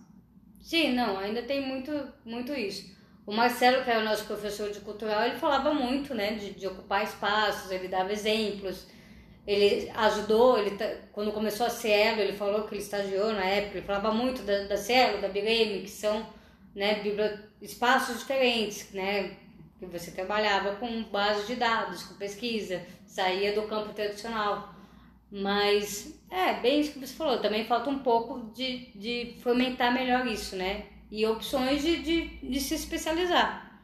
Sim, 0.61 0.95
não, 0.95 1.19
ainda 1.19 1.43
tem 1.47 1.67
muito, 1.67 2.13
muito 2.23 2.53
isso. 2.53 2.96
O 3.27 3.33
Marcelo, 3.35 3.83
que 3.85 3.91
era 3.91 4.01
o 4.01 4.05
nosso 4.05 4.25
professor 4.25 4.71
de 4.71 4.81
cultural, 4.81 5.25
ele 5.25 5.37
falava 5.37 5.75
muito, 5.75 6.15
né, 6.15 6.35
de, 6.35 6.53
de 6.53 6.67
ocupar 6.69 7.03
espaços, 7.05 7.71
ele 7.73 7.89
dava 7.89 8.13
exemplos. 8.13 8.87
ele 9.47 9.91
ajudou, 9.91 10.59
ele 10.59 10.77
quando 11.13 11.33
começou 11.33 11.67
a 11.67 11.71
Cielo, 11.71 12.21
ele 12.21 12.33
falou 12.35 12.65
que 12.67 12.75
ele 12.75 12.83
estagiou 12.83 13.33
na 13.33 13.45
época, 13.45 13.79
ele 13.79 13.87
falava 13.87 14.13
muito 14.13 14.43
da, 14.43 14.65
da 14.65 14.77
Cielo, 14.77 15.21
da 15.21 15.29
Bireme, 15.29 15.83
que 15.83 15.91
são 15.91 16.27
né, 16.75 17.03
espaços 17.61 18.21
diferentes, 18.21 18.93
né? 18.93 19.37
Que 19.79 19.87
você 19.87 20.11
trabalhava 20.13 20.77
com 20.77 21.03
base 21.05 21.47
de 21.47 21.57
dados, 21.57 22.05
com 22.05 22.15
pesquisa, 22.15 22.85
saía 23.07 23.55
do 23.55 23.63
campo 23.69 23.93
tradicional. 23.93 24.75
Mas 25.31 26.21
é 26.31 26.55
bem 26.55 26.81
isso 26.81 26.93
que 26.93 27.01
você 27.01 27.15
falou, 27.15 27.41
também 27.41 27.65
falta 27.67 27.91
um 27.91 27.99
pouco 28.01 28.53
de, 28.55 28.91
de 28.95 29.37
fomentar 29.43 29.93
melhor 29.93 30.27
isso, 30.27 30.57
né? 30.57 30.87
E 31.11 31.25
opções 31.27 31.83
de, 31.83 32.03
de, 32.03 32.29
de 32.39 32.61
se 32.61 32.75
especializar. 32.75 33.81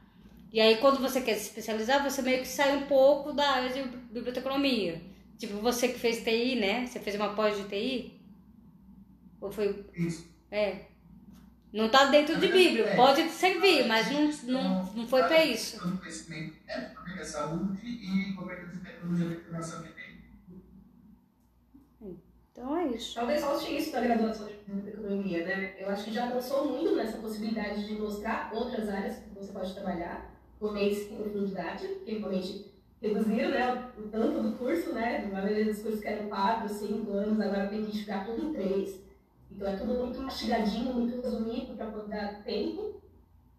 E 0.52 0.60
aí, 0.60 0.76
quando 0.78 1.00
você 1.00 1.20
quer 1.20 1.34
se 1.34 1.48
especializar, 1.48 2.02
você 2.02 2.20
meio 2.20 2.40
que 2.40 2.48
sai 2.48 2.76
um 2.76 2.86
pouco 2.86 3.32
da 3.32 3.48
área 3.48 3.70
de 3.70 3.82
biblioteconomia. 4.12 5.00
Tipo, 5.38 5.54
você 5.58 5.88
que 5.88 5.98
fez 5.98 6.22
TI, 6.22 6.56
né? 6.56 6.86
Você 6.86 7.00
fez 7.00 7.16
uma 7.16 7.34
pós 7.34 7.56
de 7.56 7.64
TI? 7.64 8.20
Ou 9.40 9.50
foi. 9.50 9.84
Isso. 9.94 10.26
É. 10.50 10.82
Não 11.72 11.88
tá 11.88 12.04
dentro 12.06 12.38
de 12.38 12.48
Bíblia, 12.48 12.84
É. 12.84 12.96
pode 12.96 13.26
servir, 13.30 13.86
mas 13.86 14.10
não, 14.10 14.30
não, 14.44 14.92
não 14.92 15.06
foi 15.08 15.22
pra 15.22 15.42
isso. 15.42 15.80
Todo 15.80 15.96
conhecimento 15.96 16.54
é 16.68 16.80
sobre 16.94 17.12
a 17.14 17.24
saúde 17.24 17.80
e 17.86 18.32
governo 18.34 18.70
de 18.72 18.78
tecnologia 18.80 19.28
da 19.28 19.34
informação 19.36 19.82
que. 19.82 20.01
Então 22.62 22.76
é 22.76 22.86
isso. 22.90 23.16
Talvez 23.16 23.40
falte 23.40 23.76
isso 23.76 23.90
da 23.90 24.00
graduação 24.00 24.46
de 24.46 24.88
economia, 24.88 25.44
né? 25.44 25.74
Eu 25.80 25.90
acho 25.90 26.04
que 26.04 26.12
já 26.12 26.28
avançou 26.28 26.68
muito 26.68 26.94
nessa 26.94 27.18
possibilidade 27.18 27.88
de 27.88 27.94
mostrar 27.94 28.52
outras 28.54 28.88
áreas 28.88 29.16
que 29.16 29.34
você 29.34 29.52
pode 29.52 29.74
trabalhar, 29.74 30.32
mês 30.60 31.10
em 31.10 31.16
profundidade, 31.16 31.88
que 32.04 32.18
realmente 32.18 32.72
reduziram 33.00 33.50
né, 33.50 33.90
o 33.98 34.02
tanto 34.02 34.40
do 34.40 34.56
curso, 34.56 34.92
né? 34.92 35.24
A 35.24 35.34
maioria 35.34 35.64
dos 35.64 35.82
cursos 35.82 36.00
que 36.00 36.06
eram 36.06 36.28
4, 36.28 36.68
5 36.68 37.10
anos, 37.10 37.40
agora 37.40 37.66
tem 37.66 37.84
que 37.84 37.90
enxugar 37.90 38.24
tudo 38.24 38.50
em 38.50 38.52
3. 38.52 39.00
Então 39.50 39.68
é 39.68 39.76
tudo 39.76 39.94
muito 39.94 40.20
mastigadinho, 40.20 40.94
muito 40.94 41.20
resumido 41.20 41.74
para 41.74 41.86
poder 41.86 42.10
dar 42.10 42.44
tempo. 42.44 43.02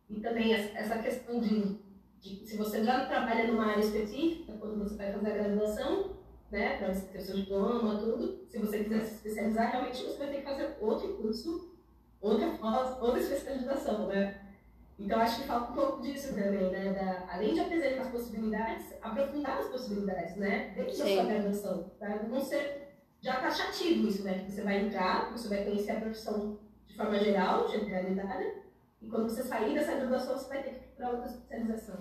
E 0.10 0.22
também 0.22 0.54
essa 0.54 0.98
questão 1.00 1.42
de, 1.42 1.78
de 2.22 2.48
se 2.48 2.56
você 2.56 2.82
já 2.82 3.06
trabalha 3.06 3.52
numa 3.52 3.66
área 3.66 3.82
específica, 3.82 4.54
quando 4.54 4.82
você 4.82 4.96
vai 4.96 5.12
fazer 5.12 5.30
a 5.30 5.44
graduação, 5.44 6.23
né, 6.54 6.78
para 6.78 6.94
você 6.94 7.08
ter 7.08 7.18
o 7.18 7.22
seu 7.22 7.36
diploma, 7.36 7.98
tudo. 7.98 8.46
Se 8.48 8.60
você 8.60 8.84
quiser 8.84 9.04
se 9.06 9.16
especializar, 9.16 9.72
realmente 9.72 10.04
você 10.04 10.18
vai 10.20 10.28
ter 10.28 10.38
que 10.38 10.44
fazer 10.44 10.78
outro 10.80 11.14
curso, 11.16 11.76
outra 12.22 12.52
pós, 12.52 13.02
outra 13.02 13.20
especialização, 13.20 14.08
né? 14.08 14.40
Então 15.00 15.20
acho 15.20 15.42
que 15.42 15.48
falta 15.48 15.72
um 15.72 15.76
pouco 15.76 16.02
disso 16.04 16.36
também, 16.36 16.70
né? 16.70 16.94
Da, 16.94 17.34
além 17.34 17.56
de 17.56 17.60
apresentar 17.60 18.04
as 18.04 18.12
possibilidades, 18.12 18.86
aprofundar 19.02 19.58
as 19.58 19.68
possibilidades, 19.70 20.36
né? 20.36 20.74
Dentro 20.76 20.96
da 20.96 21.06
sua 21.08 21.24
graduação, 21.24 21.92
para 21.98 22.24
não 22.24 22.40
ser 22.40 22.94
já 23.20 23.42
taxativo 23.42 24.08
isso, 24.08 24.24
né? 24.24 24.44
Que 24.46 24.52
você 24.52 24.62
vai 24.62 24.86
entrar, 24.86 25.32
você 25.32 25.50
vai 25.50 25.64
conhecer 25.64 25.94
a 25.94 26.02
profissão 26.02 26.60
de 26.86 26.96
forma 26.96 27.18
geral, 27.18 27.68
generalizada, 27.68 28.46
e 29.02 29.08
quando 29.08 29.28
você 29.28 29.42
sair 29.42 29.74
dessa 29.74 29.96
graduação, 29.96 30.38
você 30.38 30.50
vai 30.50 30.62
ter 30.62 30.70
que 30.70 30.76
ir 30.76 30.96
para 30.96 31.10
outra 31.10 31.26
especialização. 31.26 31.96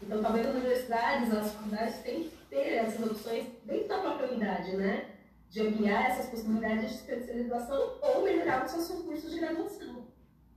Então, 0.00 0.22
talvez 0.22 0.46
as 0.46 0.54
universidades, 0.54 1.34
as 1.34 1.52
faculdades 1.52 1.96
que 1.96 2.30
ter 2.56 2.72
essas 2.76 3.04
opções 3.10 3.46
dentro 3.64 3.88
da 3.88 3.98
própria 3.98 4.28
unidade, 4.30 4.76
né? 4.76 5.04
De 5.50 5.60
ampliar 5.60 6.10
essas 6.10 6.30
possibilidades 6.30 6.88
de 6.90 6.94
especialização 6.96 7.98
ou 8.02 8.22
melhorar 8.22 8.64
os 8.64 8.70
seus 8.72 9.02
cursos 9.02 9.30
de 9.30 9.38
graduação. 9.40 10.06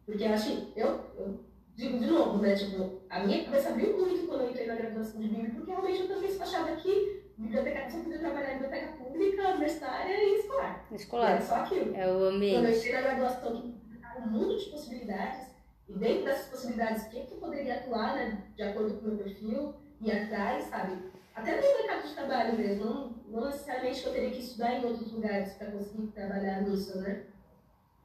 Porque 0.06 0.24
eu 0.24 0.34
acho, 0.34 0.72
eu, 0.76 0.88
eu 1.18 1.40
digo 1.76 2.00
de 2.00 2.08
novo, 2.08 2.38
né? 2.42 2.56
Tipo, 2.56 3.02
a 3.10 3.20
minha 3.20 3.44
cabeça 3.46 3.70
abriu 3.70 3.98
muito 3.98 4.28
quando 4.28 4.42
eu 4.42 4.50
entrei 4.50 4.68
na 4.68 4.76
graduação 4.76 5.22
de 5.22 5.28
Bíblia, 5.28 5.52
porque 5.56 5.72
realmente 5.72 6.02
eu 6.02 6.08
também 6.08 6.42
achava 6.42 6.76
que 6.78 7.24
bibliotecária 7.38 7.90
só 7.90 8.00
podia 8.00 8.20
trabalhar 8.20 8.52
em 8.52 8.60
biblioteca 8.60 8.92
pública, 8.98 9.50
universitária 9.50 10.24
e 10.24 10.40
escolar. 10.40 10.86
Era 10.88 10.96
Escolar. 10.96 11.42
só 11.42 11.56
aquilo. 11.56 11.96
É 11.96 12.08
o 12.08 12.14
Quando 12.14 12.22
eu 12.24 12.30
ambiente. 12.30 12.78
entrei 12.78 12.94
na 12.94 13.02
graduação, 13.02 13.62
que 13.62 14.06
era 14.06 14.20
um 14.20 14.28
mundo 14.30 14.58
de 14.58 14.70
possibilidades, 14.72 15.50
e 15.88 15.94
dentro 15.94 16.26
dessas 16.26 16.48
possibilidades, 16.50 17.04
o 17.04 17.10
que, 17.10 17.22
que 17.26 17.34
eu 17.34 17.38
poderia 17.40 17.76
atuar, 17.76 18.16
né, 18.16 18.44
de 18.56 18.64
acordo 18.64 18.96
com 18.96 19.06
o 19.06 19.08
meu 19.10 19.18
perfil, 19.24 19.74
e 20.02 20.12
atrás, 20.12 20.66
sabe? 20.66 20.98
Até 21.40 21.56
no 21.56 21.78
mercado 21.78 22.08
de 22.08 22.14
trabalho 22.14 22.58
mesmo, 22.58 22.86
não, 22.86 23.16
não 23.30 23.46
necessariamente 23.46 24.02
que 24.02 24.08
eu 24.08 24.14
teria 24.14 24.32
que 24.32 24.40
estudar 24.40 24.74
em 24.76 24.86
outros 24.86 25.12
lugares 25.12 25.54
para 25.54 25.72
conseguir 25.72 26.08
trabalhar 26.08 26.62
nisso, 26.62 26.98
né? 27.00 27.24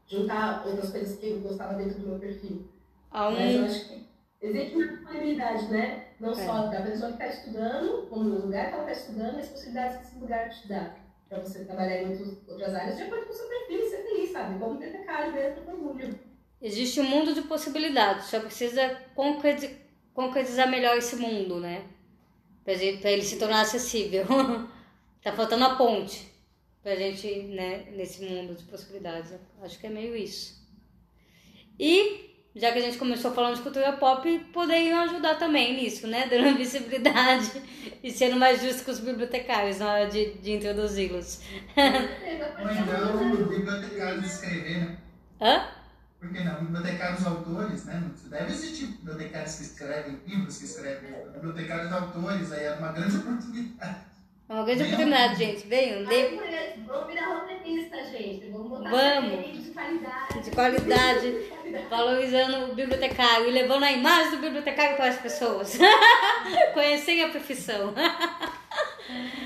Juntar 0.07 0.66
outras 0.66 0.91
coisas 0.91 1.18
que 1.18 1.30
eu 1.30 1.41
gostava 1.41 1.74
dentro 1.74 1.99
do 2.01 2.09
meu 2.09 2.18
perfil. 2.18 2.68
Há 3.11 3.30
Mas 3.30 3.55
eu 3.55 3.62
um, 3.62 3.64
acho 3.64 3.89
que 3.89 4.07
existe 4.43 4.74
uma 4.76 4.87
disponibilidade, 4.87 5.68
né? 5.70 6.05
Não 6.20 6.30
É. 6.32 6.35
só 6.35 6.66
da 6.68 6.82
pessoa 6.82 7.12
que 7.12 7.22
está 7.22 7.26
estudando, 7.28 8.07
como 8.09 8.24
no 8.24 8.43
lugar 8.47 8.68
que 8.68 8.74
ela 8.74 8.91
está 8.91 8.93
estudando, 8.93 9.39
as 9.39 9.49
possibilidades 9.49 9.97
que 9.99 10.03
esse 10.05 10.18
lugar 10.18 10.51
te 10.51 10.68
dá. 10.68 10.95
Para 11.28 11.41
você 11.41 11.64
trabalhar 11.64 12.03
em 12.03 12.11
outros, 12.11 12.49
outras 12.49 12.74
áreas 12.74 12.97
de 12.97 13.03
acordo 13.05 13.26
com 13.26 13.32
o 13.32 13.37
seu 13.37 13.49
perfil 13.49 13.78
e 13.80 13.89
ser 13.91 14.03
feliz, 14.05 14.30
sabe? 14.30 14.59
Como 14.59 14.74
bibliotecário 14.74 15.32
mesmo, 15.32 15.62
com 15.62 15.72
orgulho. 15.72 16.18
existe 16.61 17.01
um 17.01 17.05
mundo 17.09 17.35
de 17.35 17.43
possibilidades, 17.43 18.26
só 18.26 18.41
precisa 18.41 18.97
concreti- 19.14 19.74
concretizar 20.12 20.70
melhor 20.70 20.97
esse 20.99 21.16
mundo, 21.16 21.59
né? 21.59 21.82
Pra, 22.64 22.74
gente, 22.74 23.00
pra 23.00 23.10
ele 23.10 23.22
se 23.22 23.38
tornar 23.38 23.60
acessível. 23.60 24.24
tá 25.22 25.32
faltando 25.32 25.64
a 25.64 25.76
ponte 25.76 26.32
pra 26.82 26.94
gente, 26.94 27.26
né, 27.44 27.86
nesse 27.92 28.22
mundo 28.24 28.54
de 28.54 28.64
possibilidades. 28.64 29.32
Acho 29.62 29.78
que 29.78 29.86
é 29.86 29.90
meio 29.90 30.14
isso. 30.16 30.62
E, 31.78 32.30
já 32.54 32.70
que 32.70 32.78
a 32.78 32.82
gente 32.82 32.98
começou 32.98 33.32
falando 33.32 33.56
de 33.56 33.62
cultura 33.62 33.92
pop, 33.94 34.38
poderiam 34.52 35.00
ajudar 35.00 35.36
também 35.36 35.76
nisso, 35.76 36.06
né? 36.06 36.26
Dando 36.30 36.56
visibilidade 36.56 37.50
e 38.02 38.10
sendo 38.10 38.36
mais 38.36 38.62
justo 38.62 38.84
com 38.84 38.90
os 38.90 39.00
bibliotecários 39.00 39.78
na 39.78 39.92
hora 39.92 40.06
de, 40.08 40.34
de 40.34 40.52
introduzi-los. 40.52 41.40
Ou 42.60 42.70
então, 42.70 43.30
bibliotecários 43.30 44.26
escrever, 44.26 44.78
né? 44.80 44.98
Hã? 45.40 45.84
Por 46.25 46.33
que 46.33 46.43
não? 46.43 46.55
Bibliotecários 46.55 47.27
autores, 47.27 47.85
né? 47.85 48.03
Deve 48.31 48.51
existir 48.51 48.87
bibliotecários 48.87 49.57
que 49.57 49.62
escrevem 49.62 50.18
livros, 50.27 50.57
que 50.57 50.64
escrevem 50.64 51.12
bibliotecários 51.35 51.93
autores, 51.93 52.51
aí 52.51 52.64
é 52.64 52.72
uma 52.72 52.93
grande 52.93 53.16
oportunidade. 53.18 53.97
É 54.49 54.53
uma 54.55 54.64
grande 54.64 54.85
Bem 54.85 54.93
oportunidade, 54.95 55.37
gente. 55.37 55.66
Venham, 55.66 56.09
Ai, 56.09 56.79
Vamos 56.87 57.07
virar 57.07 57.27
roteirista, 57.27 57.97
gente. 58.05 58.51
Vamos 58.51 58.68
botar 58.70 58.91
Vamos. 58.91 59.64
de 59.64 59.70
qualidade. 59.70 60.41
de 60.43 60.51
qualidade, 60.51 61.51
valorizando 61.91 62.72
o 62.72 62.75
bibliotecário 62.75 63.49
e 63.49 63.53
levando 63.53 63.83
a 63.83 63.93
imagem 63.93 64.31
do 64.31 64.39
bibliotecário 64.39 64.97
para 64.97 65.09
as 65.09 65.18
pessoas. 65.18 65.79
Conhecerem 66.72 67.25
a 67.25 67.29
profissão. 67.29 67.93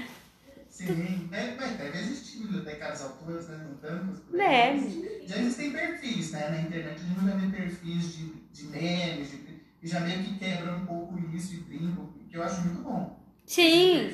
Sim, 0.84 1.28
é, 1.32 1.54
mas 1.56 1.76
deve 1.76 1.98
existir 1.98 2.38
bibliotecários 2.38 3.00
autores, 3.00 3.48
né? 3.48 3.56
Não 3.58 3.76
tantos. 3.78 4.20
aí. 4.30 5.24
Já 5.26 5.38
existem 5.38 5.72
perfis, 5.72 6.32
né? 6.32 6.48
Na 6.48 6.60
internet 6.60 7.02
a 7.02 7.06
gente 7.06 7.22
já 7.24 7.34
vê 7.34 7.46
perfis 7.56 8.12
de, 8.16 8.32
de 8.52 8.62
memes, 8.64 9.30
de, 9.30 9.60
e 9.82 9.86
já 9.88 10.00
meio 10.00 10.22
que 10.24 10.38
quebram 10.38 10.78
um 10.78 10.86
pouco 10.86 11.18
isso 11.18 11.54
e 11.54 11.60
brincam, 11.60 12.12
que 12.28 12.36
eu 12.36 12.42
acho 12.42 12.62
muito 12.62 12.82
bom. 12.82 13.16
Sim, 13.46 14.10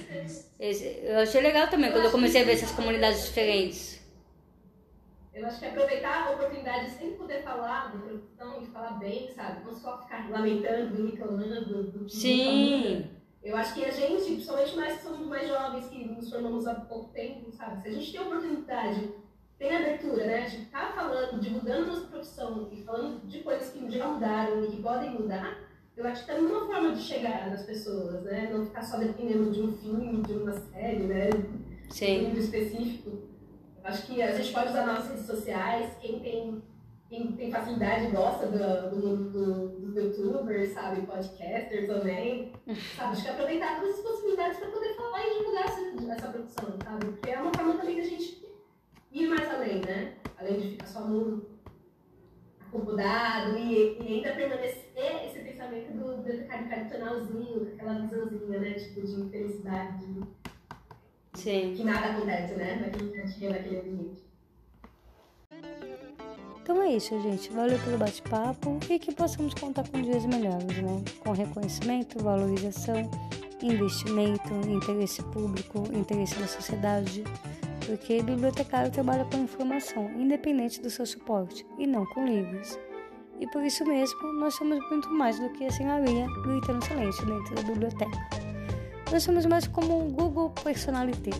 eu 1.05 1.19
achei 1.19 1.41
legal 1.41 1.69
também 1.69 1.91
quando 1.93 2.05
eu 2.07 2.11
comecei 2.11 2.43
a 2.43 2.45
ver 2.45 2.53
essas 2.53 2.73
comunidades 2.73 3.25
diferentes. 3.27 4.01
Eu 5.35 5.47
acho 5.47 5.59
que 5.59 5.67
aproveitar 5.67 6.29
a 6.29 6.31
oportunidade 6.33 6.87
de 6.87 6.93
sempre 6.99 7.17
poder 7.19 7.43
falar 7.43 7.93
da 7.93 7.99
profissão 7.99 8.62
e 8.62 8.67
falar 8.67 8.93
bem, 8.99 9.31
sabe? 9.35 9.65
Não 9.65 9.75
só 9.75 10.03
ficar 10.03 10.31
lamentando 10.31 11.07
reclamando 11.11 11.89
do 11.91 12.05
que 12.07 12.09
Sim. 12.09 13.05
Eu 13.45 13.55
acho 13.59 13.74
que 13.74 13.84
a 13.84 13.90
gente, 13.90 14.24
principalmente 14.24 14.74
nós 14.74 14.97
que 14.97 15.02
somos 15.02 15.27
mais 15.27 15.47
jovens, 15.47 15.86
que 15.89 16.09
nos 16.09 16.31
formamos 16.31 16.66
há 16.66 16.77
pouco 16.77 17.12
tempo, 17.12 17.52
sabe? 17.52 17.82
Se 17.82 17.89
a 17.89 17.93
gente 17.93 18.10
tem 18.10 18.20
a 18.20 18.24
oportunidade, 18.24 19.12
tem 19.59 19.77
abertura, 19.77 20.24
né? 20.24 20.47
De 20.48 20.62
estar 20.62 20.94
falando, 20.94 21.39
divulgando 21.39 21.86
nossa 21.89 22.06
profissão 22.06 22.69
e 22.73 22.82
falando 22.82 23.27
de 23.28 23.40
coisas 23.40 23.69
que 23.69 23.90
já 23.90 24.09
mudaram 24.09 24.64
e 24.64 24.69
que 24.69 24.82
podem 24.82 25.10
mudar, 25.10 25.59
eu 25.94 26.06
acho 26.06 26.23
que 26.23 26.32
também 26.32 26.51
é 26.51 26.56
uma 26.56 26.66
forma 26.66 26.93
de 26.94 27.02
chegar 27.02 27.51
nas 27.51 27.64
pessoas, 27.64 28.23
né? 28.23 28.48
Não 28.51 28.64
ficar 28.64 28.82
só 28.82 28.97
dependendo 28.97 29.51
de 29.51 29.60
um 29.60 29.77
filme, 29.77 30.23
de 30.23 30.32
uma 30.32 30.52
série, 30.52 31.05
né? 31.05 31.28
um 31.35 31.90
Sim, 31.90 32.24
livro 32.24 32.40
específico. 32.40 33.10
Eu 33.10 33.90
acho 33.90 34.06
que 34.06 34.23
a 34.23 34.32
gente 34.32 34.52
pode 34.55 34.70
usar 34.70 34.86
nossas 34.86 35.10
redes 35.10 35.27
sociais, 35.27 35.93
quem 36.01 36.19
tem, 36.20 36.62
quem 37.15 37.32
tem 37.32 37.51
facilidade 37.51 38.09
gosta 38.11 38.47
do, 38.49 38.91
do 38.91 38.97
mundo 39.07 39.31
do- 39.31 39.69
dos 39.81 39.97
youtubers, 40.19 40.70
sabe, 40.73 41.03
podcasters 41.07 41.86
também. 41.86 42.53
Sabe, 42.97 43.12
acho 43.12 43.23
que 43.23 43.28
aproveitar 43.28 43.81
todas 43.81 43.95
as 43.99 44.05
possibilidades 44.05 44.59
para 44.59 44.70
poder 44.70 44.95
falar 44.95 45.24
e 45.24 45.39
divulgar 45.39 45.65
essa, 45.65 46.12
essa 46.12 46.28
produção, 46.28 46.69
sabe? 46.82 47.07
Porque 47.07 47.31
é 47.31 47.41
uma 47.41 47.55
forma 47.55 47.74
também 47.74 47.97
da 47.97 48.03
gente 48.03 48.45
ir 49.12 49.28
mais 49.28 49.49
além, 49.49 49.81
né? 49.82 50.15
Além 50.36 50.59
de 50.61 50.70
ficar 50.70 50.86
só 50.86 51.01
no 51.03 51.47
acomodado 52.66 53.57
e, 53.59 53.97
e 54.01 54.15
ainda 54.15 54.32
permanecer 54.35 55.24
esse 55.27 55.39
pensamento 55.39 55.93
do 55.93 56.16
bibliotecário 56.16 56.66
tradicionalzinho, 56.66 57.69
aquela 57.74 58.01
visãozinha, 58.01 58.59
né? 58.59 58.70
Tipo, 58.73 59.07
de 59.07 59.20
infelicidade, 59.20 60.05
de 60.05 60.20
sim. 61.35 61.74
que 61.77 61.85
nada 61.85 62.09
acontece, 62.09 62.55
né? 62.55 62.74
Naquele 62.81 63.16
naquele 63.53 63.78
ambiente. 63.78 64.23
Então 66.65 66.82
é 66.82 66.97
isso, 66.97 67.20
gente. 67.20 67.53
Valeu 67.53 67.78
pelo 67.81 67.99
bate-papo 67.99 68.81
e 68.89 68.99
que 68.99 69.15
possamos 69.15 69.53
contar 69.53 69.86
com 69.86 70.01
dias 70.01 70.24
melhores, 70.24 70.78
né? 70.78 71.05
Com 71.20 71.32
reconhecimento, 71.32 72.24
valorização 72.24 73.11
investimento, 73.62 74.53
interesse 74.66 75.23
público, 75.24 75.85
interesse 75.93 76.39
da 76.39 76.47
sociedade, 76.47 77.23
porque 77.86 78.23
bibliotecário 78.23 78.91
trabalha 78.91 79.27
com 79.27 79.39
informação, 79.39 80.11
independente 80.16 80.81
do 80.81 80.89
seu 80.89 81.07
suporte, 81.07 81.66
e 81.78 81.86
não 81.86 82.07
com 82.07 82.24
livros. 82.24 82.78
E 83.41 83.47
por 83.49 83.62
isso 83.62 83.85
mesmo, 83.85 84.32
nós 84.35 84.55
somos 84.55 84.78
muito 84.91 85.11
mais 85.11 85.39
do 85.39 85.51
que 85.51 85.66
a 85.66 85.70
senhorinha 85.70 86.27
gritando 86.43 86.82
silêncio 86.82 87.27
dentro 87.27 87.55
da 87.55 87.62
biblioteca. 87.62 88.19
Nós 89.12 89.23
somos 89.23 89.45
mais 89.45 89.66
como 89.66 90.07
um 90.07 90.11
Google 90.11 90.51
Personalité 90.62 91.31